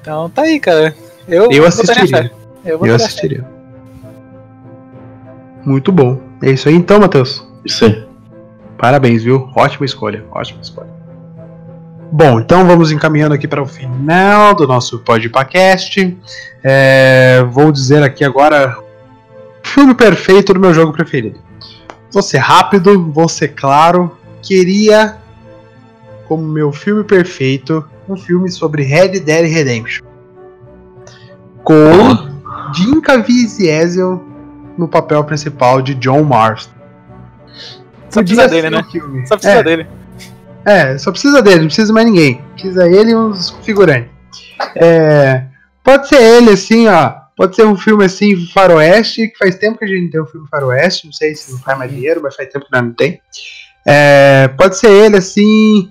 [0.00, 0.94] Então tá aí, cara.
[1.28, 2.32] Eu, Eu assistiria.
[2.64, 3.44] Eu, Eu assistiria.
[5.64, 6.20] Muito bom.
[6.42, 7.46] É isso aí então, Matheus.
[7.64, 8.05] Isso aí.
[8.78, 9.50] Parabéns, viu?
[9.54, 10.90] Ótima escolha, ótima escolha.
[12.12, 16.16] Bom, então vamos encaminhando aqui para o final do nosso podcast.
[16.62, 21.40] É, vou dizer aqui agora o filme perfeito do meu jogo preferido.
[22.12, 24.16] Vou ser rápido, vou ser claro.
[24.40, 25.16] Queria,
[26.28, 30.06] como meu filme perfeito, um filme sobre Red Dead Redemption.
[31.64, 31.90] Com
[32.72, 34.22] Jim Caviezel
[34.78, 36.75] no papel principal de John Marston.
[38.16, 38.86] Só precisa dele, ser né?
[38.90, 39.26] filme.
[39.26, 39.86] Só precisa É, dele.
[40.64, 42.40] é, só precisa dele, não precisa mais ninguém.
[42.54, 44.10] Precisa ele e uns figurantes.
[44.74, 45.44] É,
[45.84, 47.14] pode ser ele, assim, ó.
[47.36, 50.26] Pode ser um filme assim, faroeste, que faz tempo que a gente não tem um
[50.26, 52.92] filme faroeste, não sei se não faz mais dinheiro, mas faz tempo que nós não
[52.94, 53.20] tem.
[53.84, 55.90] É, pode ser ele, assim,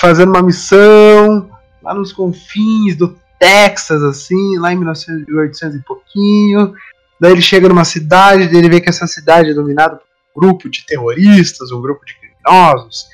[0.00, 1.50] fazendo uma missão
[1.82, 6.72] lá nos confins do Texas, assim, lá em 1800 e pouquinho.
[7.20, 10.05] Daí ele chega numa cidade, daí ele vê que essa cidade é dominada por
[10.36, 13.06] grupo de terroristas, um grupo de criminosos.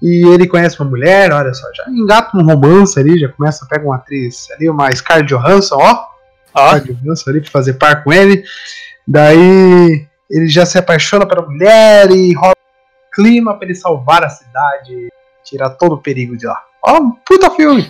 [0.00, 3.84] E ele conhece uma mulher, olha só, já engata um romance ali, já começa, pega
[3.84, 6.06] uma atriz ali, uma Scarlett Johansson, ó.
[6.54, 8.44] Ó, Scarlett Johansson ali pra fazer par com ele.
[9.06, 14.28] Daí ele já se apaixona pela mulher e rola um clima pra ele salvar a
[14.28, 15.08] cidade,
[15.44, 16.62] tirar todo o perigo de lá.
[16.82, 17.88] Ó, um puta filme!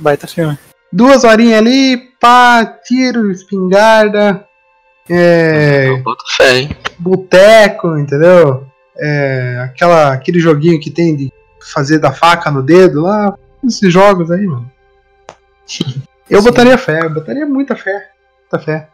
[0.00, 0.58] baita filme.
[0.92, 4.44] Duas horinhas ali, pá, tiro, espingarda,
[5.10, 6.76] é, boto fé, hein?
[6.98, 8.66] boteco, entendeu?
[8.96, 11.32] É, aquela, aquele joguinho que tem de
[11.72, 13.36] fazer da faca no dedo lá.
[13.66, 14.70] Esses jogos aí, mano.
[16.28, 16.44] Eu Sim.
[16.48, 18.08] botaria fé, eu botaria muita fé.
[18.52, 18.88] Muita fé.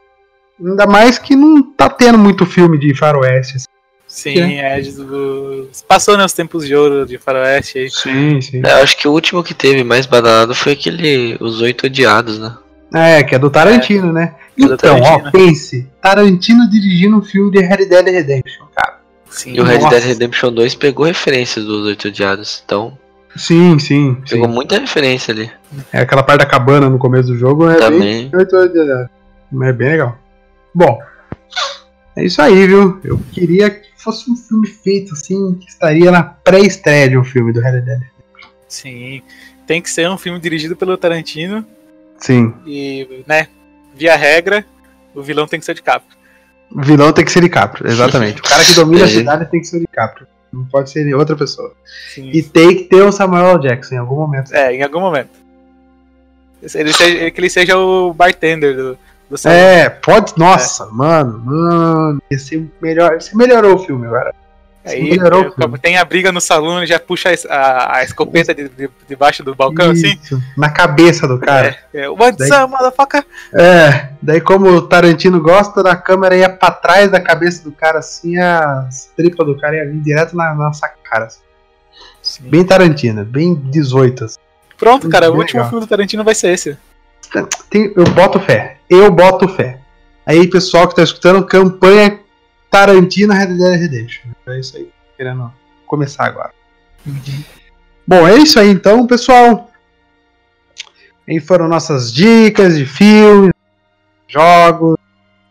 [0.59, 3.57] Ainda mais que não tá tendo muito filme de faroeste.
[3.59, 3.67] assim.
[4.09, 4.81] Sim, é.
[4.81, 7.91] do- Passou né, os tempos de ouro de Faroeste aí.
[7.91, 8.63] Sim, sim.
[8.65, 12.39] É, eu acho que o último que teve mais badalado foi aquele Os Oito Odiados,
[12.39, 12.57] né?
[12.95, 14.35] É, que é do Tarantino, né?
[14.59, 15.33] é do Então, ó, Tarantino.
[15.33, 15.87] pense.
[16.01, 19.01] Tarantino dirigindo um filme de Red Dead Redemption, cara.
[19.29, 19.55] Sim.
[19.55, 19.79] E o Red.
[19.91, 22.63] Dead Redemption 2 pegou referências dos Oito Odiados.
[22.65, 22.97] Então,
[23.37, 24.17] Sim, sim.
[24.29, 24.55] pegou sim.
[24.55, 25.51] muita referência ali.
[25.93, 28.31] É aquela parte da cabana no começo do jogo, é bem Também.
[29.53, 30.17] Mas é bem legal.
[30.75, 30.99] Bom,
[32.17, 32.99] é isso aí, viu?
[33.05, 37.53] Eu queria que fosse um filme feito assim, que estaria na pré-estreia de um filme
[37.53, 38.01] do Red Dead.
[38.69, 39.23] Sim.
[39.67, 41.65] tem que ser um filme dirigido pelo Tarantino
[42.19, 42.55] Sim.
[42.67, 43.49] e, né,
[43.95, 44.65] via regra,
[45.15, 46.07] o vilão tem que ser de capa.
[46.71, 48.41] O vilão tem que ser DiCaprio, exatamente.
[48.45, 49.11] O cara que domina a É.
[49.11, 50.27] cidade tem que ser o DiCaprio.
[50.53, 51.73] Não pode ser outra pessoa.
[52.15, 52.31] Sim.
[52.33, 53.61] E tem que ter o Samuel L.
[53.61, 54.53] Jackson em algum momento.
[54.55, 55.31] É, em algum momento.
[56.75, 58.99] Ele seja, que ele seja o bartender do,
[59.31, 59.49] do.
[59.49, 60.33] É, pode.
[60.37, 62.21] Nossa, mano, mano.
[62.31, 63.21] Esse melhor.
[63.21, 64.35] Você melhorou o filme agora.
[64.87, 65.19] Aí
[65.83, 69.43] tem a briga no salão, ele já puxa a, a, a escopeta de, de- debaixo
[69.43, 70.19] do balcão, assim.
[70.23, 71.77] Isso, Na cabeça do cara.
[71.93, 73.25] É, é, What's Daí- up, motherfucker?
[73.55, 74.09] É.
[74.23, 78.39] Daí, como o Tarantino gosta, da câmera ia pra trás da cabeça do cara, assim,
[78.39, 81.27] as tripas do cara ia vir direto na nossa cara.
[81.27, 81.41] assim.
[82.49, 84.25] Bem Tarantino, bem 18.
[84.25, 84.37] assim.
[84.79, 85.71] Pronto, cara, o último legal.
[85.71, 86.77] filme do Tarantino vai ser esse.
[87.71, 88.77] Tem- eu boto fé.
[88.89, 89.79] Eu boto fé.
[90.25, 92.19] Aí, pessoal que tá escutando, campanha
[92.71, 94.31] Tarantino Red Dead Redemption.
[94.47, 94.89] É isso aí.
[95.17, 95.53] Querendo
[95.87, 96.53] começar agora.
[98.07, 99.71] Bom, é isso aí então, pessoal.
[101.29, 103.53] Aí foram nossas dicas de filmes,
[104.29, 104.97] jogos,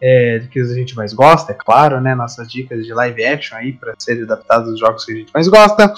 [0.01, 2.15] é, que a gente mais gosta, é claro, né?
[2.15, 5.47] Nossas dicas de live action aí para serem adaptados aos jogos que a gente mais
[5.47, 5.93] gosta.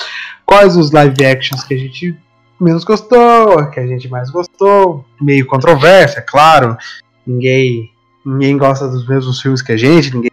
[0.46, 2.18] Quais os live actions que a gente
[2.60, 5.06] menos gostou, que a gente mais gostou.
[5.22, 6.78] Meio controverso, é claro.
[7.26, 7.92] Ninguém,
[8.26, 10.32] ninguém gosta dos mesmos filmes que a gente, ninguém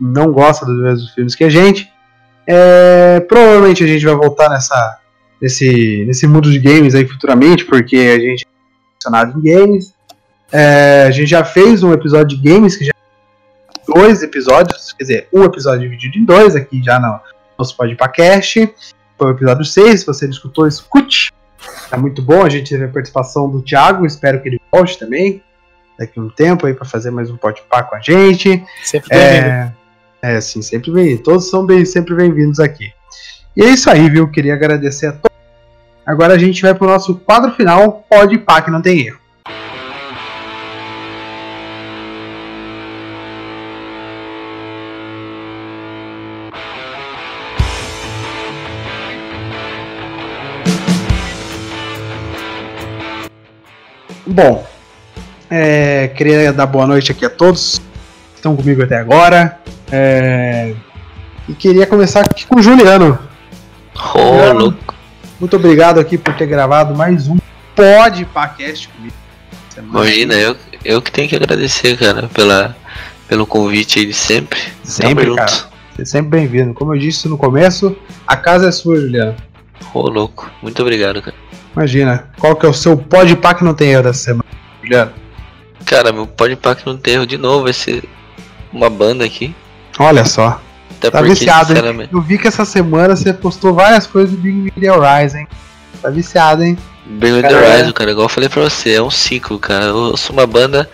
[0.00, 1.90] não gosta dos mesmos filmes que a gente.
[2.46, 4.98] É, provavelmente a gente vai voltar nessa,
[5.40, 8.48] nesse, nesse mundo de games aí futuramente, porque a gente é
[8.94, 9.94] aficionado em games.
[10.52, 12.92] É, a gente já fez um episódio de games, que já
[13.86, 17.20] dois episódios, quer dizer, um episódio dividido em dois aqui já no
[17.58, 18.74] nosso podcast.
[19.18, 21.32] Foi o episódio 6, se você não escutou, escute.
[21.88, 25.42] Tá muito bom, a gente teve a participação do Thiago, espero que ele volte também
[25.98, 28.62] daqui a um tempo aí para fazer mais um podpar com a gente.
[28.84, 29.16] Sempre.
[29.16, 29.72] É,
[30.28, 31.16] é sim, sempre bem.
[31.16, 32.92] Todos são bem, sempre bem-vindos aqui.
[33.56, 34.28] E é isso aí, viu?
[34.30, 35.36] Queria agradecer a todos.
[36.04, 39.18] Agora a gente vai pro nosso quadro final, pode pá que não tem erro.
[54.26, 54.66] Bom,
[55.48, 57.78] é, queria dar boa noite aqui a todos
[58.32, 59.58] que estão comigo até agora.
[59.90, 60.74] É,
[61.48, 63.18] e queria começar aqui com o Juliano.
[64.14, 64.94] Ô, louco.
[65.38, 67.36] Muito obrigado aqui por ter gravado mais um
[67.74, 69.14] Pod Podcast comigo.
[69.68, 69.98] Semana.
[69.98, 72.76] Imagina, eu, eu que tenho que agradecer, cara, pela,
[73.28, 74.60] pelo convite aí de sempre.
[74.82, 75.48] Sempre, Tamo cara.
[75.48, 75.68] junto.
[75.94, 76.74] Você é sempre bem-vindo.
[76.74, 77.96] Como eu disse no começo,
[78.26, 79.36] a casa é sua, Juliano.
[79.94, 80.50] Ô, louco.
[80.62, 81.36] Muito obrigado, cara.
[81.74, 82.30] Imagina.
[82.38, 84.44] Qual que é o seu Pod Pá que não tem erro dessa semana,
[84.82, 85.12] Juliano?
[85.86, 88.02] Cara, meu Podpack não tem erro de novo, vai ser
[88.72, 89.54] uma banda aqui.
[89.98, 90.60] Olha só.
[90.98, 92.08] Até Tá porque, viciado, hein?
[92.12, 95.48] Eu vi que essa semana você postou várias coisas do Big Media Rise, hein?
[96.00, 96.78] Tá viciado, hein?
[97.22, 97.76] With Cara, the é.
[97.82, 99.84] Rise, cara, igual eu falei pra você, é um ciclo, cara.
[99.84, 100.88] Eu sou uma banda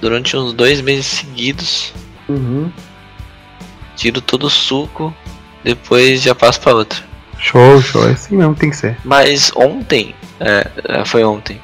[0.00, 1.92] durante uns dois meses seguidos,
[2.28, 2.70] Uhum.
[3.96, 5.14] tiro todo o suco,
[5.62, 6.98] depois já passo pra outra.
[7.38, 8.08] Show, show.
[8.08, 8.96] É assim mesmo que tem que ser.
[9.04, 11.60] Mas ontem, é, é, foi ontem,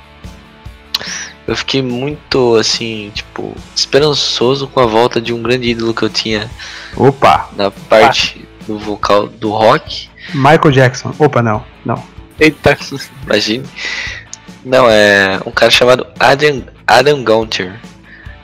[1.46, 6.10] eu fiquei muito, assim, tipo, esperançoso com a volta de um grande ídolo que eu
[6.10, 6.50] tinha
[6.96, 7.48] Opa!
[7.56, 10.08] na parte do vocal do rock.
[10.34, 11.14] Michael Jackson.
[11.18, 11.64] Opa, não.
[11.84, 12.02] Não.
[12.38, 12.76] Eita,
[13.24, 13.64] Imagine.
[14.64, 17.80] Não, é um cara chamado Adam, Adam Gunter.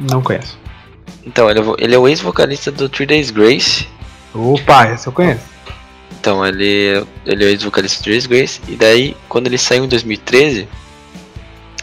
[0.00, 0.58] Não conheço.
[1.24, 3.88] Então, ele é, ele é o ex-vocalista do Three Days Grace.
[4.34, 5.44] Opa, esse eu conheço.
[6.18, 8.60] Então, ele, ele é o ex-vocalista do Three Days Grace.
[8.68, 10.68] E daí, quando ele saiu em 2013,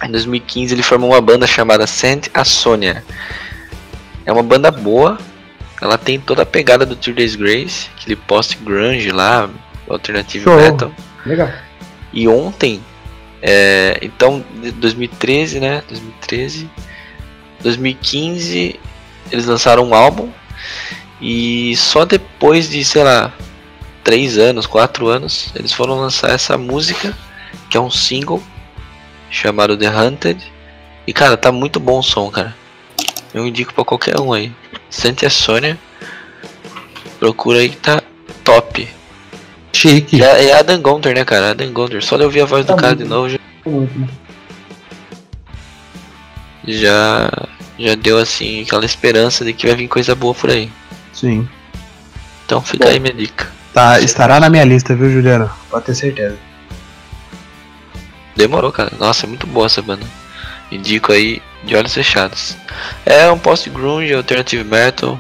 [0.07, 3.03] em 2015 ele formou uma banda chamada Saint a Sonia.
[4.25, 5.17] É uma banda boa.
[5.81, 9.49] Ela tem toda a pegada do Three Days Grace, aquele post-grunge lá,
[9.89, 10.55] alternative Show.
[10.55, 10.91] metal.
[11.25, 11.51] Legal.
[12.13, 12.81] E ontem,
[13.41, 15.83] é, então, de 2013, né?
[15.89, 16.69] 2013,
[17.61, 18.79] 2015,
[19.31, 20.29] eles lançaram um álbum.
[21.19, 23.33] E só depois de, sei lá,
[24.03, 27.13] 3 anos, 4 anos, eles foram lançar essa música,
[27.69, 28.41] que é um single,
[29.33, 30.39] chamado The Hunted.
[31.05, 32.55] E cara, tá muito bom o som, cara.
[33.33, 34.51] Eu indico pra qualquer um aí.
[34.89, 35.77] Sente a Sônia.
[37.19, 38.01] Procura aí que tá
[38.43, 38.87] top.
[39.73, 40.23] Chique.
[40.23, 41.51] É, é Adam Gunter, né, cara?
[41.51, 42.03] Adam Gunter.
[42.03, 43.39] Só de ouvir a voz do Tá cara muito de novo já,
[46.67, 47.31] já,
[47.79, 50.71] já deu assim aquela esperança de que vai vir coisa boa por aí.
[51.11, 51.47] Sim.
[52.45, 52.91] Então fica Bom.
[52.91, 53.51] aí minha dica.
[53.73, 55.49] Tá, estará na minha lista, viu, Juliano?
[55.71, 56.37] Pode ter certeza.
[58.35, 58.91] Demorou, cara.
[58.99, 60.05] Nossa, é muito boa essa banda.
[60.71, 62.57] Indico aí de olhos fechados.
[63.05, 65.19] É um post-grunge, alternative metal.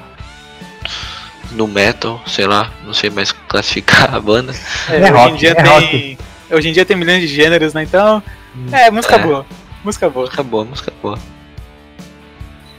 [1.51, 4.53] No metal, sei lá, não sei mais classificar a banda.
[4.89, 6.17] É, É hoje, rock, em dia é tem,
[6.51, 7.83] hoje em dia tem milhões de gêneros, né?
[7.83, 8.23] Então,
[8.71, 9.19] É, música É.
[9.19, 9.45] boa.
[9.83, 10.25] Música boa.
[10.25, 11.19] Música boa, música boa.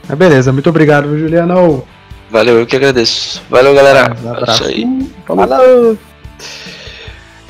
[0.07, 1.87] Mas beleza, muito obrigado, Juliano.
[2.29, 3.41] Valeu, eu que agradeço.
[3.49, 4.13] Valeu, galera.
[4.21, 4.63] Um É abraço.
[4.63, 5.11] isso aí.
[5.25, 5.97] Falou.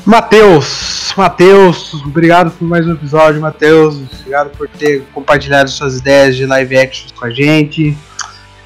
[0.06, 4.00] Matheus, Matheus, obrigado por mais um episódio, Matheus.
[4.20, 7.98] Obrigado por ter compartilhado suas ideias de live action com a gente.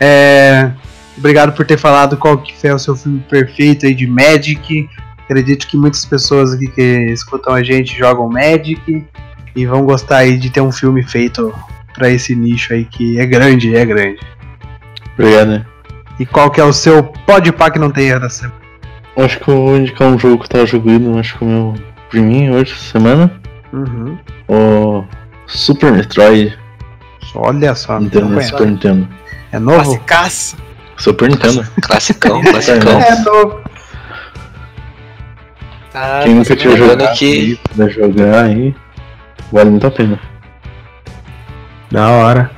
[0.01, 0.69] É,
[1.17, 4.89] obrigado por ter falado qual que foi o seu filme perfeito aí de Magic.
[5.19, 6.81] Acredito que muitas pessoas aqui que
[7.13, 9.05] escutam a gente jogam Magic
[9.55, 11.55] e vão gostar aí de ter um filme feito
[11.93, 14.19] para esse nicho aí que é grande, é grande.
[15.13, 15.65] Obrigado, né?
[16.19, 18.58] E qual que é o seu pode pá que não tem da semana?
[19.23, 21.75] Acho que eu vou indicar um jogo que eu tava jogando, acho que o meu
[22.09, 23.31] priminho hoje, essa semana.
[23.73, 24.17] Uhum.
[24.47, 25.03] O
[25.47, 26.57] Super Metroid
[27.35, 28.41] Olha só, Nintendo.
[28.41, 29.07] Super Nintendo.
[29.51, 29.83] é novo?
[29.83, 30.57] Classicaço.
[30.97, 31.63] Super Nintendo.
[31.81, 32.99] Classicão, classicão.
[32.99, 33.61] É novo.
[35.91, 38.75] Tá, Quem nunca tinha jogado que- aí, puder jogar aí,
[39.51, 40.19] vale muito a pena.
[41.91, 42.51] Da hora.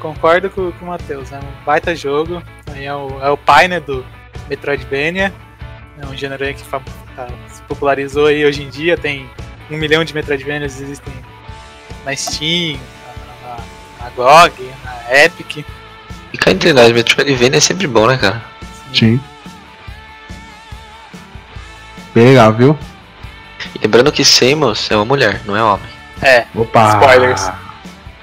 [0.00, 2.42] Concordo com, com o Matheus, é um baita jogo.
[2.72, 4.04] Aí É o, é o pai né, do
[4.48, 5.32] Metroidvania.
[6.00, 6.80] É um gênero aí que tá-
[7.48, 8.96] se popularizou aí hoje em dia.
[8.96, 9.28] Tem
[9.70, 11.12] um milhão de Metroidvanias existem
[12.04, 12.78] na Steam,
[13.42, 13.56] na, na,
[14.04, 15.64] na GOG, na Epic.
[16.32, 18.42] E cá entre nós, Metroidvania é sempre bom, né, cara?
[18.94, 19.20] Sim.
[22.14, 22.78] Bem legal, viu?
[23.74, 25.86] E lembrando que Samus é uma mulher, não é homem.
[26.22, 26.88] É, Opa!
[27.00, 27.50] Spoilers.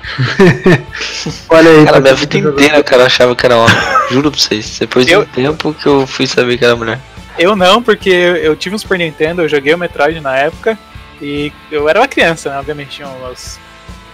[1.50, 1.86] Olha aí.
[1.86, 3.76] Cara, pra minha vida tá inteira, cara, eu achava que era homem.
[4.12, 4.78] Juro pra vocês.
[4.80, 7.00] Depois de Eu- um tempo que eu fui saber que era mulher.
[7.38, 10.78] Eu não, porque eu, eu tive um Super Nintendo, eu joguei o Metroid na época.
[11.22, 12.60] E eu era uma criança, né?
[12.60, 13.60] Obviamente, tinha uns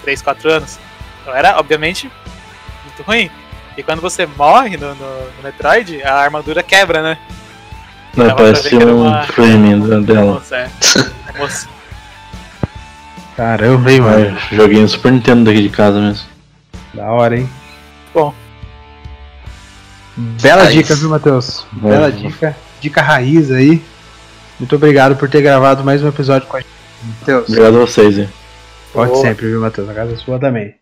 [0.03, 0.79] 3, 4 anos.
[1.21, 2.11] Então era, obviamente,
[2.85, 3.29] muito ruim.
[3.77, 7.17] E quando você morre no, no- no Metroid, a armadura quebra, né?
[8.15, 10.33] Não, Dava parece um uma- frame dela.
[10.33, 10.69] Moça, é.
[13.35, 14.31] Caramba, hein, mano.
[14.31, 16.27] Mas joguei no Super Nintendo daqui de casa mesmo.
[16.93, 17.49] Da hora, hein?
[18.13, 18.33] Bom.
[20.17, 20.73] Bela Raiz.
[20.75, 21.65] dica, viu, Matheus?
[21.71, 22.11] Bela vai.
[22.11, 22.57] dica.
[22.81, 23.81] Dica raiz aí.
[24.59, 26.69] Muito obrigado por ter gravado mais um episódio com a gente.
[27.19, 28.29] Matheus, Obrigado a vocês, hein?
[28.93, 29.21] pode Boa.
[29.21, 29.89] sempre, viu, Matheus?
[29.89, 30.75] A casa é sua também.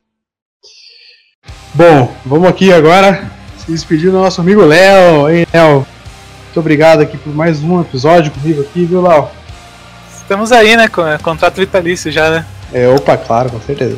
[1.73, 5.29] Bom, vamos aqui agora se despedir do nosso amigo Léo.
[5.29, 5.85] Hein, Léo?
[6.45, 9.27] Muito obrigado aqui por mais um episódio comigo aqui, viu, Léo?
[10.15, 10.87] Estamos aí, né?
[10.87, 12.45] Com é, contrato vitalício já, né?
[12.73, 13.97] É, opa, claro, com certeza.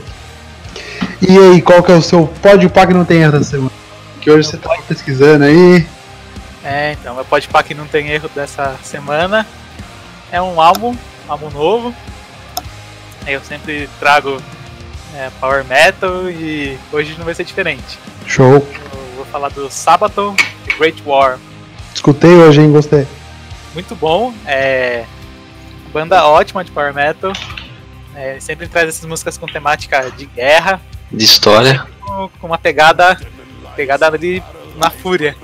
[1.22, 3.72] E aí, qual que é o seu pode pá que não tem da semana?
[4.22, 5.86] Que hoje você tá pesquisando aí.
[6.64, 9.46] É, então, meu Podpah que não tem erro dessa semana
[10.32, 10.96] é um álbum,
[11.28, 11.94] álbum novo.
[13.26, 14.42] Eu sempre trago
[15.16, 17.98] é, Power Metal e hoje não vai ser diferente.
[18.26, 18.56] Show.
[18.56, 21.40] Eu vou falar do Sabaton The Great War.
[21.94, 22.72] Escutei hoje, hein?
[22.72, 23.08] Gostei.
[23.74, 25.06] Muito bom, é
[25.94, 27.32] banda ótima de Power Metal.
[28.16, 30.82] É, sempre traz essas músicas com temática de guerra,
[31.12, 31.86] De história.
[32.02, 33.18] com com uma pegada,
[33.76, 34.44] pegada ali
[34.76, 35.36] na fúria.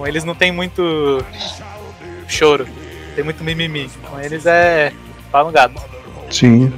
[0.00, 1.22] Com eles não tem muito
[2.26, 2.66] choro,
[3.14, 3.90] tem muito mimimi.
[4.08, 4.94] Com eles é
[5.30, 5.78] pau no gato.
[6.30, 6.72] Sim.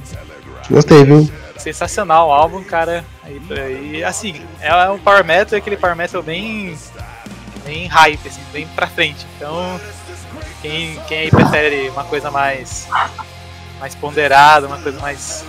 [0.69, 1.31] Gostei, viu?
[1.57, 3.05] Sensacional o álbum, cara.
[3.25, 6.77] E, e, assim, é um power metal, é aquele power metal bem
[7.65, 9.25] bem hype, assim, bem pra frente.
[9.37, 9.81] Então,
[10.61, 12.89] quem, quem aí prefere uma coisa mais
[13.79, 15.45] mais ponderada, uma coisa mais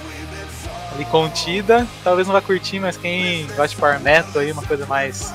[0.93, 4.85] ali contida, talvez não vá curtir, mas quem gosta de power metal aí, uma coisa
[4.85, 5.33] mais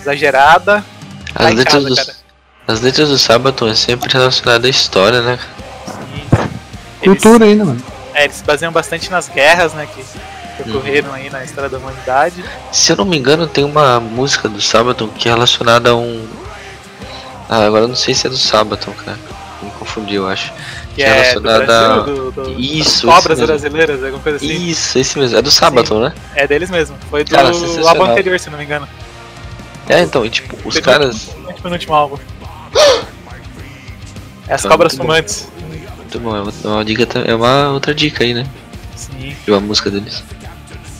[0.00, 0.84] exagerada,
[1.34, 2.16] As em letras, casa, do, cara.
[2.68, 5.38] as letras do Sabaton é sempre relacionada à história, né?
[5.86, 6.48] Sim.
[7.02, 7.82] Eles, Cultura ainda, mano.
[8.14, 10.04] é, eles se baseiam bastante nas guerras, né, que,
[10.62, 12.44] que ocorreram aí na história da humanidade.
[12.70, 16.26] Se eu não me engano, tem uma música do Sabaton que é relacionada a um.
[17.48, 19.18] Ah, agora eu não sei se é do Sabaton, cara.
[19.62, 20.52] Me confundi, eu acho.
[20.94, 24.36] Que Que é é do relacionada Brasil, a- do, do, Isso, Cobras brasileiras, alguma coisa
[24.36, 24.52] assim.
[24.68, 25.38] Isso, esse mesmo.
[25.38, 26.12] É do Sabaton, né?
[26.34, 26.96] É deles mesmo.
[27.10, 28.86] Foi do Cara, anterior, se não me engano.
[29.88, 31.34] É, então, e tipo, os Foi caras.
[31.36, 32.18] No penúltimo álbum.
[34.48, 35.12] É as Tá cobras muito bom.
[35.14, 35.48] fumantes.
[35.96, 38.44] Muito bom, é uma, é uma dica, é uma outra dica aí, né?
[38.96, 39.36] Sim.
[39.44, 40.22] De uma música deles.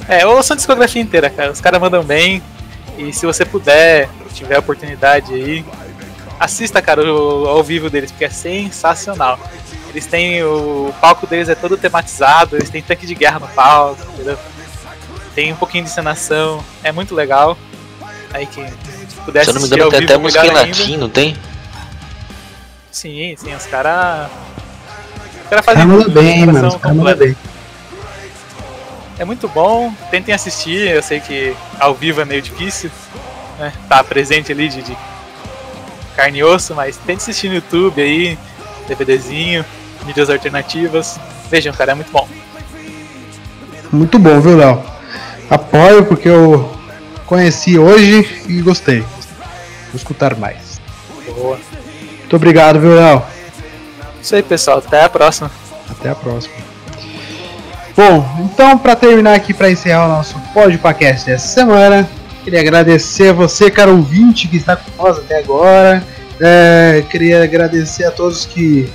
[0.09, 1.51] É, ouça a discografia inteira, cara.
[1.51, 2.41] Os caras mandam bem.
[2.97, 5.65] E se você puder, tiver a oportunidade aí,
[6.39, 9.39] assista, cara, o, ao vivo deles, porque é sensacional.
[9.91, 10.43] Eles têm.
[10.45, 14.39] O palco deles é todo tematizado, eles têm tanque de guerra no palco, entendeu?
[15.35, 17.59] Tem um pouquinho de encenação, é muito legal.
[18.33, 18.67] Aí quem
[19.25, 21.37] puder Se eu não me engano, ao tem vivo, até música em latim, não tem?
[22.91, 24.31] Sim, sim, os caras.
[25.45, 26.69] Os caras fazem Cara, bem, mano.
[26.69, 27.37] Os caras bem.
[29.19, 32.91] É muito bom, tentem assistir, eu sei que ao vivo é meio difícil,
[33.59, 33.73] né?
[33.89, 34.97] Tá presente ali de, de
[36.17, 38.39] carne e osso, mas tente assistir no YouTube aí,
[38.89, 39.65] DVDzinho,
[40.05, 41.21] mídias alternativas.
[41.51, 42.27] Vejam, cara, é muito bom.
[43.93, 44.83] Muito bom, viu, Léo?
[45.51, 46.82] Apoio porque eu
[47.33, 49.01] conheci hoje e gostei.
[49.01, 50.79] Vou escutar mais.
[51.35, 51.59] Boa.
[52.19, 53.23] Muito obrigado, viu, Léo?
[54.21, 54.83] Isso aí, pessoal.
[54.87, 55.51] Até a próxima.
[55.89, 56.55] Até a próxima.
[57.97, 62.07] Bom, então para terminar aqui, para encerrar o nosso podcast dessa semana,
[62.45, 66.05] queria agradecer a você, cara ouvinte, que está com nós até agora.
[66.39, 68.93] É, queria agradecer a todos que,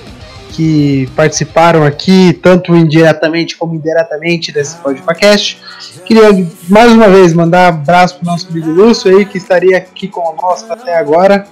[0.57, 5.61] que participaram aqui, tanto indiretamente como indiretamente desse podcast.
[6.03, 6.29] Queria
[6.67, 10.07] mais uma vez mandar um abraço para o nosso amigo Lúcio aí, que estaria aqui
[10.07, 11.45] conosco até agora,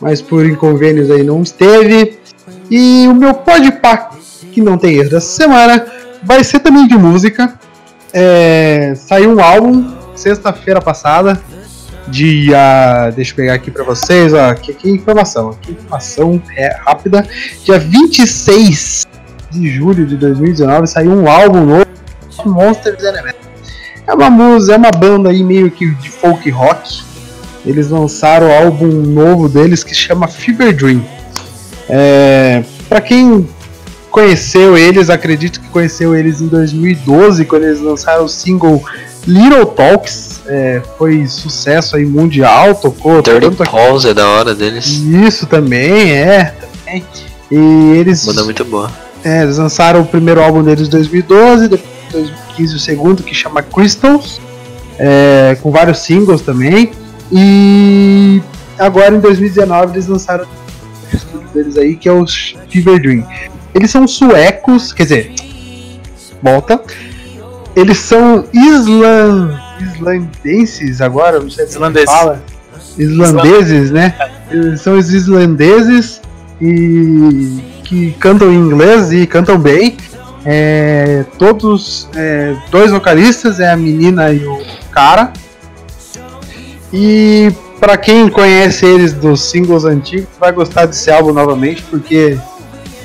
[0.00, 2.16] mas por inconvênios aí não esteve.
[2.70, 4.16] E o meu podpack,
[4.52, 5.84] que não tem erro dessa semana,
[6.22, 7.58] vai ser também de música.
[8.12, 11.42] É, saiu um álbum sexta-feira passada.
[12.08, 13.10] Dia.
[13.14, 14.32] Deixa eu pegar aqui pra vocês.
[14.32, 15.50] Ó, aqui, aqui informação.
[15.50, 17.26] Aqui informação é rápida.
[17.64, 19.06] Dia 26
[19.50, 21.86] de julho de 2019 saiu um álbum novo.
[22.44, 23.34] Monsters Element.
[24.06, 27.02] É uma música, é uma banda aí meio que de folk rock.
[27.64, 31.02] Eles lançaram o álbum novo deles que chama Fever Dream.
[31.88, 33.48] É, para quem
[34.10, 38.84] conheceu eles, acredito que conheceu eles em 2012, quando eles lançaram o single
[39.26, 40.42] Little Talks.
[40.46, 44.86] É, foi sucesso aí mundial, tocou Dirty tanto Pause é da hora deles.
[44.86, 46.54] Isso também, é.
[46.84, 47.04] Também.
[47.50, 48.90] E eles, Banda muito boa.
[49.24, 53.34] é, eles lançaram o primeiro álbum deles em 2012, depois em 2015 o segundo, que
[53.34, 54.40] chama Crystals,
[54.98, 56.92] é, com vários singles também.
[57.32, 58.42] E
[58.78, 62.24] agora em 2019 eles lançaram o estúdio deles aí, que é o
[62.68, 63.26] Fever Dream.
[63.74, 65.32] Eles são suecos, quer dizer,
[66.42, 66.80] volta.
[67.76, 72.10] Eles são islan, islandenses agora, não sei se Islandeses.
[72.10, 72.42] fala.
[72.96, 74.14] Islandeses, né?
[74.50, 76.20] Eles são os islandeses
[76.60, 79.96] e que cantam em inglês e cantam bem.
[80.46, 84.60] É, todos, é, dois vocalistas, é a menina e o
[84.92, 85.32] cara.
[86.92, 92.38] E para quem conhece eles dos singles antigos, vai gostar desse álbum novamente, porque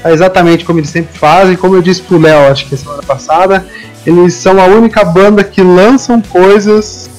[0.05, 1.55] exatamente como eles sempre fazem.
[1.55, 3.65] Como eu disse pro Léo, acho que semana passada,
[4.05, 7.09] eles são a única banda que lançam coisas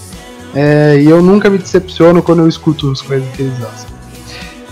[0.54, 3.90] é, e eu nunca me decepciono quando eu escuto as coisas que eles lançam.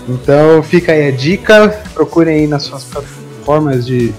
[0.07, 4.13] Então fica aí a dica, procurem aí nas suas plataformas de,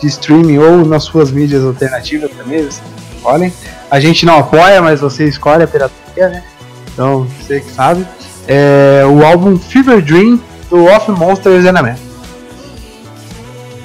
[0.00, 2.82] de streaming ou nas suas mídias alternativas também, vocês
[3.14, 3.52] escolhem.
[3.90, 6.44] A gente não apoia, mas você escolhe a pirataria, né?
[6.92, 8.06] Então, você que sabe.
[8.48, 12.05] É, o álbum Fever Dream do Off Monsters and a Man.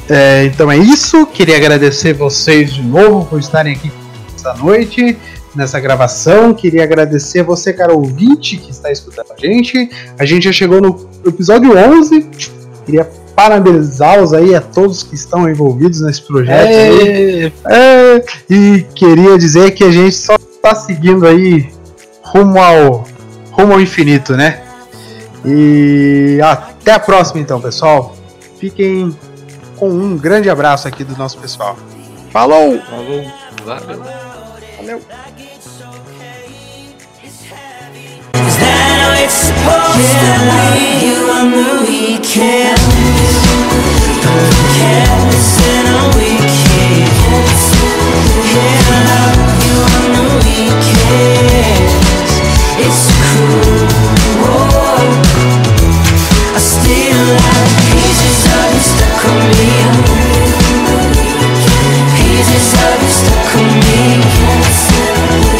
[0.09, 1.25] É, então é isso.
[1.27, 3.91] Queria agradecer vocês de novo por estarem aqui
[4.35, 5.17] esta noite,
[5.55, 6.53] nessa gravação.
[6.53, 9.89] Queria agradecer você, cara ouvinte, que está escutando a gente.
[10.17, 12.29] A gente já chegou no episódio 11.
[12.85, 16.67] Queria parabenizá-los aí a todos que estão envolvidos nesse projeto.
[16.67, 17.53] aí.
[17.69, 21.69] É, e queria dizer que a gente só está seguindo aí
[22.21, 23.05] rumo ao,
[23.51, 24.61] rumo ao infinito, né?
[25.45, 28.15] E até a próxima então, pessoal.
[28.59, 29.15] Fiquem
[29.81, 31.75] com um grande abraço aqui do nosso pessoal.
[32.29, 32.79] Falou!
[32.81, 33.25] Falou!
[33.65, 34.03] Valeu!
[34.77, 35.01] Valeu.
[52.83, 53.91] It's cruel.
[54.43, 55.60] Cool.
[56.53, 59.71] I still have pieces of you stuck on me.
[62.17, 64.03] Pieces of you stuck on me.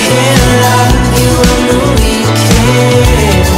[0.04, 3.52] Can't love you on the weekends.